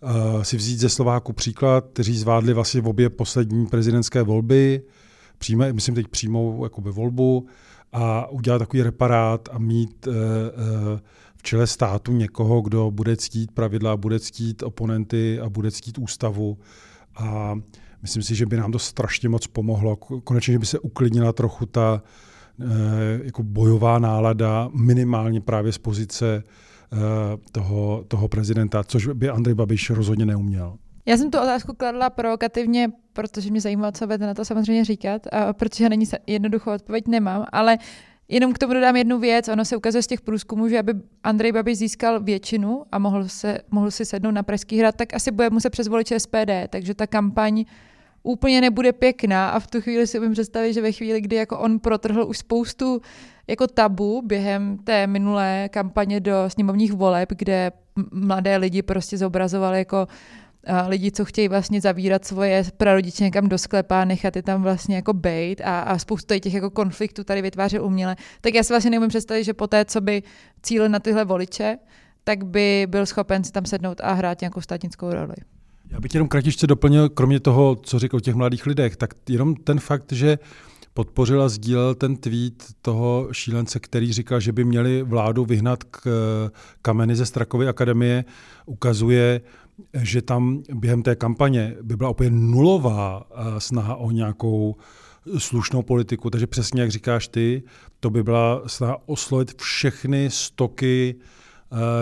uh, 0.01 0.41
si 0.41 0.57
vzít 0.57 0.79
ze 0.79 0.89
Slováku 0.89 1.33
příklad, 1.33 1.85
kteří 1.93 2.17
zvládli 2.17 2.53
vlastně 2.53 2.81
v 2.81 2.87
obě 2.87 3.09
poslední 3.09 3.65
prezidentské 3.65 4.23
volby, 4.23 4.81
přijme, 5.37 5.73
myslím 5.73 5.95
teď 5.95 6.07
přímou 6.07 6.63
jakoby 6.63 6.91
volbu 6.91 7.47
a 7.93 8.27
udělat 8.27 8.59
takový 8.59 8.83
reparát 8.83 9.49
a 9.51 9.59
mít 9.59 10.07
uh, 10.07 10.13
uh, 10.13 10.99
v 11.37 11.43
čele 11.43 11.67
státu 11.67 12.11
někoho, 12.11 12.61
kdo 12.61 12.91
bude 12.91 13.17
ctít 13.17 13.51
pravidla, 13.51 13.97
bude 13.97 14.19
ctít 14.19 14.63
oponenty 14.63 15.39
a 15.39 15.49
bude 15.49 15.71
ctít 15.71 15.97
ústavu. 15.97 16.57
A 17.15 17.55
myslím 18.01 18.23
si, 18.23 18.35
že 18.35 18.45
by 18.45 18.57
nám 18.57 18.71
to 18.71 18.79
strašně 18.79 19.29
moc 19.29 19.47
pomohlo. 19.47 19.95
Konečně, 19.95 20.51
že 20.51 20.59
by 20.59 20.65
se 20.65 20.79
uklidnila 20.79 21.33
trochu 21.33 21.65
ta 21.65 22.01
jako 23.23 23.43
bojová 23.43 23.99
nálada 23.99 24.69
minimálně 24.73 25.41
právě 25.41 25.71
z 25.71 25.77
pozice 25.77 26.43
toho, 27.51 28.03
toho 28.07 28.27
prezidenta, 28.27 28.83
což 28.83 29.07
by 29.07 29.29
Andrej 29.29 29.55
Babiš 29.55 29.89
rozhodně 29.89 30.25
neuměl. 30.25 30.77
Já 31.05 31.17
jsem 31.17 31.31
tu 31.31 31.37
otázku 31.37 31.73
kladla 31.73 32.09
provokativně, 32.09 32.89
protože 33.13 33.51
mě 33.51 33.61
zajímalo, 33.61 33.91
co 33.91 34.05
budete 34.05 34.27
na 34.27 34.33
to 34.33 34.45
samozřejmě 34.45 34.85
říkat, 34.85 35.21
a 35.31 35.53
protože 35.53 35.89
na 35.89 35.95
ní 35.95 36.05
jednoduchou 36.27 36.71
odpověď 36.71 37.07
nemám, 37.07 37.45
ale 37.51 37.77
Jenom 38.29 38.53
k 38.53 38.57
tomu 38.57 38.73
dodám 38.73 38.95
jednu 38.95 39.19
věc. 39.19 39.47
Ono 39.47 39.65
se 39.65 39.77
ukazuje 39.77 40.01
z 40.01 40.07
těch 40.07 40.21
průzkumů, 40.21 40.67
že 40.69 40.79
aby 40.79 40.93
Andrej 41.23 41.51
Babiš 41.51 41.77
získal 41.77 42.19
většinu 42.19 42.83
a 42.91 42.99
mohl, 42.99 43.27
se, 43.27 43.59
mohl 43.71 43.91
si 43.91 44.05
sednout 44.05 44.31
na 44.31 44.43
Pražský 44.43 44.79
hrad, 44.79 44.95
tak 44.95 45.13
asi 45.13 45.31
bude 45.31 45.49
muset 45.49 45.69
přezvolit 45.69 46.07
SPD. 46.17 46.51
Takže 46.69 46.93
ta 46.93 47.07
kampaň 47.07 47.65
úplně 48.23 48.61
nebude 48.61 48.93
pěkná 48.93 49.49
a 49.49 49.59
v 49.59 49.67
tu 49.67 49.81
chvíli 49.81 50.07
si 50.07 50.19
umím 50.19 50.31
představit, 50.31 50.73
že 50.73 50.81
ve 50.81 50.91
chvíli, 50.91 51.21
kdy 51.21 51.35
jako 51.35 51.59
on 51.59 51.79
protrhl 51.79 52.25
už 52.27 52.37
spoustu 52.37 53.01
jako 53.47 53.67
tabu 53.67 54.21
během 54.25 54.77
té 54.77 55.07
minulé 55.07 55.69
kampaně 55.71 56.19
do 56.19 56.33
sněmovních 56.47 56.93
voleb, 56.93 57.29
kde 57.37 57.71
mladé 58.11 58.57
lidi 58.57 58.81
prostě 58.81 59.17
zobrazovali 59.17 59.77
jako 59.77 60.07
lidi, 60.87 61.11
co 61.11 61.25
chtějí 61.25 61.47
vlastně 61.47 61.81
zavírat 61.81 62.25
svoje 62.25 62.63
prarodiče 62.77 63.23
někam 63.23 63.49
do 63.49 63.57
sklepa, 63.57 64.05
nechat 64.05 64.35
je 64.35 64.43
tam 64.43 64.63
vlastně 64.63 64.95
jako 64.95 65.13
bejt 65.13 65.61
a, 65.61 65.79
a 65.79 65.97
spoustu 65.97 66.39
těch 66.39 66.53
jako 66.53 66.69
konfliktů 66.69 67.23
tady 67.23 67.41
vytvářet 67.41 67.81
uměle, 67.81 68.15
tak 68.41 68.53
já 68.53 68.63
si 68.63 68.73
vlastně 68.73 68.91
neumím 68.91 69.09
představit, 69.09 69.43
že 69.43 69.53
poté, 69.53 69.85
co 69.85 70.01
by 70.01 70.23
cílil 70.61 70.89
na 70.89 70.99
tyhle 70.99 71.25
voliče, 71.25 71.77
tak 72.23 72.43
by 72.43 72.87
byl 72.89 73.05
schopen 73.05 73.43
si 73.43 73.51
tam 73.51 73.65
sednout 73.65 74.01
a 74.03 74.13
hrát 74.13 74.41
nějakou 74.41 74.61
státnickou 74.61 75.13
roli. 75.13 75.35
Já 75.89 75.99
bych 75.99 76.13
jenom 76.13 76.27
kratičce 76.27 76.67
doplnil, 76.67 77.09
kromě 77.09 77.39
toho, 77.39 77.75
co 77.75 77.99
řekl 77.99 78.17
o 78.17 78.19
těch 78.19 78.35
mladých 78.35 78.65
lidech, 78.65 78.95
tak 78.95 79.13
jenom 79.29 79.55
ten 79.55 79.79
fakt, 79.79 80.11
že 80.11 80.39
podpořil 80.93 81.41
a 81.41 81.49
sdílel 81.49 81.95
ten 81.95 82.15
tweet 82.15 82.63
toho 82.81 83.27
šílence, 83.31 83.79
který 83.79 84.13
říkal, 84.13 84.39
že 84.39 84.51
by 84.51 84.63
měli 84.63 85.03
vládu 85.03 85.45
vyhnat 85.45 85.83
k 85.83 86.07
kameny 86.81 87.15
ze 87.15 87.25
Strakovy 87.25 87.67
akademie, 87.67 88.25
ukazuje, 88.65 89.41
že 90.01 90.21
tam 90.21 90.63
během 90.73 91.03
té 91.03 91.15
kampaně 91.15 91.75
by 91.81 91.95
byla 91.95 92.09
úplně 92.09 92.29
nulová 92.29 93.27
eh, 93.31 93.59
snaha 93.59 93.95
o 93.95 94.11
nějakou 94.11 94.75
slušnou 95.37 95.81
politiku. 95.81 96.29
Takže 96.29 96.47
přesně 96.47 96.81
jak 96.81 96.91
říkáš 96.91 97.27
ty, 97.27 97.63
to 97.99 98.09
by 98.09 98.23
byla 98.23 98.61
snaha 98.67 98.97
oslovit 99.05 99.61
všechny 99.61 100.29
stoky 100.29 101.15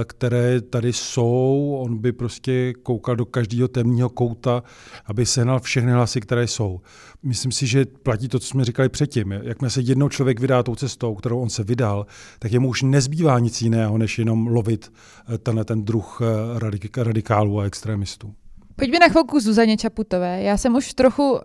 které 0.03 0.61
tady 0.61 0.93
jsou. 0.93 1.77
On 1.79 1.97
by 1.97 2.11
prostě 2.11 2.73
koukal 2.73 3.15
do 3.15 3.25
každého 3.25 3.67
temného 3.67 4.09
kouta, 4.09 4.63
aby 5.05 5.25
sehnal 5.25 5.59
všechny 5.59 5.91
hlasy, 5.91 6.21
které 6.21 6.47
jsou. 6.47 6.81
Myslím 7.23 7.51
si, 7.51 7.67
že 7.67 7.85
platí 7.85 8.27
to, 8.27 8.39
co 8.39 8.47
jsme 8.47 8.65
říkali 8.65 8.89
předtím. 8.89 9.31
Jakmile 9.31 9.69
se 9.69 9.81
jednou 9.81 10.09
člověk 10.09 10.39
vydá 10.39 10.63
tou 10.63 10.75
cestou, 10.75 11.15
kterou 11.15 11.39
on 11.39 11.49
se 11.49 11.63
vydal, 11.63 12.05
tak 12.39 12.51
jemu 12.51 12.69
už 12.69 12.81
nezbývá 12.81 13.39
nic 13.39 13.61
jiného, 13.61 13.97
než 13.97 14.19
jenom 14.19 14.47
lovit 14.47 14.91
eh, 15.33 15.37
tenhle 15.37 15.65
ten 15.65 15.85
druh 15.85 16.21
eh, 16.21 17.03
radikálů 17.03 17.59
a 17.59 17.65
extremistů. 17.65 18.33
Pojďme 18.75 18.99
na 18.99 19.09
chvilku 19.09 19.39
Zuzaně 19.39 19.77
Čaputové. 19.77 20.41
Já 20.41 20.57
jsem 20.57 20.75
už 20.75 20.93
trochu 20.93 21.31
uh, 21.31 21.39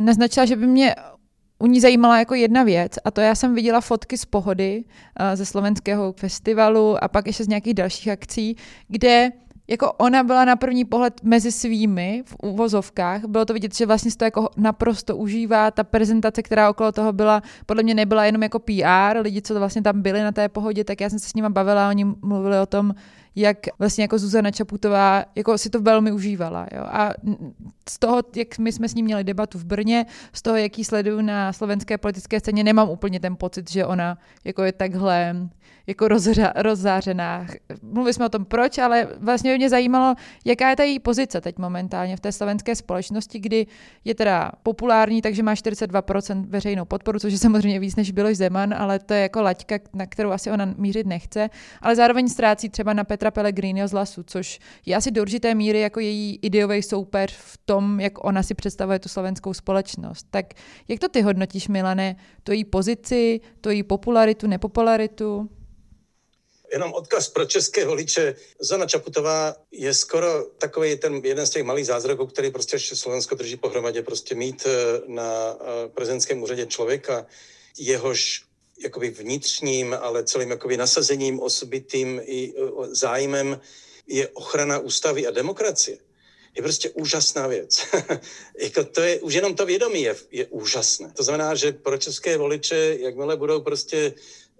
naznačila, 0.00 0.46
že 0.46 0.56
by 0.56 0.66
mě 0.66 0.94
u 1.58 1.66
ní 1.66 1.80
zajímala 1.80 2.18
jako 2.18 2.34
jedna 2.34 2.62
věc 2.62 2.92
a 3.04 3.10
to 3.10 3.20
já 3.20 3.34
jsem 3.34 3.54
viděla 3.54 3.80
fotky 3.80 4.18
z 4.18 4.24
pohody 4.24 4.84
uh, 4.84 5.36
ze 5.36 5.46
slovenského 5.46 6.12
festivalu 6.12 7.04
a 7.04 7.08
pak 7.08 7.26
ještě 7.26 7.44
z 7.44 7.48
nějakých 7.48 7.74
dalších 7.74 8.08
akcí, 8.08 8.56
kde 8.88 9.32
jako 9.68 9.92
ona 9.92 10.22
byla 10.22 10.44
na 10.44 10.56
první 10.56 10.84
pohled 10.84 11.20
mezi 11.22 11.52
svými 11.52 12.22
v 12.26 12.36
uvozovkách. 12.42 13.24
Bylo 13.24 13.44
to 13.44 13.52
vidět, 13.52 13.74
že 13.74 13.86
vlastně 13.86 14.10
to 14.12 14.24
jako 14.24 14.48
naprosto 14.56 15.16
užívá. 15.16 15.70
Ta 15.70 15.84
prezentace, 15.84 16.42
která 16.42 16.70
okolo 16.70 16.92
toho 16.92 17.12
byla, 17.12 17.42
podle 17.66 17.82
mě 17.82 17.94
nebyla 17.94 18.24
jenom 18.24 18.42
jako 18.42 18.58
PR. 18.58 19.20
Lidi, 19.20 19.42
co 19.42 19.58
vlastně 19.58 19.82
tam 19.82 20.02
byli 20.02 20.22
na 20.22 20.32
té 20.32 20.48
pohodě, 20.48 20.84
tak 20.84 21.00
já 21.00 21.10
jsem 21.10 21.18
se 21.18 21.28
s 21.28 21.34
nimi 21.34 21.48
bavila, 21.48 21.88
oni 21.88 22.04
mluvili 22.04 22.58
o 22.58 22.66
tom, 22.66 22.94
jak 23.36 23.58
vlastně 23.78 24.04
jako 24.04 24.18
Zuzana 24.18 24.50
Čaputová 24.50 25.24
jako 25.34 25.58
si 25.58 25.70
to 25.70 25.80
velmi 25.80 26.12
užívala. 26.12 26.66
Jo? 26.72 26.82
A 26.86 27.10
z 27.88 27.98
toho, 27.98 28.22
jak 28.36 28.58
my 28.58 28.72
jsme 28.72 28.88
s 28.88 28.94
ní 28.94 29.02
měli 29.02 29.24
debatu 29.24 29.58
v 29.58 29.64
Brně, 29.64 30.06
z 30.32 30.42
toho, 30.42 30.56
jaký 30.56 30.84
sleduju 30.84 31.20
na 31.20 31.52
slovenské 31.52 31.98
politické 31.98 32.40
scéně, 32.40 32.64
nemám 32.64 32.90
úplně 32.90 33.20
ten 33.20 33.36
pocit, 33.36 33.70
že 33.70 33.86
ona 33.86 34.18
jako 34.44 34.62
je 34.62 34.72
takhle 34.72 35.36
jako 35.86 36.08
rozřa, 36.08 36.52
rozzářená. 36.56 37.46
Mluvili 37.82 38.14
jsme 38.14 38.26
o 38.26 38.28
tom 38.28 38.44
proč, 38.44 38.78
ale 38.78 39.08
vlastně 39.18 39.56
mě 39.56 39.70
zajímalo, 39.70 40.14
jaká 40.44 40.70
je 40.70 40.76
ta 40.76 40.82
její 40.82 40.98
pozice 40.98 41.40
teď 41.40 41.58
momentálně 41.58 42.16
v 42.16 42.20
té 42.20 42.32
slovenské 42.32 42.76
společnosti, 42.76 43.38
kdy 43.38 43.66
je 44.04 44.14
teda 44.14 44.52
populární, 44.62 45.22
takže 45.22 45.42
má 45.42 45.54
42% 45.54 46.44
veřejnou 46.48 46.84
podporu, 46.84 47.18
což 47.18 47.32
je 47.32 47.38
samozřejmě 47.38 47.80
víc 47.80 47.96
než 47.96 48.10
Biloš 48.10 48.36
Zeman, 48.36 48.74
ale 48.74 48.98
to 48.98 49.14
je 49.14 49.20
jako 49.20 49.42
laťka, 49.42 49.78
na 49.92 50.06
kterou 50.06 50.30
asi 50.30 50.50
ona 50.50 50.74
mířit 50.76 51.06
nechce, 51.06 51.50
ale 51.82 51.96
zároveň 51.96 52.28
ztrácí 52.28 52.68
třeba 52.68 52.92
na 52.92 53.04
Petra 53.04 53.30
Pellegriniho 53.30 53.88
z 53.88 53.92
Lasu, 53.92 54.22
což 54.22 54.58
je 54.86 54.96
asi 54.96 55.10
do 55.10 55.22
určité 55.22 55.54
míry 55.54 55.80
jako 55.80 56.00
její 56.00 56.38
ideový 56.42 56.82
soupeř 56.82 57.36
v 57.36 57.58
tom, 57.64 57.73
jak 57.98 58.24
ona 58.24 58.42
si 58.42 58.54
představuje 58.54 58.98
tu 58.98 59.08
slovenskou 59.08 59.54
společnost. 59.54 60.26
Tak 60.30 60.46
jak 60.88 61.00
to 61.00 61.08
ty 61.08 61.22
hodnotíš, 61.22 61.68
Milane, 61.68 62.16
to 62.42 62.52
její 62.52 62.64
pozici, 62.64 63.40
to 63.60 63.70
její 63.70 63.82
popularitu, 63.82 64.46
nepopularitu? 64.46 65.48
Jenom 66.72 66.92
odkaz 66.92 67.28
pro 67.28 67.44
české 67.44 67.86
voliče. 67.86 68.34
Zana 68.60 68.86
Čaputová 68.86 69.56
je 69.70 69.94
skoro 69.94 70.44
takový 70.58 70.96
ten 70.96 71.20
jeden 71.24 71.46
z 71.46 71.50
těch 71.50 71.62
malých 71.62 71.86
zázraků, 71.86 72.26
který 72.26 72.50
prostě 72.50 72.78
Slovensko 72.78 73.34
drží 73.34 73.56
pohromadě. 73.56 74.02
Prostě 74.02 74.34
mít 74.34 74.66
eh, 74.66 75.00
na 75.06 75.56
eh, 75.60 75.88
prezidentském 75.88 76.42
úřadě 76.42 76.66
člověka, 76.66 77.26
jehož 77.78 78.44
jakoby 78.82 79.10
vnitřním, 79.10 79.96
ale 80.00 80.24
celým 80.24 80.50
jakoby 80.50 80.76
nasazením, 80.76 81.40
osobitým 81.40 82.20
i 82.24 82.52
eh, 82.56 82.60
zájmem 82.94 83.60
je 84.06 84.28
ochrana 84.28 84.78
ústavy 84.78 85.26
a 85.26 85.30
demokracie 85.30 85.98
je 86.56 86.62
prostě 86.62 86.90
úžasná 86.90 87.46
věc. 87.46 87.86
jako 88.58 88.84
to 88.84 89.00
je, 89.00 89.20
už 89.20 89.34
jenom 89.34 89.54
to 89.54 89.66
vědomí 89.66 90.02
je, 90.02 90.16
je 90.30 90.46
úžasné. 90.46 91.12
To 91.16 91.22
znamená, 91.22 91.54
že 91.54 91.72
pro 91.72 91.98
české 91.98 92.38
voliče, 92.38 92.96
jakmile 93.00 93.36
budou 93.36 93.60
prostě 93.60 94.14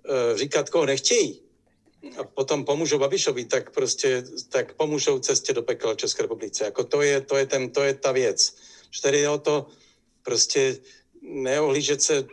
uh, 0.08 0.38
říkat, 0.38 0.70
koho 0.70 0.86
nechtějí, 0.86 1.40
a 2.18 2.24
potom 2.24 2.64
pomůžou 2.64 2.98
Babišovi, 2.98 3.44
tak 3.44 3.70
prostě 3.70 4.24
tak 4.48 4.74
pomůžou 4.74 5.18
cestě 5.18 5.52
do 5.52 5.62
pekel 5.62 5.94
České 5.94 6.22
republice. 6.22 6.64
Jako 6.64 6.84
to 6.84 7.02
je, 7.02 7.20
to 7.20 7.36
je, 7.36 7.46
ten, 7.46 7.70
to 7.70 7.82
je 7.82 7.94
ta 7.94 8.12
věc. 8.12 8.54
Že 8.90 9.02
tady 9.02 9.18
je 9.18 9.28
o 9.28 9.38
to 9.38 9.66
prostě 10.22 10.78
neohlížet 11.22 12.02
se, 12.02 12.26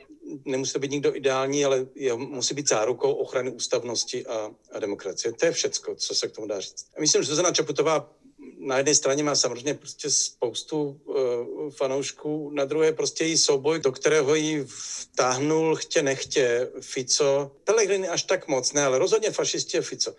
nemusí 0.45 0.74
to 0.74 0.80
být 0.80 0.91
nikdo 0.91 1.16
ideální, 1.16 1.66
ale 1.66 1.88
je, 1.95 2.14
musí 2.14 2.53
být 2.53 2.70
zárukou 2.70 3.14
ochrany 3.14 3.51
ústavnosti 3.51 4.26
a, 4.26 4.51
a 4.72 4.80
demokracie. 4.80 5.34
To 5.34 5.45
je 5.45 5.51
všecko, 5.51 5.95
co 5.95 6.16
se 6.16 6.28
k 6.28 6.32
tomu 6.32 6.47
dá 6.47 6.59
říct. 6.59 6.86
A 6.97 7.01
myslím, 7.01 7.24
že 7.24 7.30
Zuzana 7.30 7.51
Čaputová 7.51 8.14
na 8.62 8.78
jedné 8.78 8.95
straně 8.95 9.24
má 9.24 9.36
samozřejmě 9.36 9.74
prostě 9.74 10.09
spoustu 10.09 11.01
uh, 11.05 11.72
fanoušků, 11.72 12.49
na 12.53 12.66
druhé 12.66 12.91
prostě 12.91 13.26
jí 13.26 13.38
souboj, 13.38 13.80
do 13.80 13.91
kterého 13.91 14.36
jí 14.36 14.66
vtáhnul 15.12 15.76
chtě 15.76 16.03
nechtě 16.03 16.70
Fico. 16.82 17.51
Pelegrini 17.64 18.07
až 18.07 18.24
tak 18.24 18.47
moc 18.47 18.74
ne, 18.74 18.84
ale 18.86 18.99
rozhodně 18.99 19.32
fašisti 19.32 19.78
a 19.78 19.82
Fico. 19.82 20.16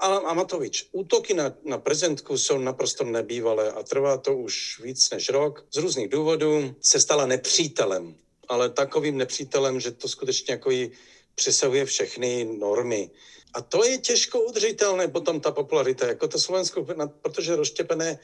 Ale 0.00 0.20
Amatovič, 0.20 0.88
útoky 0.92 1.34
na, 1.34 1.54
na 1.64 1.78
prezidentku 1.78 2.38
jsou 2.38 2.58
naprosto 2.58 3.04
nebývalé 3.04 3.72
a 3.72 3.82
trvá 3.82 4.16
to 4.16 4.36
už 4.36 4.80
víc 4.82 5.10
než 5.10 5.28
rok. 5.28 5.66
Z 5.74 5.76
různých 5.76 6.08
důvodů 6.08 6.74
se 6.80 7.00
stala 7.00 7.26
nepřítelem, 7.26 8.14
ale 8.48 8.70
takovým 8.70 9.18
nepřítelem, 9.18 9.80
že 9.80 9.90
to 9.90 10.08
skutečně 10.08 10.52
jako 10.52 10.70
jí 10.70 10.90
přesahuje 11.34 11.84
všechny 11.84 12.44
normy. 12.44 13.10
A 13.54 13.60
to 13.60 13.84
je 13.84 13.98
těžko 13.98 14.40
udržitelné 14.40 15.08
potom 15.08 15.40
ta 15.40 15.50
popularita, 15.50 16.06
jako 16.06 16.28
to 16.28 16.38
Slovensko, 16.38 16.86
protože 17.22 17.56
rozštěpené, 17.56 18.18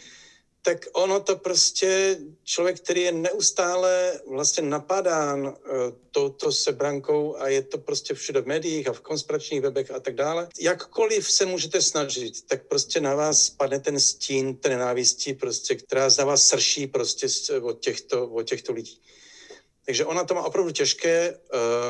tak 0.62 0.86
ono 0.92 1.20
to 1.20 1.36
prostě 1.36 2.18
člověk, 2.44 2.80
který 2.80 3.00
je 3.00 3.12
neustále 3.12 4.20
vlastně 4.26 4.62
napadán 4.62 5.46
uh, 5.46 5.54
touto 6.10 6.52
sebrankou 6.52 7.36
a 7.36 7.48
je 7.48 7.62
to 7.62 7.78
prostě 7.78 8.14
všude 8.14 8.40
v 8.40 8.46
médiích 8.46 8.88
a 8.88 8.92
v 8.92 9.00
konspiračních 9.00 9.60
webech 9.60 9.90
a 9.90 10.00
tak 10.00 10.14
dále. 10.14 10.48
Jakkoliv 10.60 11.32
se 11.32 11.46
můžete 11.46 11.82
snažit, 11.82 12.46
tak 12.46 12.66
prostě 12.66 13.00
na 13.00 13.14
vás 13.14 13.44
spadne 13.44 13.80
ten 13.80 14.00
stín 14.00 14.56
ten 14.56 14.72
nenávistí, 14.72 15.34
prostě, 15.34 15.74
která 15.74 16.10
za 16.10 16.24
vás 16.24 16.48
srší 16.48 16.86
prostě 16.86 17.26
od 17.62 17.80
těchto, 17.80 18.28
od 18.28 18.42
těchto 18.42 18.72
lidí. 18.72 19.00
Takže 19.86 20.04
ona 20.04 20.24
to 20.24 20.34
má 20.34 20.42
opravdu 20.42 20.70
těžké, 20.70 21.38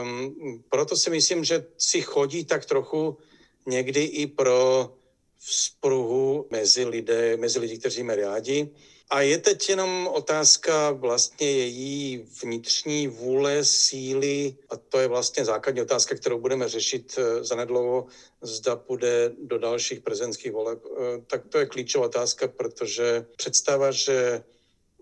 um, 0.02 0.64
proto 0.68 0.96
si 0.96 1.10
myslím, 1.10 1.44
že 1.44 1.66
si 1.78 2.02
chodí 2.02 2.44
tak 2.44 2.64
trochu 2.64 3.18
někdy 3.68 4.02
i 4.04 4.26
pro 4.26 4.92
vzpruhu 5.38 6.46
mezi, 6.50 6.84
lidé, 6.84 7.36
mezi 7.36 7.58
lidi, 7.58 7.78
kteří 7.78 8.02
mají 8.02 8.20
rádi. 8.20 8.70
A 9.10 9.20
je 9.20 9.38
teď 9.38 9.68
jenom 9.68 10.08
otázka 10.12 10.90
vlastně 10.90 11.50
její 11.50 12.28
vnitřní 12.42 13.08
vůle, 13.08 13.64
síly, 13.64 14.56
a 14.70 14.76
to 14.76 14.98
je 14.98 15.08
vlastně 15.08 15.44
základní 15.44 15.82
otázka, 15.82 16.14
kterou 16.14 16.38
budeme 16.38 16.68
řešit 16.68 17.18
eh, 17.18 17.44
zanedlouho, 17.44 18.06
zda 18.42 18.76
půjde 18.76 19.32
do 19.42 19.58
dalších 19.58 20.00
prezidentských 20.00 20.52
voleb. 20.52 20.84
Eh, 20.84 21.20
tak 21.26 21.48
to 21.48 21.58
je 21.58 21.66
klíčová 21.66 22.06
otázka, 22.06 22.48
protože 22.48 23.26
představa, 23.36 23.90
že 23.90 24.44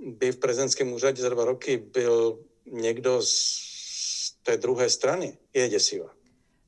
by 0.07 0.33
v 0.33 0.37
prezidentském 0.37 0.93
úřadě 0.93 1.23
za 1.23 1.29
dva 1.29 1.45
roky 1.45 1.77
byl 1.77 2.39
někdo 2.67 3.23
z 3.23 4.33
té 4.43 4.57
druhé 4.57 4.91
strany 4.91 5.39
je 5.55 5.69
děsivá. 5.69 6.16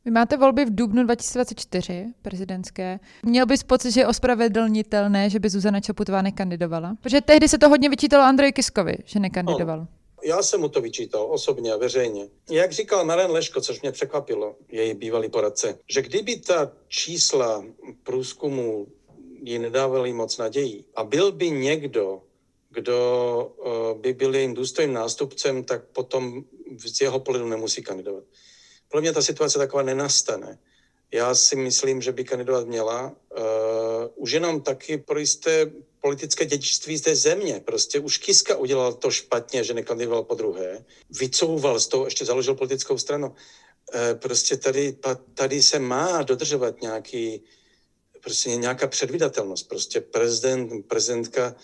Vy 0.09 0.13
máte 0.13 0.37
volby 0.37 0.65
v 0.65 0.75
dubnu 0.75 1.05
2024, 1.05 2.07
prezidentské. 2.23 3.01
Měl 3.23 3.47
bys 3.47 3.63
pocit, 3.63 3.91
že 3.91 4.01
je 4.01 4.07
ospravedlnitelné, 4.07 5.31
že 5.31 5.39
by 5.39 5.51
Zuzana 5.51 5.81
Čaputová 5.81 6.23
nekandidovala? 6.23 6.97
Protože 7.01 7.21
tehdy 7.21 7.49
se 7.49 7.59
to 7.59 7.69
hodně 7.69 7.89
vyčítalo 7.89 8.25
Andreji 8.25 8.53
Kiskovi, 8.53 8.97
že 9.05 9.21
nekandidoval. 9.21 9.79
No. 9.79 9.89
Já 10.25 10.43
jsem 10.43 10.61
mu 10.61 10.69
to 10.69 10.81
vyčítal 10.81 11.27
osobně 11.31 11.73
a 11.73 11.77
veřejně. 11.77 12.29
Jak 12.51 12.73
říkal 12.73 13.05
Maren 13.05 13.31
Leško, 13.31 13.61
což 13.61 13.81
mě 13.83 13.93
překvapilo, 13.93 14.57
její 14.69 14.95
bývalý 14.95 15.29
poradce, 15.29 15.79
že 15.91 16.03
kdyby 16.03 16.37
ta 16.37 16.73
čísla 16.89 17.65
průzkumu 18.03 18.87
jí 19.43 19.59
nedávali 19.59 20.13
moc 20.13 20.39
nadějí 20.39 20.85
a 20.97 21.05
byl 21.05 21.33
by 21.33 21.51
někdo, 21.51 22.23
kdo 22.71 23.53
uh, 23.93 24.01
by 24.01 24.13
byl 24.13 24.35
jejím 24.35 24.55
důstojným 24.55 24.95
nástupcem, 24.95 25.65
tak 25.65 25.85
potom 25.85 26.45
z 26.79 27.01
jeho 27.01 27.21
pohledu 27.21 27.49
nemusí 27.49 27.83
kandidovat. 27.83 28.25
Podle 28.89 29.01
mě 29.01 29.13
ta 29.13 29.23
situace 29.23 29.59
taková 29.59 29.83
nenastane. 29.83 30.59
Já 31.13 31.35
si 31.35 31.57
myslím, 31.57 32.03
že 32.03 32.13
by 32.13 32.25
kandidovat 32.25 32.67
měla. 32.67 33.07
Uh, 33.07 33.43
už 34.15 34.33
jenom 34.33 34.61
taky 34.61 34.99
pro 34.99 35.19
jisté 35.19 35.71
politické 36.01 36.47
dědictví 36.47 36.97
z 36.97 37.01
té 37.01 37.17
země. 37.17 37.63
Prostě 37.65 38.01
už 38.01 38.19
Kiska 38.19 38.57
udělal 38.57 38.93
to 38.93 39.11
špatně, 39.11 39.65
že 39.65 39.75
nekandidoval 39.75 40.23
po 40.23 40.35
druhé. 40.35 40.85
Vycouval 41.11 41.81
z 41.81 41.87
toho, 41.87 42.05
ještě 42.05 42.25
založil 42.25 42.55
politickou 42.55 42.99
stranu. 42.99 43.29
Uh, 43.29 43.35
prostě 44.19 44.57
tady, 44.57 44.97
tady 45.35 45.63
se 45.63 45.79
má 45.79 46.23
dodržovat 46.23 46.83
nějaký, 46.83 47.43
prostě 48.21 48.57
nějaká 48.57 48.87
předvydatelnost. 48.87 49.69
Prostě 49.69 50.01
prezident, 50.01 50.89
prezidentka 50.89 51.55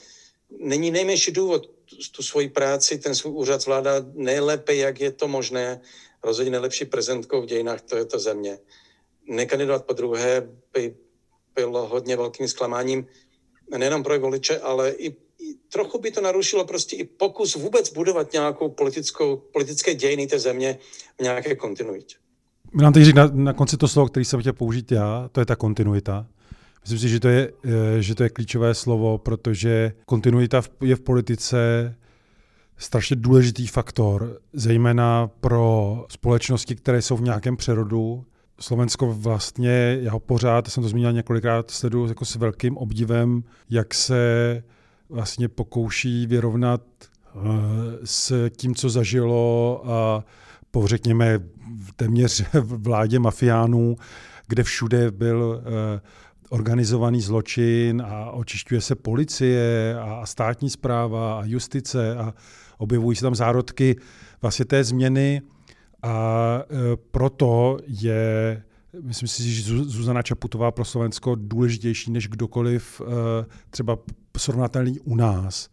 není 0.59 0.91
nejmenší 0.91 1.33
důvod 1.33 1.71
tu 2.13 2.23
svoji 2.23 2.49
práci, 2.49 2.99
ten 2.99 3.15
svůj 3.15 3.33
úřad 3.33 3.61
zvládá 3.61 3.93
nejlépe, 4.15 4.75
jak 4.75 5.01
je 5.01 5.13
to 5.13 5.29
možné 5.29 5.81
rozhodně 6.25 6.51
nejlepší 6.51 6.85
prezentkou 6.85 7.43
v 7.43 7.47
dějinách 7.47 7.81
této 7.81 8.19
země. 8.19 8.59
Nekandidovat 9.29 9.85
po 9.85 9.93
druhé 9.93 10.49
by 10.73 10.95
bylo 11.55 11.87
hodně 11.89 12.17
velkým 12.17 12.49
zklamáním 12.49 13.07
nejenom 13.79 14.03
pro 14.03 14.21
voliče, 14.21 14.59
ale 14.59 14.91
i, 14.91 15.17
trochu 15.73 15.99
by 15.99 16.11
to 16.11 16.21
narušilo 16.21 16.65
prostě 16.65 16.97
i 16.97 17.05
pokus 17.05 17.55
vůbec 17.55 17.93
budovat 17.93 18.33
nějakou 18.33 18.69
politickou, 18.69 19.37
politické 19.37 19.95
dějiny 19.95 20.27
té 20.27 20.39
země 20.39 20.79
v 21.19 21.23
nějaké 21.23 21.57
kontinuitě. 21.57 22.17
Milan, 22.73 22.93
teď 22.93 23.05
říct 23.05 23.15
na, 23.15 23.31
na 23.33 23.53
konci 23.53 23.77
to 23.77 23.89
slovo, 23.89 24.09
který 24.09 24.25
jsem 24.25 24.41
chtěl 24.41 24.53
použít 24.53 24.93
já, 24.93 25.29
to 25.33 25.41
je 25.41 25.47
ta 25.47 25.57
kontinuita. 25.57 26.27
Myslím 26.83 26.99
si, 26.99 27.09
že 27.09 27.21
to 27.21 27.29
je, 27.29 27.53
eh, 27.65 28.03
že 28.03 28.15
to 28.15 28.23
je 28.23 28.29
klíčové 28.29 28.75
slovo, 28.75 29.19
protože 29.19 29.93
kontinuita 30.07 30.63
je 30.83 30.97
v 30.97 31.01
politice 31.01 31.57
strašně 32.79 33.17
důležitý 33.17 33.67
faktor, 33.67 34.39
zejména 34.53 35.31
pro 35.41 36.07
společnosti, 36.09 36.75
které 36.75 37.03
jsou 37.03 37.17
v 37.17 37.23
nějakém 37.23 37.57
přerodu. 37.57 38.25
Slovensko 38.61 39.13
vlastně, 39.13 39.99
já 40.01 40.13
ho 40.13 40.21
pořád, 40.21 40.69
jsem 40.69 40.83
to 40.83 40.89
zmínil 40.89 41.13
několikrát, 41.13 41.71
sleduju 41.71 42.09
jako 42.09 42.25
s 42.25 42.37
velkým 42.37 42.77
obdivem, 42.77 43.43
jak 43.71 43.95
se 43.95 44.63
vlastně 45.09 45.49
pokouší 45.49 46.27
vyrovnat 46.27 46.83
uh, 47.35 47.43
s 48.05 48.49
tím, 48.51 48.75
co 48.75 48.91
zažilo 48.91 49.83
a 49.91 50.25
po, 50.71 50.87
řekněme, 50.87 51.39
téměř 51.97 52.45
vládě 52.63 53.19
mafiánů, 53.19 53.97
kde 54.47 54.63
všude 54.63 55.11
byl 55.11 55.63
uh, 55.63 56.01
organizovaný 56.49 57.21
zločin 57.21 58.03
a 58.07 58.31
očišťuje 58.31 58.81
se 58.81 58.95
policie 58.95 59.97
a 60.01 60.27
státní 60.27 60.71
zpráva 60.71 61.41
a 61.41 61.45
justice 61.45 62.17
a 62.17 62.35
objevují 62.79 63.17
se 63.17 63.23
tam 63.23 63.35
zárodky 63.35 63.97
vlastně 64.43 64.65
té 64.65 64.85
změny 64.85 65.43
a 66.03 66.59
e, 66.63 66.97
proto 67.11 67.79
je, 67.87 68.63
myslím 69.03 69.29
si, 69.29 69.55
že 69.55 69.63
Zuzana 69.63 70.23
Čaputová 70.23 70.71
pro 70.71 70.85
Slovensko 70.85 71.35
důležitější 71.35 72.11
než 72.11 72.29
kdokoliv 72.29 73.01
e, 73.01 73.05
třeba 73.71 73.99
srovnatelný 74.37 75.01
u 75.01 75.17
nás. 75.17 75.69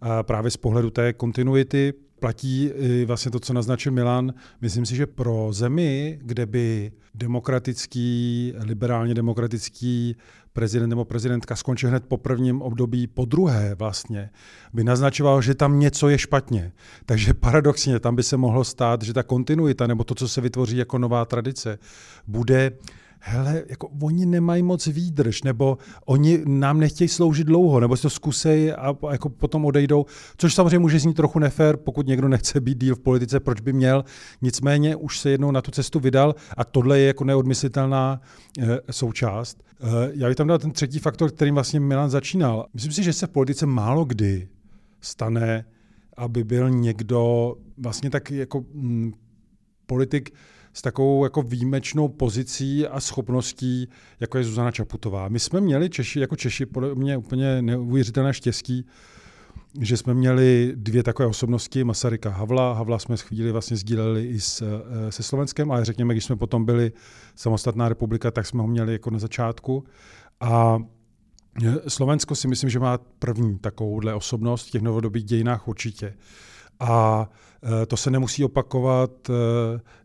A 0.00 0.22
právě 0.22 0.50
z 0.50 0.56
pohledu 0.56 0.90
té 0.90 1.12
kontinuity 1.12 1.94
platí 2.22 2.70
vlastně 3.06 3.30
to, 3.30 3.40
co 3.40 3.52
naznačil 3.52 3.92
Milan. 3.92 4.34
Myslím 4.60 4.86
si, 4.86 4.96
že 4.96 5.06
pro 5.06 5.48
zemi, 5.50 6.18
kde 6.22 6.46
by 6.46 6.92
demokratický, 7.14 8.54
liberálně 8.58 9.14
demokratický 9.14 10.16
prezident 10.52 10.90
nebo 10.90 11.04
prezidentka 11.04 11.56
skončí 11.56 11.86
hned 11.86 12.04
po 12.08 12.16
prvním 12.16 12.62
období, 12.62 13.06
po 13.06 13.24
druhé 13.24 13.74
vlastně, 13.74 14.30
by 14.72 14.84
naznačoval, 14.84 15.42
že 15.42 15.54
tam 15.54 15.80
něco 15.80 16.08
je 16.08 16.18
špatně. 16.18 16.72
Takže 17.06 17.34
paradoxně 17.34 18.00
tam 18.00 18.16
by 18.16 18.22
se 18.22 18.36
mohlo 18.36 18.64
stát, 18.64 19.02
že 19.02 19.12
ta 19.12 19.22
kontinuita 19.22 19.86
nebo 19.86 20.04
to, 20.04 20.14
co 20.14 20.28
se 20.28 20.40
vytvoří 20.40 20.76
jako 20.76 20.98
nová 20.98 21.24
tradice, 21.24 21.78
bude 22.26 22.72
hele, 23.24 23.62
jako 23.68 23.88
oni 24.00 24.26
nemají 24.26 24.62
moc 24.62 24.86
výdrž, 24.86 25.42
nebo 25.42 25.78
oni 26.06 26.42
nám 26.46 26.80
nechtějí 26.80 27.08
sloužit 27.08 27.46
dlouho, 27.46 27.80
nebo 27.80 27.96
si 27.96 28.02
to 28.02 28.10
zkusej 28.10 28.72
a 28.72 28.96
jako 29.12 29.28
potom 29.28 29.64
odejdou, 29.64 30.06
což 30.36 30.54
samozřejmě 30.54 30.78
může 30.78 30.98
znít 30.98 31.16
trochu 31.16 31.38
nefér, 31.38 31.76
pokud 31.76 32.06
někdo 32.06 32.28
nechce 32.28 32.60
být 32.60 32.78
díl 32.78 32.94
v 32.94 33.00
politice, 33.00 33.40
proč 33.40 33.60
by 33.60 33.72
měl, 33.72 34.04
nicméně 34.42 34.96
už 34.96 35.18
se 35.18 35.30
jednou 35.30 35.50
na 35.50 35.62
tu 35.62 35.70
cestu 35.70 36.00
vydal 36.00 36.34
a 36.56 36.64
tohle 36.64 36.98
je 36.98 37.06
jako 37.06 37.24
neodmyslitelná 37.24 38.20
e, 38.58 38.78
součást. 38.90 39.62
E, 39.80 40.10
já 40.14 40.28
bych 40.28 40.36
tam 40.36 40.46
dal 40.46 40.58
ten 40.58 40.70
třetí 40.70 40.98
faktor, 40.98 41.30
kterým 41.30 41.54
vlastně 41.54 41.80
Milan 41.80 42.10
začínal. 42.10 42.66
Myslím 42.74 42.92
si, 42.92 43.02
že 43.02 43.12
se 43.12 43.26
v 43.26 43.30
politice 43.30 43.66
málo 43.66 44.04
kdy 44.04 44.48
stane, 45.00 45.64
aby 46.16 46.44
byl 46.44 46.70
někdo 46.70 47.54
vlastně 47.78 48.10
tak 48.10 48.30
jako 48.30 48.64
mm, 48.74 49.12
politik, 49.86 50.30
s 50.72 50.82
takovou 50.82 51.24
jako 51.24 51.42
výjimečnou 51.42 52.08
pozicí 52.08 52.86
a 52.86 53.00
schopností, 53.00 53.88
jako 54.20 54.38
je 54.38 54.44
Zuzana 54.44 54.70
Čaputová. 54.70 55.28
My 55.28 55.38
jsme 55.38 55.60
měli 55.60 55.90
Češi, 55.90 56.20
jako 56.20 56.36
Češi, 56.36 56.66
podle 56.66 56.94
mě 56.94 57.16
úplně 57.16 57.62
neuvěřitelné 57.62 58.34
štěstí, 58.34 58.86
že 59.80 59.96
jsme 59.96 60.14
měli 60.14 60.72
dvě 60.76 61.02
takové 61.02 61.28
osobnosti, 61.28 61.84
Masaryka 61.84 62.30
Havla. 62.30 62.72
Havla 62.72 62.98
jsme 62.98 63.16
chvíli 63.16 63.52
vlastně 63.52 63.76
sdíleli 63.76 64.26
i 64.26 64.40
s, 64.40 64.62
eh, 64.62 65.12
se 65.12 65.22
Slovenskem, 65.22 65.72
ale 65.72 65.84
řekněme, 65.84 66.14
když 66.14 66.24
jsme 66.24 66.36
potom 66.36 66.64
byli 66.64 66.92
samostatná 67.34 67.88
republika, 67.88 68.30
tak 68.30 68.46
jsme 68.46 68.62
ho 68.62 68.68
měli 68.68 68.92
jako 68.92 69.10
na 69.10 69.18
začátku. 69.18 69.84
A 70.40 70.78
eh, 71.64 71.90
Slovensko 71.90 72.34
si 72.34 72.48
myslím, 72.48 72.70
že 72.70 72.78
má 72.78 72.98
první 73.18 73.58
takovouhle 73.58 74.14
osobnost 74.14 74.68
v 74.68 74.70
těch 74.70 74.82
novodobých 74.82 75.24
dějinách 75.24 75.68
určitě. 75.68 76.14
A 76.80 77.28
to 77.86 77.96
se 77.96 78.10
nemusí 78.10 78.44
opakovat 78.44 79.30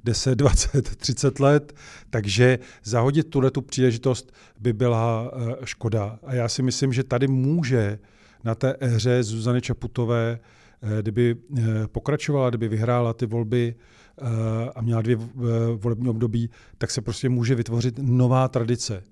10, 0.03 0.35
20, 0.35 0.95
30 0.95 1.39
let, 1.39 1.73
takže 2.09 2.59
zahodit 2.83 3.29
tuhle 3.29 3.51
tu 3.51 3.61
příležitost 3.61 4.33
by 4.59 4.73
byla 4.73 5.31
eh, 5.33 5.55
škoda. 5.65 6.19
A 6.23 6.33
já 6.33 6.49
si 6.49 6.61
myslím, 6.61 6.93
že 6.93 7.03
tady 7.03 7.27
může 7.27 7.99
na 8.43 8.55
té 8.55 8.75
éře 8.79 9.23
Zuzany 9.23 9.61
Čaputové, 9.61 10.39
eh, 10.81 11.01
kdyby 11.01 11.35
pokračovala, 11.91 12.49
kdyby 12.49 12.67
vyhrála 12.67 13.13
ty 13.13 13.25
volby 13.25 13.75
a 14.75 14.81
měla 14.81 15.01
dvě 15.01 15.17
volební 15.75 16.09
období, 16.09 16.49
tak 16.77 16.91
se 16.91 17.01
prostě 17.01 17.29
může 17.29 17.55
vytvořit 17.55 17.99
nová 18.01 18.47
tradice. 18.47 19.03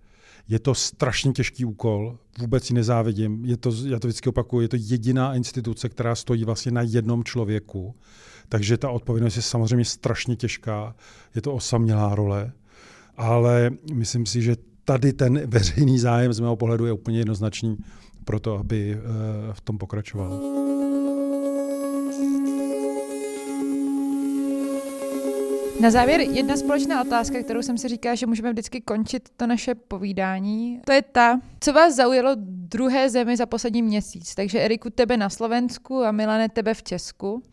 Je 0.48 0.60
to 0.60 0.76
strašně 0.76 1.32
těžký 1.32 1.66
úkol, 1.66 2.18
vůbec 2.39 2.70
ji 2.70 2.74
nezávidím. 2.74 3.46
Je 3.46 3.58
to, 3.58 3.72
já 3.86 4.00
to 4.00 4.08
vždycky 4.08 4.30
opakuju, 4.30 4.62
je 4.62 4.68
to 4.68 4.78
jediná 4.80 5.36
instituce, 5.36 5.89
která 5.89 6.16
stojí 6.16 6.43
vlastně 6.43 6.72
na 6.72 6.82
jednom 6.82 7.24
člověku. 7.24 7.96
Takže 8.50 8.78
ta 8.78 8.89
odpovědnost 8.89 9.36
je 9.36 9.41
samozřejmě 9.41 9.86
strašně 9.86 10.36
těžká, 10.36 10.96
je 11.36 11.41
to 11.41 11.54
osamělá 11.54 12.16
role, 12.16 12.52
ale 13.18 13.72
myslím 13.93 14.26
si, 14.26 14.41
že 14.41 14.56
tady 14.86 15.14
ten 15.14 15.48
veřejný 15.48 16.00
zájem 16.00 16.34
z 16.34 16.39
mého 16.39 16.56
pohledu 16.56 16.86
je 16.86 16.91
úplně 16.91 17.18
jednoznačný 17.18 17.78
pro 18.26 18.39
to, 18.39 18.58
aby 18.58 18.98
eh, 18.98 19.54
v 19.54 19.62
tom 19.62 19.78
pokračoval. 19.78 20.41
Na 25.80 25.91
závěr 25.91 26.22
jedna 26.22 26.58
společná 26.58 27.02
otázka, 27.02 27.43
kterou 27.43 27.62
jsem 27.62 27.78
si 27.78 27.88
říkala, 27.88 28.16
že 28.16 28.26
můžeme 28.26 28.52
vždycky 28.52 28.82
končit 28.82 29.30
to 29.38 29.48
naše 29.48 29.76
povídání. 29.76 30.82
To 30.86 30.91
je 30.91 31.02
ta, 31.02 31.39
co 31.60 31.74
vás 31.74 31.96
zaujalo 31.96 32.32
druhé 32.39 33.10
zemi 33.10 33.38
za 33.38 33.46
poslední 33.46 33.82
měsíc. 33.82 34.36
Takže 34.36 34.60
Eriku, 34.60 34.89
tebe 34.89 35.18
na 35.18 35.30
Slovensku 35.30 36.04
a 36.04 36.12
Milane, 36.12 36.50
tebe 36.50 36.74
v 36.74 36.84
Česku. 36.84 37.43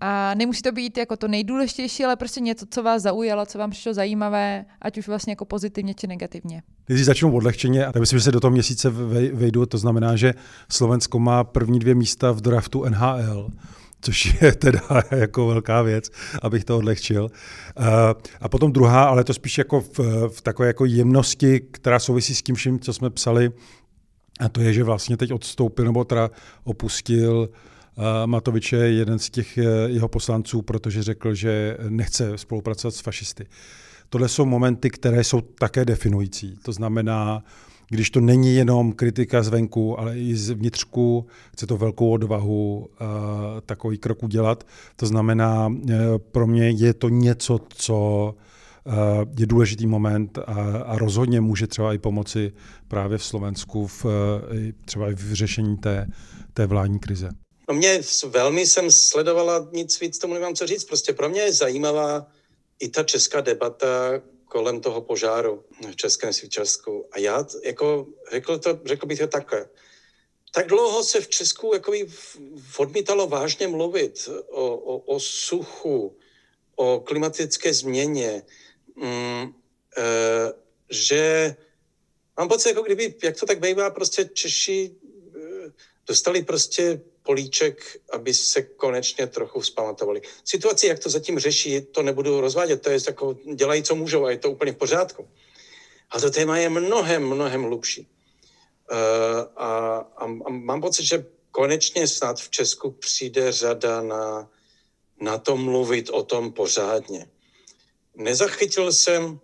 A 0.00 0.34
nemusí 0.34 0.62
to 0.62 0.72
být 0.72 0.98
jako 0.98 1.16
to 1.16 1.28
nejdůležitější, 1.28 2.04
ale 2.04 2.16
prostě 2.16 2.40
něco, 2.40 2.66
co 2.70 2.82
vás 2.82 3.02
zaujalo, 3.02 3.46
co 3.46 3.58
vám 3.58 3.70
přišlo 3.70 3.94
zajímavé, 3.94 4.64
ať 4.82 4.98
už 4.98 5.08
vlastně 5.08 5.32
jako 5.32 5.44
pozitivně 5.44 5.94
či 5.94 6.06
negativně. 6.06 6.62
Když 6.86 7.04
začnu 7.04 7.36
odlehčeně, 7.36 7.86
a 7.86 7.92
myslím, 8.00 8.18
že 8.18 8.22
se 8.22 8.32
do 8.32 8.40
toho 8.40 8.50
měsíce 8.50 8.90
vejdu, 9.32 9.66
to 9.66 9.78
znamená, 9.78 10.16
že 10.16 10.34
Slovensko 10.70 11.18
má 11.18 11.44
první 11.44 11.78
dvě 11.78 11.94
místa 11.94 12.32
v 12.32 12.40
draftu 12.40 12.84
NHL 12.84 13.50
což 14.00 14.42
je 14.42 14.52
teda 14.56 14.80
jako 15.10 15.46
velká 15.46 15.82
věc, 15.82 16.10
abych 16.42 16.64
to 16.64 16.78
odlehčil. 16.78 17.30
A 18.40 18.48
potom 18.48 18.72
druhá, 18.72 19.04
ale 19.04 19.24
to 19.24 19.34
spíš 19.34 19.58
jako 19.58 19.80
v, 19.80 19.98
v 20.28 20.40
takové 20.42 20.68
jako 20.68 20.84
jemnosti, 20.84 21.60
která 21.60 21.98
souvisí 21.98 22.34
s 22.34 22.42
tím 22.42 22.54
vším, 22.54 22.80
co 22.80 22.92
jsme 22.92 23.10
psali, 23.10 23.50
a 24.40 24.48
to 24.48 24.60
je, 24.60 24.72
že 24.72 24.84
vlastně 24.84 25.16
teď 25.16 25.32
odstoupil 25.32 25.84
nebo 25.84 26.04
teda 26.04 26.30
opustil 26.64 27.48
Matoviče 28.26 28.76
je 28.76 28.92
jeden 28.92 29.18
z 29.18 29.30
těch 29.30 29.58
jeho 29.86 30.08
poslanců, 30.08 30.62
protože 30.62 31.02
řekl, 31.02 31.34
že 31.34 31.76
nechce 31.88 32.38
spolupracovat 32.38 32.94
s 32.94 33.00
fašisty. 33.00 33.46
Tohle 34.08 34.28
jsou 34.28 34.44
momenty, 34.44 34.90
které 34.90 35.24
jsou 35.24 35.40
také 35.40 35.84
definující. 35.84 36.56
To 36.62 36.72
znamená, 36.72 37.44
když 37.90 38.10
to 38.10 38.20
není 38.20 38.54
jenom 38.54 38.92
kritika 38.92 39.42
zvenku, 39.42 40.00
ale 40.00 40.18
i 40.18 40.36
zvnitřku, 40.36 41.26
chce 41.52 41.66
to 41.66 41.76
velkou 41.76 42.10
odvahu 42.10 42.78
uh, 42.78 42.86
takový 43.66 43.98
krok 43.98 44.22
udělat. 44.22 44.66
To 44.96 45.06
znamená, 45.06 45.66
uh, 45.66 45.82
pro 46.32 46.46
mě 46.46 46.70
je 46.70 46.94
to 46.94 47.08
něco, 47.08 47.60
co 47.68 48.34
je 49.38 49.46
důležitý 49.46 49.86
moment 49.86 50.38
a, 50.38 50.42
a 50.86 50.98
rozhodně 50.98 51.40
může 51.40 51.66
třeba 51.66 51.94
i 51.94 51.98
pomoci 51.98 52.52
právě 52.88 53.18
v 53.18 53.24
Slovensku 53.24 53.86
v, 53.86 54.06
třeba 54.84 55.10
i 55.10 55.14
v 55.14 55.32
řešení 55.32 55.76
té, 55.76 56.06
té 56.54 56.66
vládní 56.66 56.98
krize. 56.98 57.30
No 57.68 57.74
mě 57.74 58.00
velmi 58.26 58.66
jsem 58.66 58.90
sledovala, 58.90 59.68
nic 59.72 60.00
víc 60.00 60.18
tomu 60.18 60.34
nemám 60.34 60.54
co 60.54 60.66
říct. 60.66 60.84
Prostě 60.84 61.12
pro 61.12 61.28
mě 61.28 61.40
je 61.40 61.52
zajímavá 61.52 62.26
i 62.78 62.88
ta 62.88 63.02
česká 63.02 63.40
debata, 63.40 64.22
kolem 64.44 64.80
toho 64.80 65.00
požáru 65.00 65.64
v 65.90 65.96
Českém 65.96 66.32
Švýcarsku. 66.32 67.08
A 67.12 67.18
já 67.18 67.46
jako 67.64 68.06
řekl, 68.32 68.58
to, 68.58 68.80
řekl 68.84 69.06
bych 69.06 69.18
to 69.18 69.26
takhle. 69.26 69.68
Tak 70.52 70.66
dlouho 70.66 71.04
se 71.04 71.20
v 71.20 71.28
Česku 71.28 71.74
jakoby 71.74 72.06
odmítalo 72.76 73.26
vážně 73.26 73.68
mluvit 73.68 74.28
o, 74.48 74.74
o, 74.74 74.98
o 74.98 75.20
suchu, 75.20 76.16
o 76.76 77.00
klimatické 77.00 77.74
změně, 77.74 78.42
mm, 78.96 79.54
e, 79.96 80.52
že 80.90 81.56
mám 82.38 82.48
pocit, 82.48 82.68
jako 82.68 82.82
kdyby, 82.82 83.14
jak 83.22 83.40
to 83.40 83.46
tak 83.46 83.60
bývá, 83.60 83.90
prostě 83.90 84.24
Češi 84.24 84.90
e, 84.90 85.72
dostali 86.06 86.42
prostě 86.42 87.00
políček, 87.28 88.00
aby 88.12 88.34
se 88.34 88.62
konečně 88.62 89.26
trochu 89.26 89.60
vzpamatovali. 89.60 90.24
Situaci, 90.44 90.86
jak 90.86 90.98
to 90.98 91.10
zatím 91.12 91.38
řeší, 91.38 91.92
to 91.92 92.02
nebudu 92.02 92.40
rozvádět, 92.40 92.82
to 92.82 92.90
je 92.90 92.98
jako 93.06 93.36
dělají, 93.54 93.82
co 93.82 93.94
můžou 93.94 94.24
a 94.24 94.30
je 94.30 94.38
to 94.38 94.50
úplně 94.50 94.72
v 94.72 94.80
pořádku. 94.80 95.28
A 96.10 96.20
to 96.20 96.30
téma 96.30 96.58
je 96.58 96.68
mnohem, 96.68 97.20
mnohem 97.28 97.62
hlubší. 97.68 98.08
Uh, 98.08 99.44
a, 99.56 99.68
a, 100.16 100.24
a 100.24 100.48
mám 100.48 100.80
pocit, 100.80 101.04
že 101.04 101.24
konečně 101.52 102.08
snad 102.08 102.40
v 102.40 102.50
Česku 102.50 102.96
přijde 102.96 103.52
řada 103.52 104.00
na, 104.00 104.48
na 105.20 105.38
to 105.38 105.56
mluvit 105.56 106.08
o 106.08 106.22
tom 106.22 106.52
pořádně. 106.52 107.28
Nezachytil 108.16 108.88
jsem, 108.92 109.40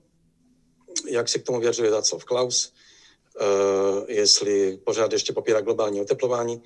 jak 1.04 1.28
se 1.28 1.38
k 1.38 1.44
tomu 1.44 1.60
vyjadřuje 1.60 1.90
Václav 1.90 2.24
Klaus, 2.24 2.72
uh, 2.72 4.08
jestli 4.08 4.80
pořád 4.88 5.12
ještě 5.12 5.36
popírá 5.36 5.60
globální 5.60 6.00
oteplování 6.00 6.64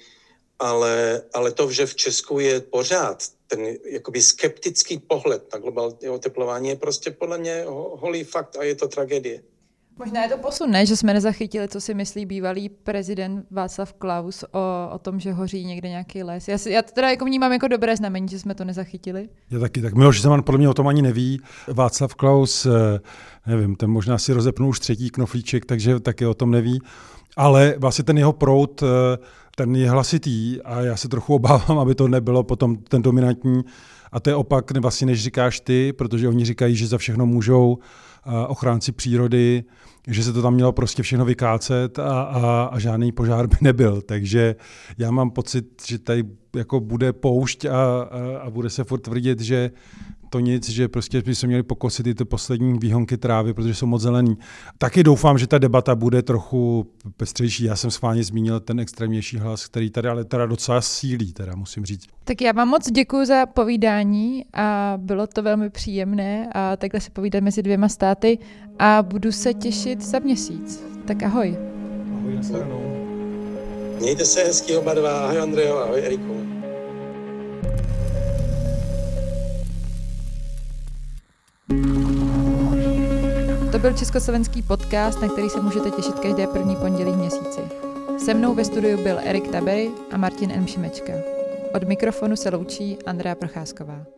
ale, 0.59 1.23
ale 1.35 1.53
to, 1.53 1.71
že 1.71 1.87
v 1.87 1.95
Česku 1.95 2.39
je 2.41 2.61
pořád 2.61 3.23
ten 3.47 3.61
jakoby 3.93 4.23
skeptický 4.23 4.99
pohled 4.99 5.53
na 5.53 5.59
globální 5.59 6.09
oteplování 6.09 6.69
je 6.69 6.77
prostě 6.77 7.11
podle 7.11 7.39
mě 7.39 7.65
holý 7.93 8.25
fakt 8.25 8.57
a 8.57 8.63
je 8.63 8.75
to 8.75 8.89
tragédie. 8.89 9.43
Možná 9.99 10.23
je 10.23 10.29
to 10.29 10.39
posun, 10.39 10.71
ne? 10.71 10.87
že 10.87 10.97
jsme 10.97 11.15
nezachytili, 11.15 11.69
co 11.69 11.81
si 11.81 11.95
myslí 11.95 12.27
bývalý 12.27 12.69
prezident 12.69 13.47
Václav 13.51 13.93
Klaus 13.93 14.45
o, 14.53 14.89
o 14.93 14.99
tom, 14.99 15.21
že 15.21 15.33
hoří 15.33 15.65
někde 15.65 15.89
nějaký 15.89 16.23
les. 16.23 16.49
Já, 16.49 16.59
si, 16.59 16.71
já 16.71 16.83
to 16.83 16.93
teda 16.93 17.11
jako 17.11 17.25
vnímám 17.25 17.53
jako 17.53 17.69
dobré 17.69 17.97
znamení, 17.97 18.29
že 18.29 18.39
jsme 18.39 18.55
to 18.55 18.65
nezachytili. 18.65 19.29
Já 19.51 19.59
taky, 19.59 19.83
tak 19.83 19.95
Miloš 19.95 20.23
Zeman 20.23 20.43
podle 20.43 20.59
mě 20.59 20.69
o 20.69 20.75
tom 20.75 20.89
ani 20.89 21.03
neví. 21.03 21.41
Václav 21.69 22.15
Klaus, 22.15 22.67
eh, 22.67 23.01
nevím, 23.47 23.77
ten 23.77 23.91
možná 23.91 24.19
si 24.19 24.33
rozepnul 24.33 24.69
už 24.69 24.81
třetí 24.81 25.11
knoflíček, 25.11 25.67
takže 25.67 26.01
taky 26.01 26.27
o 26.27 26.35
tom 26.35 26.51
neví. 26.51 26.81
Ale 27.37 27.75
vlastně 27.79 28.05
ten 28.05 28.19
jeho 28.19 28.33
prout 28.33 28.83
eh, 28.83 29.19
ten 29.59 29.77
je 29.77 29.91
hlasitý 29.91 30.63
a 30.63 30.81
já 30.81 30.97
se 30.97 31.09
trochu 31.09 31.35
obávám, 31.35 31.79
aby 31.83 31.95
to 31.95 32.09
nebylo 32.09 32.43
potom 32.43 32.77
ten 32.77 33.03
dominantní. 33.03 33.63
A 34.13 34.21
to 34.21 34.31
je 34.31 34.37
opak 34.37 34.79
vlastně, 34.79 35.07
než 35.07 35.23
říkáš 35.23 35.61
ty, 35.61 35.93
protože 35.93 36.29
oni 36.29 36.45
říkají, 36.45 36.77
že 36.77 36.87
za 36.87 36.99
všechno 36.99 37.27
můžou 37.27 37.79
ochránci 38.49 38.93
přírody, 38.93 39.65
že 40.07 40.25
se 40.25 40.33
to 40.33 40.43
tam 40.43 40.55
mělo 40.55 40.73
prostě 40.73 41.03
všechno 41.03 41.25
vykácet 41.25 41.99
a, 41.99 42.23
a, 42.23 42.69
a 42.73 42.79
žádný 42.79 43.13
požár 43.13 43.47
by 43.47 43.57
nebyl. 43.61 44.01
Takže 44.03 44.57
já 44.99 45.11
mám 45.11 45.31
pocit, 45.31 45.67
že 45.87 45.99
tady 45.99 46.25
jako 46.57 46.81
bude 46.81 47.13
poušť 47.13 47.65
a, 47.65 47.71
a, 47.71 48.39
a 48.43 48.51
bude 48.51 48.71
se 48.71 48.85
furt 48.85 49.01
tvrdit, 49.01 49.41
že 49.41 49.71
to 50.31 50.41
nic, 50.41 50.69
že 50.69 50.89
prostě 50.89 51.23
by 51.23 51.35
se 51.35 51.47
měli 51.47 51.63
pokosit 51.63 52.07
i 52.07 52.15
ty 52.15 52.25
poslední 52.25 52.79
výhonky 52.79 53.17
trávy, 53.17 53.55
protože 53.55 53.75
jsou 53.75 53.87
moc 53.87 54.03
zelený. 54.03 54.39
Taky 54.79 55.03
doufám, 55.03 55.39
že 55.39 55.47
ta 55.47 55.59
debata 55.59 55.95
bude 55.95 56.23
trochu 56.23 56.87
pestřejší. 57.17 57.65
Já 57.65 57.77
jsem 57.77 57.91
schválně 57.91 58.25
zmínil 58.25 58.61
ten 58.61 58.81
extrémnější 58.81 59.39
hlas, 59.39 59.67
který 59.67 59.91
tady 59.91 60.09
ale 60.09 60.25
teda 60.25 60.47
docela 60.47 60.81
sílí, 60.81 61.33
teda 61.33 61.55
musím 61.55 61.85
říct. 61.85 62.07
Tak 62.25 62.41
já 62.41 62.53
vám 62.53 62.69
moc 62.69 62.91
děkuji 62.91 63.27
za 63.27 63.47
povídání 63.47 64.45
a 64.53 64.95
bylo 64.97 65.27
to 65.27 65.43
velmi 65.43 65.71
příjemné 65.71 66.49
a 66.53 66.77
takhle 66.77 67.01
se 67.01 67.11
povídat 67.11 67.43
mezi 67.43 67.63
dvěma 67.63 67.89
státy 67.89 68.39
a 68.79 69.03
budu 69.03 69.33
se 69.33 69.55
těšit 69.55 70.05
za 70.05 70.19
měsíc. 70.19 70.85
Tak 71.07 71.23
ahoj. 71.23 71.57
Ahoj 72.19 72.35
na 72.53 72.89
Mějte 74.01 74.25
se 74.25 74.41
hezký 74.45 74.77
oba 74.77 74.95
dva. 74.95 75.11
Ahoj 75.11 75.41
Andrejo, 75.41 75.77
ahoj 75.77 76.01
Eriku. 76.05 76.58
To 83.73 83.79
byl 83.79 83.93
československý 83.93 84.63
podcast, 84.63 85.21
na 85.21 85.29
který 85.29 85.49
se 85.49 85.61
můžete 85.61 85.91
těšit 85.91 86.19
každé 86.19 86.47
první 86.47 86.77
pondělí 86.77 87.13
v 87.13 87.17
měsíci. 87.17 87.61
Se 88.19 88.35
mnou 88.35 88.55
ve 88.55 88.65
studiu 88.65 89.03
byl 89.03 89.19
Erik 89.19 89.49
Tabery 89.49 89.91
a 90.11 90.17
Martin 90.17 90.51
M. 90.51 90.67
Šimečka. 90.67 91.13
Od 91.75 91.85
mikrofonu 91.85 92.37
se 92.37 92.51
loučí 92.51 92.99
Andrea 93.07 93.35
Procházková. 93.35 94.18